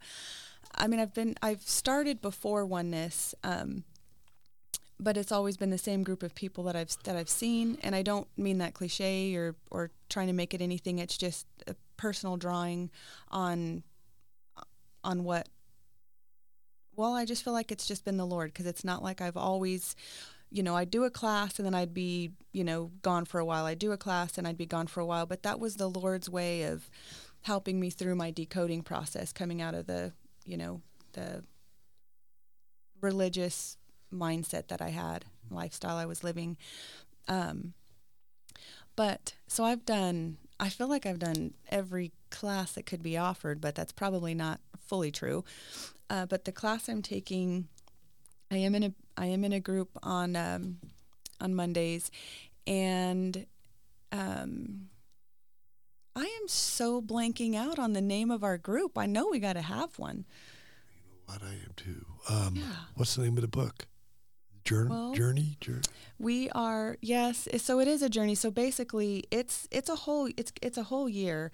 I 0.73 0.87
mean, 0.87 0.99
I've 0.99 1.13
been 1.13 1.35
I've 1.41 1.61
started 1.61 2.21
before 2.21 2.65
oneness, 2.65 3.33
um, 3.43 3.83
but 4.99 5.17
it's 5.17 5.31
always 5.31 5.57
been 5.57 5.69
the 5.69 5.77
same 5.77 6.03
group 6.03 6.23
of 6.23 6.35
people 6.35 6.63
that 6.65 6.75
I've 6.75 6.95
that 7.03 7.15
I've 7.15 7.29
seen, 7.29 7.77
and 7.83 7.95
I 7.95 8.01
don't 8.01 8.27
mean 8.37 8.57
that 8.59 8.73
cliche 8.73 9.35
or 9.35 9.55
or 9.71 9.91
trying 10.09 10.27
to 10.27 10.33
make 10.33 10.53
it 10.53 10.61
anything. 10.61 10.99
It's 10.99 11.17
just 11.17 11.47
a 11.67 11.75
personal 11.97 12.37
drawing 12.37 12.89
on 13.29 13.83
on 15.03 15.23
what. 15.23 15.49
Well, 16.97 17.13
I 17.13 17.25
just 17.25 17.43
feel 17.43 17.51
like 17.51 17.73
it's 17.73 17.87
just 17.87 18.05
been 18.05 18.15
the 18.15 18.25
Lord 18.25 18.53
because 18.53 18.65
it's 18.65 18.85
not 18.85 19.03
like 19.03 19.19
I've 19.19 19.35
always 19.35 19.97
you 20.55 20.63
know, 20.63 20.77
I'd 20.77 20.89
do 20.89 21.03
a 21.03 21.09
class 21.09 21.59
and 21.59 21.65
then 21.65 21.75
I'd 21.75 21.93
be, 21.93 22.31
you 22.53 22.63
know, 22.63 22.89
gone 23.01 23.25
for 23.25 23.41
a 23.41 23.45
while. 23.45 23.65
I'd 23.65 23.77
do 23.77 23.91
a 23.91 23.97
class 23.97 24.37
and 24.37 24.47
I'd 24.47 24.57
be 24.57 24.65
gone 24.65 24.87
for 24.87 25.01
a 25.01 25.05
while. 25.05 25.25
But 25.25 25.43
that 25.43 25.59
was 25.59 25.75
the 25.75 25.89
Lord's 25.89 26.29
way 26.29 26.63
of 26.63 26.89
helping 27.41 27.77
me 27.77 27.89
through 27.89 28.15
my 28.15 28.31
decoding 28.31 28.81
process 28.81 29.33
coming 29.33 29.61
out 29.61 29.75
of 29.75 29.85
the, 29.85 30.13
you 30.45 30.55
know, 30.55 30.79
the 31.11 31.43
religious 33.01 33.75
mindset 34.13 34.69
that 34.69 34.81
I 34.81 34.91
had, 34.91 35.25
lifestyle 35.51 35.97
I 35.97 36.05
was 36.05 36.23
living. 36.23 36.55
Um, 37.27 37.73
but 38.95 39.33
so 39.47 39.65
I've 39.65 39.85
done, 39.85 40.37
I 40.57 40.69
feel 40.69 40.87
like 40.87 41.05
I've 41.05 41.19
done 41.19 41.53
every 41.67 42.13
class 42.29 42.71
that 42.73 42.85
could 42.85 43.03
be 43.03 43.17
offered, 43.17 43.59
but 43.59 43.75
that's 43.75 43.91
probably 43.91 44.33
not 44.33 44.61
fully 44.79 45.11
true. 45.11 45.43
Uh, 46.09 46.25
but 46.25 46.45
the 46.45 46.53
class 46.53 46.87
I'm 46.87 47.01
taking, 47.01 47.67
I 48.51 48.57
am 48.57 48.75
in 48.75 48.83
a 48.83 48.93
I 49.17 49.27
am 49.27 49.43
in 49.43 49.53
a 49.53 49.59
group 49.59 49.89
on 50.03 50.35
um, 50.35 50.77
on 51.41 51.55
Mondays, 51.55 52.11
and 52.67 53.45
um, 54.11 54.87
I 56.15 56.23
am 56.23 56.47
so 56.47 57.01
blanking 57.01 57.55
out 57.55 57.79
on 57.79 57.93
the 57.93 58.01
name 58.01 58.31
of 58.31 58.43
our 58.43 58.57
group. 58.57 58.97
I 58.97 59.05
know 59.05 59.27
we 59.29 59.39
got 59.39 59.53
to 59.53 59.61
have 59.61 59.97
one. 59.97 60.25
You 60.95 61.11
know 61.11 61.17
what? 61.25 61.41
I 61.43 61.53
am 61.53 61.71
too. 61.75 62.05
Um, 62.29 62.55
Yeah. 62.55 62.63
What's 62.95 63.15
the 63.15 63.23
name 63.23 63.35
of 63.37 63.41
the 63.41 63.47
book? 63.47 63.87
Journey. 64.63 64.89
Well- 64.89 65.13
Journey. 65.13 65.57
Journey. 65.61 65.81
We 66.17 66.49
are 66.51 66.97
yes, 67.01 67.47
so 67.57 67.79
it 67.81 67.87
is 67.89 68.01
a 68.01 68.09
journey. 68.09 68.35
So 68.35 68.49
basically, 68.51 69.25
it's 69.31 69.67
it's 69.69 69.89
a 69.89 69.95
whole 69.95 70.29
it's 70.37 70.53
it's 70.61 70.77
a 70.77 70.83
whole 70.83 71.09
year, 71.09 71.51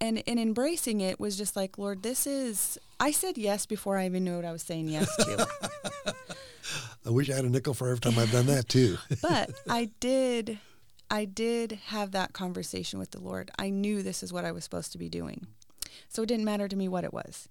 and 0.00 0.22
and 0.26 0.38
embracing 0.38 1.00
it 1.00 1.18
was 1.18 1.36
just 1.36 1.56
like 1.56 1.78
Lord, 1.78 2.02
this 2.02 2.26
is. 2.26 2.78
I 2.98 3.10
said 3.10 3.36
yes 3.36 3.66
before 3.66 3.98
I 3.98 4.06
even 4.06 4.24
knew 4.24 4.36
what 4.36 4.44
I 4.44 4.52
was 4.52 4.62
saying 4.62 4.88
yes 4.88 5.14
to. 5.16 5.46
I 7.06 7.10
wish 7.10 7.30
I 7.30 7.34
had 7.34 7.44
a 7.44 7.48
nickel 7.48 7.74
for 7.74 7.88
every 7.88 8.00
time 8.00 8.18
I've 8.18 8.32
done 8.32 8.46
that 8.46 8.68
too. 8.68 8.96
but 9.22 9.50
I 9.68 9.90
did 10.00 10.58
I 11.10 11.24
did 11.24 11.78
have 11.86 12.12
that 12.12 12.32
conversation 12.32 12.98
with 12.98 13.12
the 13.12 13.20
Lord. 13.20 13.50
I 13.58 13.70
knew 13.70 14.02
this 14.02 14.22
is 14.22 14.32
what 14.32 14.44
I 14.44 14.52
was 14.52 14.64
supposed 14.64 14.92
to 14.92 14.98
be 14.98 15.08
doing. 15.08 15.46
So 16.08 16.22
it 16.22 16.26
didn't 16.26 16.44
matter 16.44 16.68
to 16.68 16.76
me 16.76 16.88
what 16.88 17.04
it 17.04 17.12
was. 17.12 17.48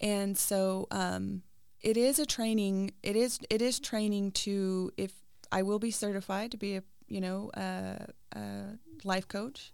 And 0.00 0.36
so 0.36 0.86
um, 0.90 1.42
it 1.80 1.96
is 1.96 2.18
a 2.18 2.26
training 2.26 2.92
it 3.02 3.16
is 3.16 3.38
it 3.48 3.62
is 3.62 3.78
training 3.78 4.32
to 4.32 4.90
if 4.96 5.12
I 5.52 5.62
will 5.62 5.78
be 5.78 5.90
certified 5.90 6.50
to 6.50 6.56
be 6.56 6.76
a 6.76 6.82
you 7.08 7.20
know 7.20 7.50
a, 7.54 8.06
a 8.32 8.78
life 9.04 9.28
coach. 9.28 9.72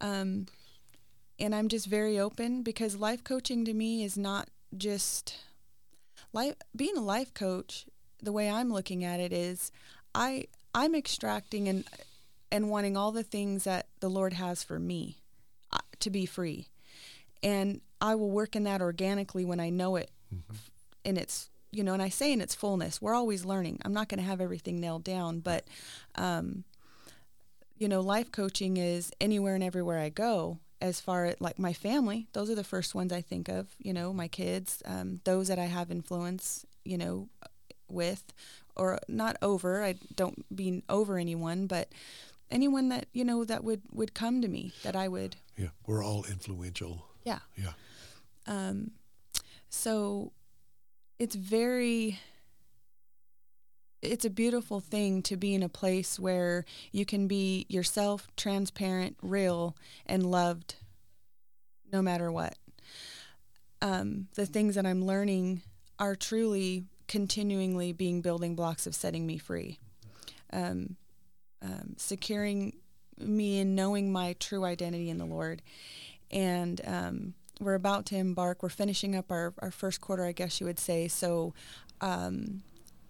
Um, 0.00 0.46
and 1.38 1.54
I'm 1.54 1.68
just 1.68 1.86
very 1.86 2.18
open 2.18 2.62
because 2.62 2.96
life 2.96 3.22
coaching 3.24 3.64
to 3.64 3.74
me 3.74 4.02
is 4.04 4.16
not 4.18 4.48
just 4.76 5.36
life 6.32 6.54
being 6.76 6.96
a 6.96 7.00
life 7.02 7.32
coach 7.34 7.86
the 8.22 8.32
way 8.32 8.50
I'm 8.50 8.72
looking 8.72 9.04
at 9.04 9.20
it 9.20 9.32
is 9.32 9.70
I 10.14 10.46
I'm 10.74 10.94
extracting 10.94 11.68
and 11.68 11.84
and 12.50 12.70
wanting 12.70 12.96
all 12.96 13.12
the 13.12 13.22
things 13.22 13.64
that 13.64 13.86
the 14.00 14.08
Lord 14.08 14.32
has 14.32 14.62
for 14.62 14.78
me 14.78 15.18
uh, 15.72 15.78
to 16.00 16.10
be 16.10 16.24
free. 16.26 16.68
And 17.42 17.80
I 18.00 18.14
will 18.14 18.30
work 18.30 18.56
in 18.56 18.64
that 18.64 18.80
organically 18.80 19.44
when 19.44 19.60
I 19.60 19.70
know 19.70 19.96
it 19.96 20.10
f- 20.50 20.70
in 21.04 21.16
its 21.16 21.50
you 21.70 21.84
know, 21.84 21.92
and 21.92 22.02
I 22.02 22.08
say 22.08 22.32
in 22.32 22.40
its 22.40 22.54
fullness. 22.54 23.02
We're 23.02 23.14
always 23.14 23.44
learning. 23.44 23.80
I'm 23.84 23.92
not 23.92 24.08
going 24.08 24.20
to 24.20 24.24
have 24.26 24.40
everything 24.40 24.80
nailed 24.80 25.04
down, 25.04 25.40
but 25.40 25.66
um, 26.14 26.64
you 27.76 27.88
know, 27.88 28.00
life 28.00 28.32
coaching 28.32 28.78
is 28.78 29.12
anywhere 29.20 29.54
and 29.54 29.62
everywhere 29.62 29.98
I 29.98 30.08
go. 30.08 30.58
As 30.80 31.00
far 31.00 31.26
as 31.26 31.36
like 31.40 31.58
my 31.58 31.72
family, 31.72 32.28
those 32.32 32.48
are 32.50 32.54
the 32.54 32.64
first 32.64 32.94
ones 32.94 33.12
I 33.12 33.20
think 33.20 33.48
of. 33.48 33.66
You 33.78 33.92
know, 33.92 34.12
my 34.12 34.28
kids, 34.28 34.82
um, 34.84 35.20
those 35.24 35.48
that 35.48 35.58
I 35.58 35.64
have 35.66 35.90
influence. 35.90 36.64
You 36.84 36.96
know, 36.98 37.28
with 37.90 38.32
or 38.76 38.98
not 39.08 39.36
over 39.42 39.82
i 39.82 39.94
don't 40.14 40.44
mean 40.50 40.82
over 40.88 41.18
anyone 41.18 41.66
but 41.66 41.88
anyone 42.50 42.88
that 42.90 43.06
you 43.12 43.24
know 43.24 43.44
that 43.44 43.64
would 43.64 43.80
would 43.90 44.14
come 44.14 44.40
to 44.42 44.48
me 44.48 44.72
that 44.82 44.94
i 44.94 45.08
would 45.08 45.36
yeah, 45.56 45.68
we're 45.86 46.04
all 46.04 46.24
influential. 46.30 47.06
yeah 47.24 47.40
Yeah. 47.56 47.72
um 48.46 48.92
so 49.68 50.32
it's 51.18 51.34
very 51.34 52.20
it's 54.02 54.24
a 54.24 54.30
beautiful 54.30 54.80
thing 54.80 55.22
to 55.22 55.36
be 55.36 55.54
in 55.54 55.62
a 55.62 55.68
place 55.68 56.18
where 56.18 56.64
you 56.92 57.04
can 57.04 57.26
be 57.26 57.66
yourself 57.68 58.28
transparent 58.36 59.16
real 59.22 59.76
and 60.06 60.30
loved 60.30 60.76
no 61.92 62.02
matter 62.02 62.30
what. 62.30 62.56
Um, 63.80 64.28
the 64.34 64.46
things 64.46 64.74
that 64.74 64.86
i'm 64.86 65.04
learning 65.04 65.62
are 65.98 66.14
truly 66.14 66.84
continually 67.06 67.92
being 67.92 68.20
building 68.20 68.54
blocks 68.54 68.86
of 68.86 68.94
setting 68.94 69.26
me 69.26 69.38
free. 69.38 69.78
Um, 70.52 70.96
um, 71.62 71.94
securing 71.96 72.74
me 73.18 73.58
in 73.58 73.74
knowing 73.74 74.12
my 74.12 74.34
true 74.38 74.64
identity 74.64 75.10
in 75.10 75.18
the 75.18 75.24
lord. 75.24 75.62
And 76.30 76.80
um, 76.86 77.34
we're 77.60 77.74
about 77.74 78.06
to 78.06 78.16
embark 78.16 78.62
we're 78.62 78.68
finishing 78.68 79.16
up 79.16 79.32
our, 79.32 79.52
our 79.58 79.72
first 79.72 80.00
quarter 80.00 80.24
i 80.24 80.32
guess 80.32 80.60
you 80.60 80.66
would 80.66 80.78
say. 80.78 81.08
So 81.08 81.54
um, 82.00 82.62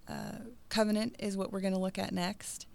uh, 0.09 0.39
covenant 0.69 1.15
is 1.19 1.37
what 1.37 1.51
we're 1.51 1.61
going 1.61 1.73
to 1.73 1.79
look 1.79 1.97
at 1.99 2.11
next 2.11 2.65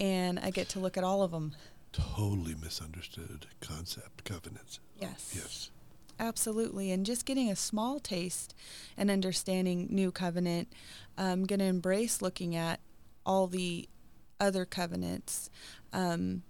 and 0.00 0.38
i 0.40 0.50
get 0.50 0.68
to 0.68 0.78
look 0.78 0.96
at 0.96 1.04
all 1.04 1.22
of 1.22 1.30
them 1.30 1.54
Totally 1.92 2.56
misunderstood 2.60 3.46
concept, 3.60 4.24
covenants. 4.24 4.80
yes 5.00 5.32
Yes. 5.34 5.70
Absolutely. 6.18 6.90
And 6.92 7.04
just 7.04 7.24
getting 7.26 7.50
a 7.50 7.56
small 7.56 7.98
taste 7.98 8.54
and 8.96 9.10
understanding 9.10 9.88
New 9.90 10.12
Covenant, 10.12 10.72
I'm 11.18 11.44
going 11.44 11.58
to 11.58 11.64
embrace 11.64 12.22
looking 12.22 12.54
at 12.54 12.78
all 13.26 13.46
the 13.48 13.88
other 14.38 14.64
covenants 14.64 15.50
um, 15.92 16.42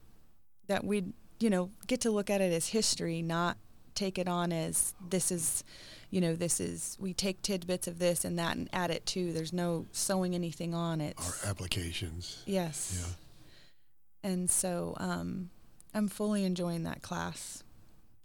that 0.67 0.85
we, 0.85 1.13
you 1.41 1.49
know, 1.49 1.71
get 1.87 2.01
to 2.03 2.11
look 2.11 2.29
at 2.29 2.43
it 2.43 2.53
as 2.53 2.69
history, 2.69 3.23
not 3.23 3.57
take 3.95 4.19
it 4.19 4.29
on 4.29 4.53
as 4.53 4.95
this 5.09 5.31
is, 5.31 5.65
you 6.11 6.21
know, 6.21 6.35
this 6.35 6.61
is, 6.61 6.97
we 7.01 7.13
take 7.13 7.43
tidbits 7.43 7.87
of 7.87 7.99
this 7.99 8.25
and 8.25 8.39
that 8.39 8.57
and 8.57 8.69
add 8.73 8.91
it 8.91 9.07
to. 9.07 9.33
There's 9.33 9.53
no 9.53 9.87
sewing 9.93 10.35
anything 10.35 10.75
on 10.75 11.01
it. 11.01 11.17
Our 11.19 11.51
applications. 11.51 12.43
Yes. 12.47 12.99
Yeah. 13.01 14.31
And 14.31 14.51
so 14.51 14.95
um, 14.99 15.51
I'm 15.93 16.09
fully 16.09 16.45
enjoying 16.45 16.85
that 16.85 17.03
class. 17.03 17.63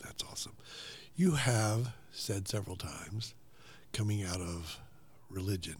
That's 0.03 0.23
awesome. 0.23 0.55
You 1.15 1.31
have 1.31 1.93
said 2.11 2.47
several 2.47 2.77
times 2.77 3.33
coming 3.91 4.23
out 4.23 4.39
of 4.39 4.79
religion. 5.29 5.75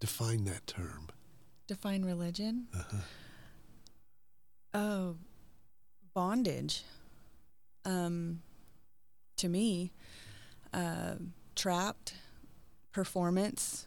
Define 0.00 0.44
that 0.44 0.66
term. 0.66 1.08
Define 1.66 2.04
religion. 2.04 2.66
Uh-huh. 2.74 2.96
Oh, 4.74 5.16
bondage. 6.12 6.82
Um, 7.86 8.42
to 9.36 9.48
me, 9.48 9.92
uh, 10.72 11.14
trapped, 11.54 12.14
performance. 12.92 13.86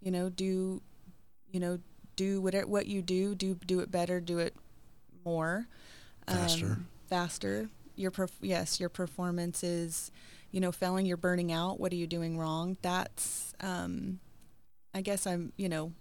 You 0.00 0.10
know, 0.10 0.28
do, 0.28 0.82
you 1.50 1.60
know, 1.60 1.78
do 2.16 2.40
whatever 2.40 2.66
what 2.66 2.86
you 2.86 3.02
do. 3.02 3.34
Do 3.34 3.54
do 3.54 3.80
it 3.80 3.90
better. 3.90 4.20
Do 4.20 4.38
it 4.38 4.54
more. 5.24 5.66
Faster. 6.26 6.78
faster. 7.08 7.68
Your 7.94 8.10
perf- 8.10 8.30
yes, 8.40 8.78
your 8.80 8.88
performance 8.88 9.62
is, 9.62 10.10
you 10.50 10.60
know, 10.60 10.72
failing. 10.72 11.06
You're 11.06 11.16
burning 11.16 11.52
out. 11.52 11.78
What 11.80 11.92
are 11.92 11.96
you 11.96 12.06
doing 12.06 12.38
wrong? 12.38 12.76
That's. 12.82 13.54
Um, 13.60 14.20
I 14.94 15.02
guess 15.02 15.26
I'm, 15.26 15.52
you 15.56 15.68
know, 15.68 15.92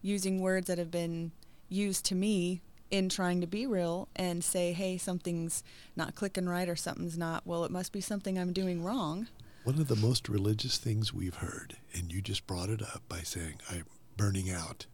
using 0.00 0.40
words 0.40 0.68
that 0.68 0.78
have 0.78 0.90
been 0.90 1.32
used 1.68 2.06
to 2.06 2.14
me 2.14 2.62
in 2.90 3.08
trying 3.08 3.40
to 3.40 3.46
be 3.46 3.66
real 3.66 4.08
and 4.16 4.42
say, 4.42 4.72
hey, 4.72 4.96
something's 4.96 5.62
not 5.96 6.14
clicking 6.14 6.48
right 6.48 6.68
or 6.68 6.76
something's 6.76 7.18
not, 7.18 7.46
well, 7.46 7.64
it 7.64 7.70
must 7.70 7.92
be 7.92 8.00
something 8.00 8.38
I'm 8.38 8.52
doing 8.52 8.82
wrong. 8.82 9.28
One 9.64 9.78
of 9.78 9.88
the 9.88 9.96
most 9.96 10.28
religious 10.28 10.78
things 10.78 11.12
we've 11.12 11.36
heard, 11.36 11.76
and 11.94 12.12
you 12.12 12.22
just 12.22 12.46
brought 12.46 12.70
it 12.70 12.82
up 12.82 13.02
by 13.08 13.18
saying, 13.18 13.60
I'm 13.70 13.84
burning 14.16 14.50
out. 14.50 14.86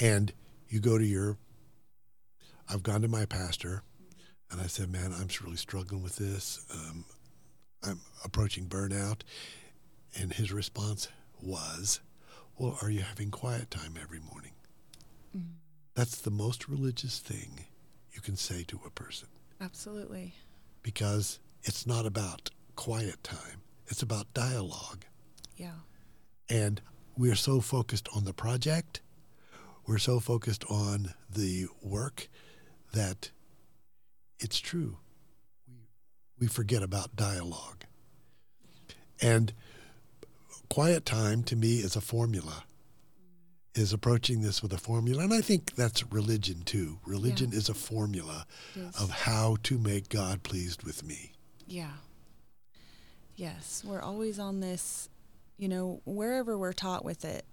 And 0.00 0.32
you 0.68 0.80
go 0.80 0.98
to 0.98 1.04
your, 1.04 1.36
I've 2.68 2.82
gone 2.82 3.02
to 3.02 3.08
my 3.08 3.26
pastor 3.26 3.82
and 4.50 4.60
I 4.60 4.66
said, 4.66 4.90
man, 4.90 5.12
I'm 5.12 5.28
really 5.44 5.56
struggling 5.56 6.02
with 6.02 6.16
this. 6.16 6.64
Um, 6.72 7.04
I'm 7.82 8.00
approaching 8.24 8.66
burnout. 8.66 9.22
And 10.18 10.32
his 10.32 10.52
response 10.52 11.08
was, 11.40 12.00
well, 12.58 12.78
are 12.80 12.90
you 12.90 13.00
having 13.00 13.30
quiet 13.30 13.70
time 13.70 13.94
every 14.00 14.20
morning? 14.20 14.52
That's 15.96 16.20
the 16.20 16.30
most 16.30 16.68
religious 16.68 17.20
thing 17.20 17.64
you 18.12 18.20
can 18.20 18.36
say 18.36 18.64
to 18.64 18.78
a 18.84 18.90
person. 18.90 19.28
Absolutely. 19.62 20.34
Because 20.82 21.38
it's 21.62 21.86
not 21.86 22.04
about 22.04 22.50
quiet 22.76 23.24
time, 23.24 23.62
it's 23.86 24.02
about 24.02 24.32
dialogue. 24.34 25.06
Yeah. 25.56 25.80
And 26.50 26.82
we're 27.16 27.34
so 27.34 27.62
focused 27.62 28.10
on 28.14 28.24
the 28.24 28.34
project, 28.34 29.00
we're 29.86 29.96
so 29.96 30.20
focused 30.20 30.64
on 30.68 31.14
the 31.30 31.66
work 31.82 32.28
that 32.92 33.30
it's 34.38 34.58
true. 34.58 34.98
We, 35.66 35.76
we 36.38 36.46
forget 36.46 36.82
about 36.82 37.16
dialogue. 37.16 37.84
And 39.22 39.54
quiet 40.68 41.06
time 41.06 41.42
to 41.44 41.56
me 41.56 41.78
is 41.78 41.96
a 41.96 42.02
formula 42.02 42.64
is 43.76 43.92
approaching 43.92 44.42
this 44.42 44.62
with 44.62 44.72
a 44.72 44.78
formula 44.78 45.22
and 45.22 45.32
i 45.32 45.40
think 45.40 45.74
that's 45.74 46.10
religion 46.12 46.62
too. 46.64 46.98
Religion 47.06 47.50
yeah. 47.52 47.58
is 47.58 47.68
a 47.68 47.74
formula 47.74 48.46
yes. 48.74 49.00
of 49.00 49.10
how 49.10 49.56
to 49.62 49.78
make 49.78 50.08
god 50.08 50.42
pleased 50.42 50.82
with 50.82 51.04
me. 51.04 51.32
Yeah. 51.66 51.92
Yes 53.34 53.82
we're 53.86 54.02
always 54.02 54.38
on 54.38 54.60
this 54.60 55.08
you 55.58 55.68
know 55.68 56.00
wherever 56.04 56.56
we're 56.58 56.72
taught 56.72 57.04
with 57.04 57.24
it 57.24 57.44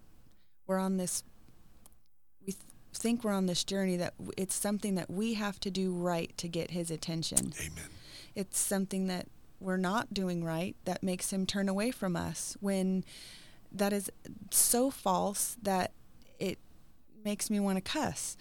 we're 0.67 0.79
on 0.79 0.97
this 0.97 1.23
we 2.45 2.53
th- 2.53 2.63
think 2.93 3.23
we're 3.23 3.33
on 3.33 3.47
this 3.47 3.63
journey 3.63 3.97
that 3.97 4.13
it's 4.37 4.55
something 4.55 4.95
that 4.95 5.09
we 5.09 5.33
have 5.33 5.59
to 5.61 5.71
do 5.71 5.93
right 5.93 6.35
to 6.37 6.47
get 6.47 6.71
his 6.71 6.91
attention. 6.91 7.53
Amen. 7.59 7.89
It's 8.35 8.59
something 8.59 9.07
that 9.07 9.27
we're 9.59 9.77
not 9.77 10.13
doing 10.13 10.43
right 10.43 10.75
that 10.85 11.03
makes 11.03 11.31
him 11.31 11.45
turn 11.45 11.69
away 11.69 11.91
from 11.91 12.15
us 12.15 12.57
when 12.59 13.03
that 13.71 13.93
is 13.93 14.11
so 14.51 14.91
false 14.91 15.57
that 15.61 15.91
makes 17.25 17.49
me 17.49 17.59
want 17.59 17.77
to 17.77 17.81
cuss. 17.81 18.37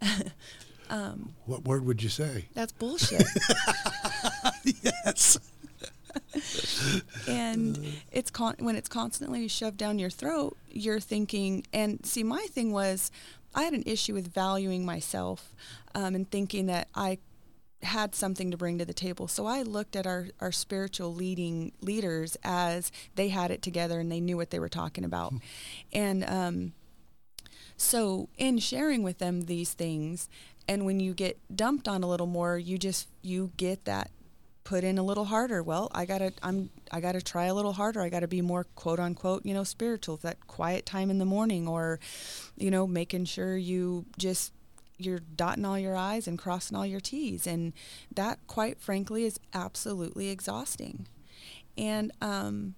um, 0.90 1.34
what 1.46 1.64
word 1.64 1.84
would 1.84 2.02
you 2.02 2.08
say? 2.08 2.46
That's 2.54 2.72
bullshit. 2.72 3.26
yes. 4.82 5.38
and 7.28 7.78
it's 8.10 8.30
con- 8.30 8.56
when 8.58 8.76
it's 8.76 8.88
constantly 8.88 9.48
shoved 9.48 9.76
down 9.76 9.98
your 9.98 10.10
throat, 10.10 10.56
you're 10.70 11.00
thinking. 11.00 11.66
And 11.72 12.04
see, 12.04 12.22
my 12.22 12.46
thing 12.50 12.72
was, 12.72 13.10
I 13.54 13.62
had 13.62 13.74
an 13.74 13.84
issue 13.86 14.14
with 14.14 14.32
valuing 14.32 14.84
myself 14.84 15.54
um, 15.94 16.14
and 16.14 16.30
thinking 16.30 16.66
that 16.66 16.88
I 16.94 17.18
had 17.82 18.14
something 18.14 18.50
to 18.50 18.56
bring 18.56 18.78
to 18.78 18.84
the 18.84 18.94
table. 18.94 19.26
So 19.28 19.46
I 19.46 19.62
looked 19.62 19.96
at 19.96 20.06
our, 20.06 20.28
our 20.40 20.52
spiritual 20.52 21.12
leading 21.12 21.72
leaders 21.80 22.36
as 22.44 22.92
they 23.16 23.28
had 23.28 23.50
it 23.50 23.60
together 23.60 23.98
and 24.00 24.10
they 24.10 24.20
knew 24.20 24.36
what 24.36 24.50
they 24.50 24.60
were 24.60 24.68
talking 24.68 25.04
about. 25.04 25.32
Hmm. 25.32 25.38
and 25.92 26.24
um, 26.24 26.72
so 27.82 28.28
in 28.38 28.58
sharing 28.58 29.02
with 29.02 29.18
them 29.18 29.42
these 29.42 29.74
things, 29.74 30.28
and 30.68 30.84
when 30.84 31.00
you 31.00 31.14
get 31.14 31.38
dumped 31.54 31.88
on 31.88 32.02
a 32.02 32.08
little 32.08 32.26
more, 32.26 32.56
you 32.56 32.78
just 32.78 33.08
you 33.22 33.52
get 33.56 33.84
that 33.84 34.10
put 34.64 34.84
in 34.84 34.98
a 34.98 35.02
little 35.02 35.24
harder. 35.24 35.62
Well, 35.62 35.90
I 35.92 36.04
gotta 36.06 36.32
I'm 36.42 36.70
I 36.90 37.00
gotta 37.00 37.20
try 37.20 37.46
a 37.46 37.54
little 37.54 37.72
harder. 37.72 38.00
I 38.00 38.08
gotta 38.08 38.28
be 38.28 38.40
more 38.40 38.64
quote 38.76 39.00
unquote, 39.00 39.44
you 39.44 39.54
know, 39.54 39.64
spiritual. 39.64 40.16
That 40.18 40.46
quiet 40.46 40.86
time 40.86 41.10
in 41.10 41.18
the 41.18 41.24
morning 41.24 41.66
or, 41.66 41.98
you 42.56 42.70
know, 42.70 42.86
making 42.86 43.24
sure 43.24 43.56
you 43.56 44.06
just 44.16 44.52
you're 44.98 45.20
dotting 45.20 45.64
all 45.64 45.78
your 45.78 45.96
I's 45.96 46.28
and 46.28 46.38
crossing 46.38 46.76
all 46.76 46.86
your 46.86 47.00
T's. 47.00 47.46
And 47.46 47.72
that, 48.14 48.38
quite 48.46 48.80
frankly, 48.80 49.24
is 49.24 49.40
absolutely 49.52 50.28
exhausting 50.28 51.08
and 51.76 52.12
um, 52.20 52.74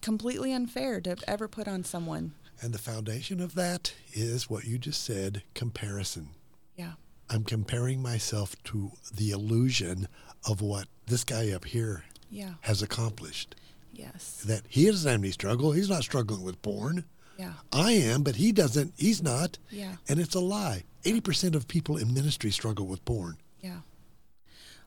completely 0.00 0.52
unfair 0.52 1.00
to 1.00 1.16
ever 1.26 1.48
put 1.48 1.66
on 1.66 1.82
someone. 1.82 2.32
And 2.60 2.74
the 2.74 2.78
foundation 2.78 3.40
of 3.40 3.54
that 3.54 3.94
is 4.12 4.50
what 4.50 4.64
you 4.64 4.78
just 4.78 5.02
said 5.02 5.42
comparison. 5.54 6.30
Yeah. 6.76 6.92
I'm 7.30 7.44
comparing 7.44 8.02
myself 8.02 8.54
to 8.64 8.92
the 9.14 9.30
illusion 9.30 10.08
of 10.46 10.60
what 10.60 10.88
this 11.06 11.24
guy 11.24 11.50
up 11.50 11.64
here 11.64 12.04
yeah. 12.30 12.54
has 12.62 12.82
accomplished. 12.82 13.54
Yes. 13.92 14.42
That 14.46 14.62
he 14.68 14.86
doesn't 14.86 15.10
have 15.10 15.20
any 15.20 15.30
struggle. 15.30 15.72
He's 15.72 15.90
not 15.90 16.02
struggling 16.02 16.42
with 16.42 16.60
porn. 16.62 17.04
Yeah. 17.38 17.54
I 17.72 17.92
am, 17.92 18.22
but 18.22 18.36
he 18.36 18.52
doesn't. 18.52 18.92
He's 18.98 19.22
not. 19.22 19.58
Yeah. 19.70 19.96
And 20.08 20.20
it's 20.20 20.34
a 20.34 20.40
lie. 20.40 20.84
80% 21.04 21.54
of 21.54 21.66
people 21.68 21.96
in 21.96 22.12
ministry 22.12 22.50
struggle 22.50 22.86
with 22.86 23.04
porn. 23.04 23.38
Yeah. 23.60 23.80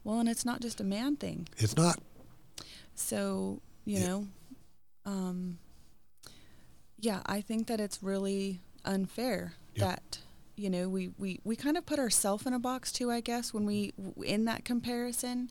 Well, 0.04 0.20
and 0.20 0.30
it's 0.30 0.46
not 0.46 0.62
just 0.62 0.80
a 0.80 0.84
man 0.84 1.16
thing. 1.16 1.48
It's 1.58 1.76
not. 1.76 2.00
So, 2.94 3.62
you 3.86 3.98
yeah. 4.00 4.08
know, 4.08 4.28
um, 5.06 5.58
yeah, 7.04 7.20
I 7.26 7.42
think 7.42 7.68
that 7.68 7.82
it's 7.82 8.02
really 8.02 8.62
unfair 8.86 9.54
yeah. 9.76 9.86
that 9.88 10.20
you 10.56 10.70
know 10.70 10.88
we, 10.88 11.12
we, 11.18 11.40
we 11.44 11.56
kind 11.56 11.78
of 11.78 11.86
put 11.86 12.00
ourselves 12.00 12.46
in 12.46 12.54
a 12.54 12.60
box 12.60 12.92
too 12.92 13.10
i 13.10 13.22
guess 13.22 13.54
when 13.54 13.66
we 13.66 13.94
in 14.24 14.46
that 14.46 14.66
comparison. 14.66 15.50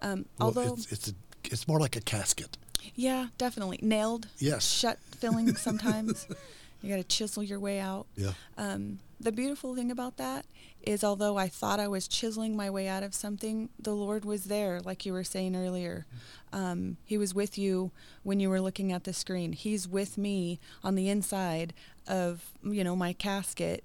Um, 0.00 0.26
well, 0.38 0.48
although 0.48 0.74
it's 0.74 0.92
it's, 0.92 1.08
a, 1.08 1.12
it's 1.44 1.66
more 1.66 1.80
like 1.80 1.96
a 1.96 2.00
casket. 2.00 2.56
Yeah 2.94 3.28
definitely. 3.38 3.78
Nailed. 3.82 4.28
Yes. 4.38 4.70
Shut 4.70 4.98
filling 5.18 5.54
sometimes. 5.56 6.26
You 6.82 6.90
got 6.90 6.96
to 6.96 7.04
chisel 7.04 7.44
your 7.44 7.60
way 7.60 7.78
out. 7.78 8.06
Yeah. 8.16 8.32
Um, 8.58 8.98
the 9.22 9.32
beautiful 9.32 9.74
thing 9.74 9.90
about 9.90 10.16
that 10.16 10.46
is 10.82 11.04
although 11.04 11.36
I 11.36 11.48
thought 11.48 11.78
I 11.78 11.86
was 11.86 12.08
chiseling 12.08 12.56
my 12.56 12.68
way 12.68 12.88
out 12.88 13.04
of 13.04 13.14
something, 13.14 13.68
the 13.78 13.94
Lord 13.94 14.24
was 14.24 14.44
there, 14.44 14.80
like 14.80 15.06
you 15.06 15.12
were 15.12 15.24
saying 15.24 15.54
earlier. 15.54 16.06
Um, 16.52 16.96
he 17.04 17.16
was 17.16 17.34
with 17.34 17.56
you 17.56 17.92
when 18.24 18.40
you 18.40 18.50
were 18.50 18.60
looking 18.60 18.90
at 18.92 19.04
the 19.04 19.12
screen. 19.12 19.52
He's 19.52 19.86
with 19.86 20.18
me 20.18 20.58
on 20.82 20.96
the 20.96 21.08
inside 21.08 21.72
of, 22.08 22.50
you 22.64 22.82
know, 22.82 22.96
my 22.96 23.12
casket, 23.12 23.84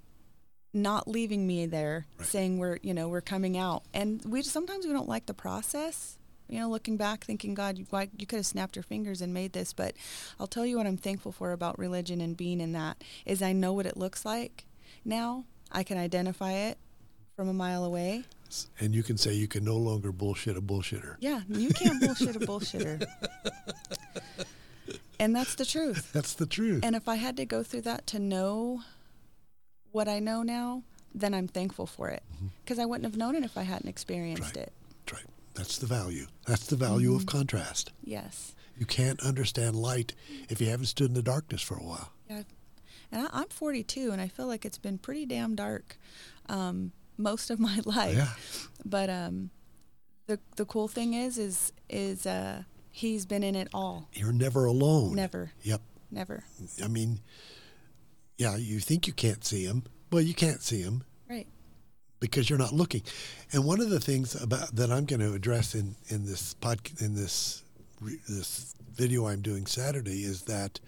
not 0.74 1.08
leaving 1.08 1.46
me 1.46 1.68
there, 1.68 2.08
right. 2.18 2.28
saying 2.28 2.58
we're, 2.58 2.80
you 2.82 2.94
know, 2.94 3.08
we're 3.08 3.22
coming 3.22 3.58
out. 3.58 3.84
And 3.94 4.22
we 4.26 4.42
sometimes 4.42 4.86
we 4.86 4.92
don't 4.94 5.10
like 5.10 5.28
the 5.28 5.34
process. 5.34 6.18
You 6.50 6.62
know, 6.62 6.70
looking 6.70 6.96
back, 6.96 7.26
thinking, 7.26 7.54
God, 7.54 7.78
you, 7.78 7.86
why, 7.90 8.08
you 8.18 8.26
could 8.26 8.38
have 8.38 8.46
snapped 8.46 8.78
your 8.78 8.84
fingers 8.84 9.22
and 9.22 9.34
made 9.34 9.52
this. 9.52 9.74
But 9.74 9.96
I'll 10.40 10.48
tell 10.48 10.66
you 10.66 10.78
what 10.78 10.88
I'm 10.88 10.96
thankful 10.96 11.34
for 11.34 11.52
about 11.52 11.78
religion 11.78 12.22
and 12.22 12.38
being 12.38 12.62
in 12.62 12.72
that 12.72 13.04
is 13.26 13.42
I 13.42 13.52
know 13.52 13.74
what 13.74 13.86
it 13.86 13.98
looks 13.98 14.24
like 14.24 14.67
now. 15.08 15.46
I 15.72 15.84
can 15.84 15.98
identify 15.98 16.52
it 16.52 16.78
from 17.36 17.50
a 17.50 17.54
mile 17.54 17.84
away. 17.84 18.24
And 18.80 18.96
you 18.96 19.04
can 19.04 19.18
say 19.18 19.34
you 19.34 19.48
can 19.48 19.64
no 19.64 19.76
longer 19.78 20.12
bullshit 20.12 20.58
a 20.58 20.62
bullshitter. 20.62 21.16
Yeah, 21.20 21.42
you 21.50 21.70
can't 21.70 22.00
bullshit 22.02 22.36
a 22.36 22.40
bullshitter. 22.40 23.06
and 25.20 25.36
that's 25.36 25.56
the 25.56 25.66
truth. 25.66 26.12
That's 26.14 26.34
the 26.34 26.46
truth. 26.46 26.82
And 26.84 26.96
if 26.96 27.08
I 27.08 27.16
had 27.16 27.38
to 27.38 27.46
go 27.46 27.64
through 27.64 27.82
that 27.82 28.08
to 28.08 28.20
know 28.20 28.82
what 29.92 30.08
I 30.08 30.20
know 30.20 30.44
now, 30.44 30.84
then 31.14 31.34
I'm 31.34 31.48
thankful 31.48 31.86
for 31.86 32.10
it. 32.10 32.24
Because 32.64 32.78
mm-hmm. 32.78 32.84
I 32.84 32.86
wouldn't 32.86 33.06
have 33.06 33.18
known 33.18 33.36
it 33.36 33.44
if 33.44 33.58
I 33.58 33.64
hadn't 33.64 33.90
experienced 33.90 34.56
right. 34.56 34.68
it. 34.68 34.74
Right. 35.12 35.26
That's 35.54 35.78
the 35.78 35.88
value. 35.88 36.28
That's 36.46 36.68
the 36.68 36.76
value 36.76 37.10
mm-hmm. 37.10 37.18
of 37.18 37.26
contrast. 37.26 37.92
Yes. 38.04 38.56
You 38.78 38.86
can't 38.86 39.20
understand 39.22 39.76
light 39.76 40.14
if 40.50 40.62
you 40.62 40.70
haven't 40.70 40.86
stood 40.86 41.10
in 41.10 41.16
the 41.16 41.24
darkness 41.24 41.62
for 41.62 41.76
a 41.76 41.84
while. 41.84 42.12
Yeah. 42.30 42.44
And 43.12 43.28
I, 43.32 43.42
am 43.42 43.48
42, 43.50 44.12
and 44.12 44.22
I 44.22 44.28
feel 44.28 44.48
like 44.48 44.66
it's 44.66 44.78
been 44.78 44.98
pretty 44.98 45.26
damn 45.26 45.56
dark. 45.56 45.98
Um, 46.50 46.92
most 47.18 47.50
of 47.50 47.60
my 47.70 47.80
life. 47.86 48.16
Yeah. 48.16 48.30
But 48.86 49.10
um, 49.10 49.50
the 50.28 50.40
the 50.56 50.66
cool 50.66 50.88
thing 50.88 51.14
is 51.14 51.38
is 51.38 51.74
is 51.90 52.26
uh, 52.26 52.64
he's 52.92 53.26
been 53.26 53.44
in 53.44 53.56
it 53.56 53.70
all. 53.74 54.10
You're 54.14 54.34
never 54.34 54.66
alone. 54.66 55.16
Never. 55.16 55.52
Yep. 55.64 55.82
Never. 56.10 56.44
I 56.84 56.88
mean, 56.88 57.20
yeah, 58.38 58.56
you 58.56 58.80
think 58.80 59.08
you 59.08 59.14
can't 59.14 59.44
see 59.44 59.66
him. 59.66 59.84
Well, 60.12 60.22
you 60.22 60.34
can't 60.34 60.62
see 60.62 60.82
him. 60.82 61.04
Right. 61.30 61.48
Because 62.20 62.50
you're 62.50 62.60
not 62.60 62.72
looking. 62.72 63.02
And 63.52 63.66
one 63.66 63.82
of 63.82 63.90
the 63.90 64.00
things 64.00 64.42
about 64.42 64.76
that 64.76 64.90
I'm 64.90 65.06
going 65.06 65.20
to 65.20 65.34
address 65.34 65.76
in 65.76 65.96
in 66.08 66.26
this 66.26 66.54
pod 66.54 66.80
in 67.00 67.16
this 67.16 67.64
this 68.30 68.76
video 68.94 69.28
I'm 69.28 69.42
doing 69.42 69.66
Saturday 69.66 70.24
is 70.24 70.44
that 70.44 70.80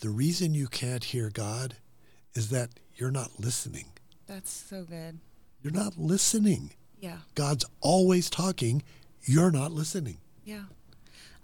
the 0.00 0.10
reason 0.10 0.54
you 0.54 0.66
can't 0.68 1.04
hear 1.04 1.30
God 1.30 1.76
is 2.34 2.50
that 2.50 2.70
you're 2.96 3.10
not 3.10 3.38
listening. 3.38 3.86
That's 4.26 4.50
so 4.50 4.84
good. 4.84 5.18
You're 5.62 5.72
not 5.72 5.98
listening. 5.98 6.72
Yeah. 7.00 7.18
God's 7.34 7.64
always 7.80 8.30
talking. 8.30 8.82
You're 9.22 9.50
not 9.50 9.72
listening. 9.72 10.18
Yeah. 10.44 10.64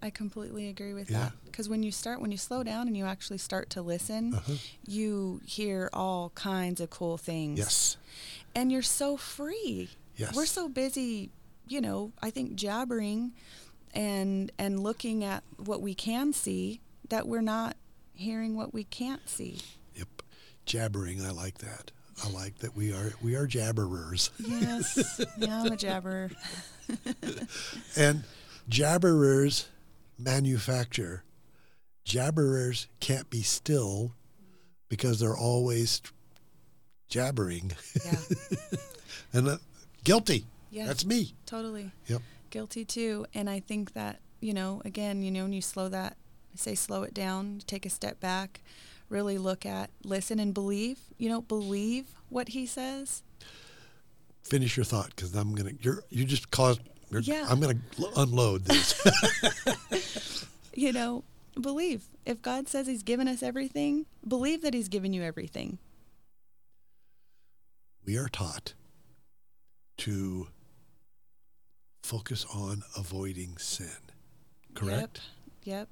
I 0.02 0.10
completely 0.10 0.68
agree 0.68 0.92
with 0.94 1.10
Yeah. 1.10 1.18
that. 1.18 1.32
Because 1.44 1.68
when 1.68 1.82
you 1.82 1.90
start, 1.90 2.20
when 2.20 2.30
you 2.30 2.38
slow 2.38 2.62
down 2.62 2.86
and 2.86 2.96
you 2.96 3.04
actually 3.06 3.38
start 3.38 3.70
to 3.70 3.82
listen, 3.82 4.34
Uh-huh. 4.34 4.54
you 4.86 5.40
hear 5.44 5.88
all 5.92 6.30
kinds 6.30 6.80
of 6.80 6.90
cool 6.90 7.16
things. 7.16 7.58
Yes. 7.58 7.96
And 8.54 8.70
you're 8.70 8.82
so 8.82 9.16
free. 9.16 9.90
Yes. 10.16 10.34
We're 10.34 10.46
so 10.46 10.68
busy, 10.68 11.30
you 11.66 11.80
know, 11.80 12.12
I 12.22 12.30
think 12.30 12.54
jabbering 12.56 13.32
and 13.94 14.52
and 14.58 14.80
looking 14.82 15.24
at 15.24 15.42
what 15.56 15.80
we 15.80 15.94
can 15.94 16.32
see 16.32 16.80
that 17.08 17.26
we're 17.26 17.40
not 17.42 17.76
hearing 18.16 18.56
what 18.56 18.74
we 18.74 18.84
can't 18.84 19.28
see. 19.28 19.60
Yep. 19.94 20.08
Jabbering. 20.64 21.24
I 21.24 21.30
like 21.30 21.58
that. 21.58 21.92
I 22.24 22.30
like 22.30 22.58
that 22.58 22.74
we 22.74 22.92
are 22.92 23.12
we 23.22 23.36
are 23.36 23.46
jabberers. 23.46 24.30
Yes. 24.38 25.20
yeah, 25.36 25.60
I'm 25.60 25.72
a 25.72 25.76
jabberer. 25.76 26.34
And 27.96 28.22
jabberers 28.70 29.66
manufacture. 30.18 31.24
Jabberers 32.04 32.86
can't 33.00 33.28
be 33.28 33.42
still 33.42 34.12
because 34.88 35.18
they're 35.18 35.36
always 35.36 36.00
jabbering. 37.08 37.72
Yeah. 38.04 38.18
and 39.32 39.48
uh, 39.48 39.56
guilty. 40.04 40.46
Yeah. 40.70 40.86
That's 40.86 41.04
me. 41.04 41.34
Totally. 41.44 41.90
Yep. 42.06 42.22
Guilty 42.50 42.84
too. 42.84 43.26
And 43.34 43.50
I 43.50 43.60
think 43.60 43.94
that, 43.94 44.20
you 44.40 44.54
know, 44.54 44.80
again, 44.84 45.22
you 45.22 45.30
know, 45.30 45.42
when 45.42 45.52
you 45.52 45.62
slow 45.62 45.88
that, 45.88 46.16
I 46.56 46.58
say 46.58 46.74
slow 46.74 47.02
it 47.02 47.12
down, 47.12 47.60
take 47.66 47.84
a 47.84 47.90
step 47.90 48.18
back, 48.18 48.62
really 49.10 49.36
look 49.36 49.66
at, 49.66 49.90
listen 50.04 50.38
and 50.40 50.54
believe, 50.54 50.98
you 51.18 51.28
know, 51.28 51.42
believe 51.42 52.06
what 52.30 52.48
he 52.48 52.64
says. 52.64 53.22
Finish 54.42 54.74
your 54.76 54.84
thought 54.84 55.10
because 55.14 55.34
I'm 55.34 55.54
gonna. 55.54 55.72
You're 55.80 56.02
you 56.08 56.24
just 56.24 56.50
caused. 56.50 56.80
Yeah. 57.10 57.46
I'm 57.50 57.60
gonna 57.60 57.78
unload 58.16 58.64
this. 58.64 60.46
You 60.78 60.92
know, 60.92 61.24
believe. 61.58 62.04
If 62.26 62.42
God 62.42 62.68
says 62.68 62.86
he's 62.86 63.02
given 63.02 63.28
us 63.28 63.42
everything, 63.42 64.04
believe 64.28 64.60
that 64.60 64.74
he's 64.74 64.88
given 64.88 65.14
you 65.14 65.22
everything. 65.22 65.78
we 68.04 68.18
are 68.18 68.28
taught 68.28 68.74
to 69.98 70.48
focus 72.02 72.44
on 72.54 72.82
avoiding 72.96 73.56
sin. 73.56 73.88
Correct. 74.74 75.20
Yep. 75.64 75.78
Yep. 75.78 75.88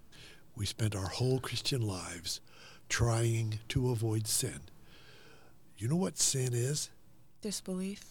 We 0.56 0.66
spent 0.66 0.94
our 0.94 1.08
whole 1.08 1.40
Christian 1.40 1.82
lives 1.86 2.40
trying 2.88 3.58
to 3.68 3.90
avoid 3.90 4.26
sin. 4.26 4.60
You 5.76 5.88
know 5.88 5.96
what 5.96 6.18
sin 6.18 6.50
is? 6.52 6.90
Disbelief. 7.42 8.02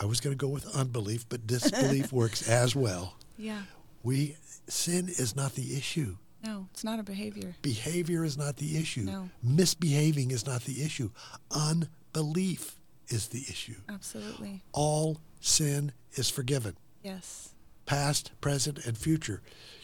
I 0.00 0.06
was 0.06 0.20
going 0.20 0.36
to 0.36 0.40
go 0.40 0.48
with 0.48 0.66
unbelief, 0.74 1.28
but 1.28 1.46
disbelief 1.46 2.12
works 2.12 2.48
as 2.48 2.74
well. 2.74 3.16
Yeah. 3.36 3.62
We 4.02 4.36
sin 4.68 5.08
is 5.08 5.34
not 5.36 5.54
the 5.54 5.76
issue. 5.76 6.16
No, 6.44 6.68
it's 6.72 6.84
not 6.84 7.00
a 7.00 7.02
behavior. 7.02 7.56
Behavior 7.62 8.24
is 8.24 8.38
not 8.38 8.56
the 8.56 8.78
issue. 8.78 9.02
No. 9.02 9.28
Misbehaving 9.42 10.30
is 10.30 10.46
not 10.46 10.62
the 10.62 10.82
issue. 10.84 11.10
Unbelief 11.50 12.76
is 13.08 13.28
the 13.28 13.40
issue. 13.48 13.74
Absolutely. 13.88 14.62
All 14.72 15.20
sin 15.40 15.92
is 16.12 16.30
forgiven. 16.30 16.76
Yes. 17.02 17.50
past, 17.86 18.32
present, 18.40 18.84
and 18.86 18.96
future. 18.98 19.40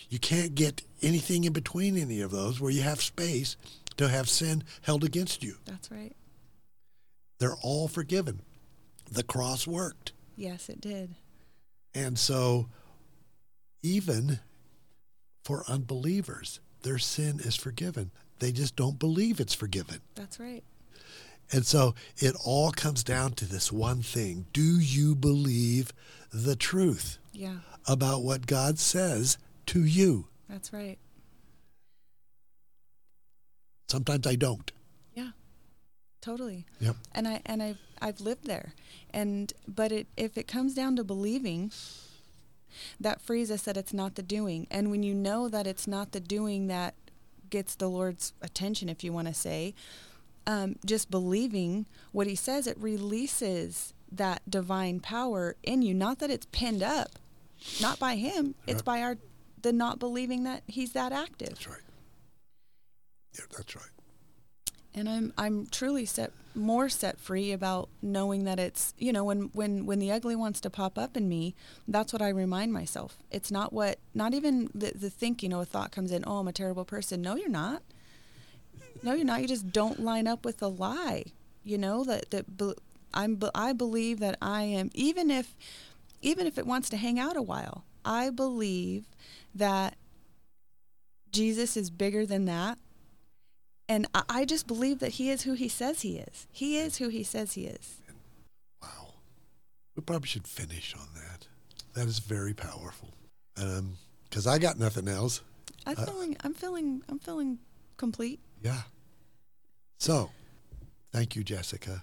You 0.08 0.18
can't 0.18 0.54
get 0.54 0.82
anything 1.02 1.44
in 1.44 1.52
between 1.52 1.96
any 1.96 2.20
of 2.20 2.30
those 2.30 2.60
where 2.60 2.70
you 2.70 2.82
have 2.82 3.00
space 3.00 3.56
to 3.96 4.08
have 4.08 4.28
sin 4.28 4.64
held 4.82 5.04
against 5.04 5.42
you. 5.42 5.56
That's 5.64 5.90
right. 5.90 6.14
They're 7.38 7.56
all 7.62 7.88
forgiven. 7.88 8.40
The 9.10 9.22
cross 9.22 9.66
worked. 9.66 10.12
Yes, 10.36 10.68
it 10.68 10.80
did. 10.80 11.14
And 11.94 12.18
so, 12.18 12.68
even 13.82 14.40
for 15.44 15.64
unbelievers, 15.68 16.60
their 16.82 16.98
sin 16.98 17.40
is 17.40 17.56
forgiven. 17.56 18.10
They 18.40 18.50
just 18.50 18.76
don't 18.76 18.98
believe 18.98 19.40
it's 19.40 19.54
forgiven. 19.54 20.00
That's 20.14 20.40
right. 20.40 20.64
And 21.52 21.64
so, 21.66 21.94
it 22.16 22.34
all 22.44 22.72
comes 22.72 23.04
down 23.04 23.32
to 23.34 23.44
this 23.44 23.70
one 23.70 24.02
thing 24.02 24.46
Do 24.52 24.78
you 24.80 25.14
believe 25.14 25.92
the 26.32 26.56
truth 26.56 27.18
Yeah, 27.32 27.58
about 27.86 28.22
what 28.22 28.46
God 28.46 28.78
says 28.78 29.38
to 29.66 29.84
you? 29.84 30.26
that's 30.48 30.72
right. 30.72 30.98
Sometimes 33.88 34.26
I 34.26 34.34
don't. 34.34 34.72
Yeah. 35.14 35.30
Totally. 36.20 36.66
Yep. 36.80 36.96
And 37.12 37.28
I 37.28 37.42
and 37.46 37.62
I've 37.62 37.78
I've 38.00 38.20
lived 38.20 38.46
there. 38.46 38.72
And 39.12 39.52
but 39.68 39.92
it 39.92 40.06
if 40.16 40.36
it 40.36 40.48
comes 40.48 40.74
down 40.74 40.96
to 40.96 41.04
believing, 41.04 41.70
that 43.00 43.20
frees 43.20 43.50
us 43.50 43.62
that 43.62 43.76
it's 43.76 43.92
not 43.92 44.14
the 44.14 44.22
doing. 44.22 44.66
And 44.70 44.90
when 44.90 45.02
you 45.02 45.14
know 45.14 45.48
that 45.48 45.66
it's 45.66 45.86
not 45.86 46.12
the 46.12 46.20
doing 46.20 46.66
that 46.68 46.94
gets 47.50 47.74
the 47.74 47.88
Lord's 47.88 48.32
attention, 48.42 48.88
if 48.88 49.04
you 49.04 49.12
want 49.12 49.28
to 49.28 49.34
say, 49.34 49.74
um, 50.46 50.76
just 50.84 51.10
believing 51.10 51.86
what 52.12 52.26
He 52.26 52.34
says, 52.34 52.66
it 52.66 52.76
releases 52.78 53.92
that 54.10 54.42
divine 54.48 55.00
power 55.00 55.56
in 55.62 55.82
you. 55.82 55.94
Not 55.94 56.18
that 56.20 56.30
it's 56.30 56.46
pinned 56.52 56.82
up, 56.82 57.18
not 57.80 57.98
by 57.98 58.16
Him. 58.16 58.54
It's 58.66 58.82
by 58.82 59.02
our 59.02 59.18
the 59.64 59.72
not 59.72 59.98
believing 59.98 60.44
that 60.44 60.62
He's 60.68 60.92
that 60.92 61.12
active. 61.12 61.50
That's 61.50 61.68
right. 61.68 61.82
Yeah, 63.36 63.46
that's 63.56 63.74
right. 63.76 63.90
and 64.94 65.08
I'm 65.08 65.32
I'm 65.36 65.66
truly 65.66 66.06
set 66.06 66.32
more 66.56 66.88
set 66.88 67.18
free 67.18 67.50
about 67.50 67.88
knowing 68.00 68.44
that 68.44 68.60
it's 68.60 68.94
you 68.96 69.12
know 69.12 69.24
when 69.24 69.50
when 69.52 69.86
when 69.86 69.98
the 69.98 70.12
ugly 70.12 70.36
wants 70.36 70.60
to 70.62 70.70
pop 70.70 70.96
up 70.98 71.16
in 71.16 71.28
me, 71.28 71.56
that's 71.88 72.12
what 72.12 72.22
I 72.22 72.28
remind 72.28 72.72
myself. 72.72 73.18
It's 73.32 73.50
not 73.50 73.72
what 73.72 73.98
not 74.14 74.34
even 74.34 74.70
the 74.74 74.92
the 74.94 75.10
thinking 75.10 75.52
or 75.52 75.62
a 75.62 75.66
thought 75.66 75.90
comes 75.90 76.12
in. 76.12 76.22
Oh, 76.26 76.38
I'm 76.38 76.48
a 76.48 76.52
terrible 76.52 76.84
person. 76.84 77.22
No, 77.22 77.34
you're 77.34 77.48
not. 77.48 77.82
No, 79.02 79.14
you're 79.14 79.24
not. 79.26 79.42
You 79.42 79.48
just 79.48 79.72
don't 79.72 80.00
line 80.00 80.26
up 80.28 80.44
with 80.44 80.58
the 80.58 80.70
lie. 80.70 81.24
You 81.64 81.78
know 81.78 82.04
that 82.04 82.30
that 82.30 82.56
be- 82.56 82.74
I'm 83.12 83.40
I 83.54 83.72
believe 83.72 84.20
that 84.20 84.38
I 84.40 84.62
am 84.62 84.90
even 84.94 85.30
if 85.30 85.56
even 86.22 86.46
if 86.46 86.58
it 86.58 86.66
wants 86.66 86.88
to 86.90 86.96
hang 86.96 87.18
out 87.18 87.36
a 87.36 87.42
while. 87.42 87.84
I 88.06 88.30
believe 88.30 89.06
that 89.54 89.96
Jesus 91.30 91.76
is 91.76 91.90
bigger 91.90 92.24
than 92.26 92.44
that 92.46 92.78
and 93.88 94.06
I, 94.14 94.22
I 94.28 94.44
just 94.44 94.66
believe 94.66 95.00
that 95.00 95.12
he 95.12 95.30
is 95.30 95.42
who 95.42 95.52
he 95.52 95.68
says 95.68 96.00
he 96.02 96.16
is. 96.16 96.46
He 96.50 96.78
is 96.78 96.96
who 96.96 97.08
he 97.08 97.22
says 97.22 97.52
he 97.52 97.66
is. 97.66 98.00
Wow. 98.80 99.14
We 99.94 100.02
probably 100.02 100.28
should 100.28 100.46
finish 100.46 100.94
on 100.98 101.06
that. 101.14 101.46
That 101.94 102.06
is 102.06 102.18
very 102.18 102.54
powerful. 102.54 103.10
Um, 103.56 103.98
because 104.28 104.46
I 104.46 104.58
got 104.58 104.78
nothing 104.78 105.06
else. 105.06 105.42
I'm 105.86 105.96
Uh, 105.98 106.06
feeling. 106.06 106.36
I'm 106.42 106.54
feeling. 106.54 107.02
I'm 107.08 107.18
feeling 107.18 107.58
complete. 107.98 108.40
Yeah. 108.62 108.82
So, 109.98 110.30
thank 111.12 111.36
you, 111.36 111.44
Jessica. 111.44 112.02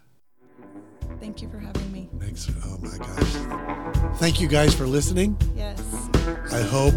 Thank 1.20 1.42
you 1.42 1.50
for 1.50 1.58
having 1.60 1.92
me. 1.92 2.10
Thanks. 2.20 2.48
Oh 2.64 2.78
my 2.78 2.98
gosh. 2.98 4.18
Thank 4.20 4.40
you 4.40 4.48
guys 4.48 4.74
for 4.74 4.86
listening. 4.86 5.36
Yes. 5.56 5.82
I 6.52 6.62
hope 6.62 6.94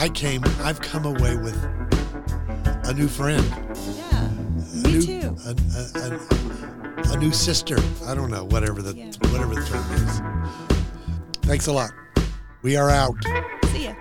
I 0.00 0.08
came. 0.08 0.42
I've 0.62 0.80
come 0.80 1.04
away 1.04 1.36
with 1.36 1.54
a 2.84 2.94
new 2.94 3.06
friend. 3.06 3.44
Yeah. 3.94 4.28
A 4.28 4.86
Me 4.86 4.92
new, 4.92 5.02
too. 5.02 5.36
A, 5.44 5.54
a, 5.76 7.10
a, 7.10 7.12
a 7.12 7.16
new 7.18 7.32
sister. 7.32 7.76
I 8.06 8.14
don't 8.14 8.30
know. 8.30 8.44
Whatever 8.44 8.80
the 8.80 8.94
Yeah. 8.96 9.10
whatever 9.30 9.54
the 9.54 9.66
term 9.66 9.92
is. 10.08 10.20
Thanks 11.46 11.66
a 11.66 11.72
lot. 11.72 11.90
We 12.62 12.76
are 12.76 12.88
out. 12.88 13.14
See 13.72 13.84
ya. 13.84 13.94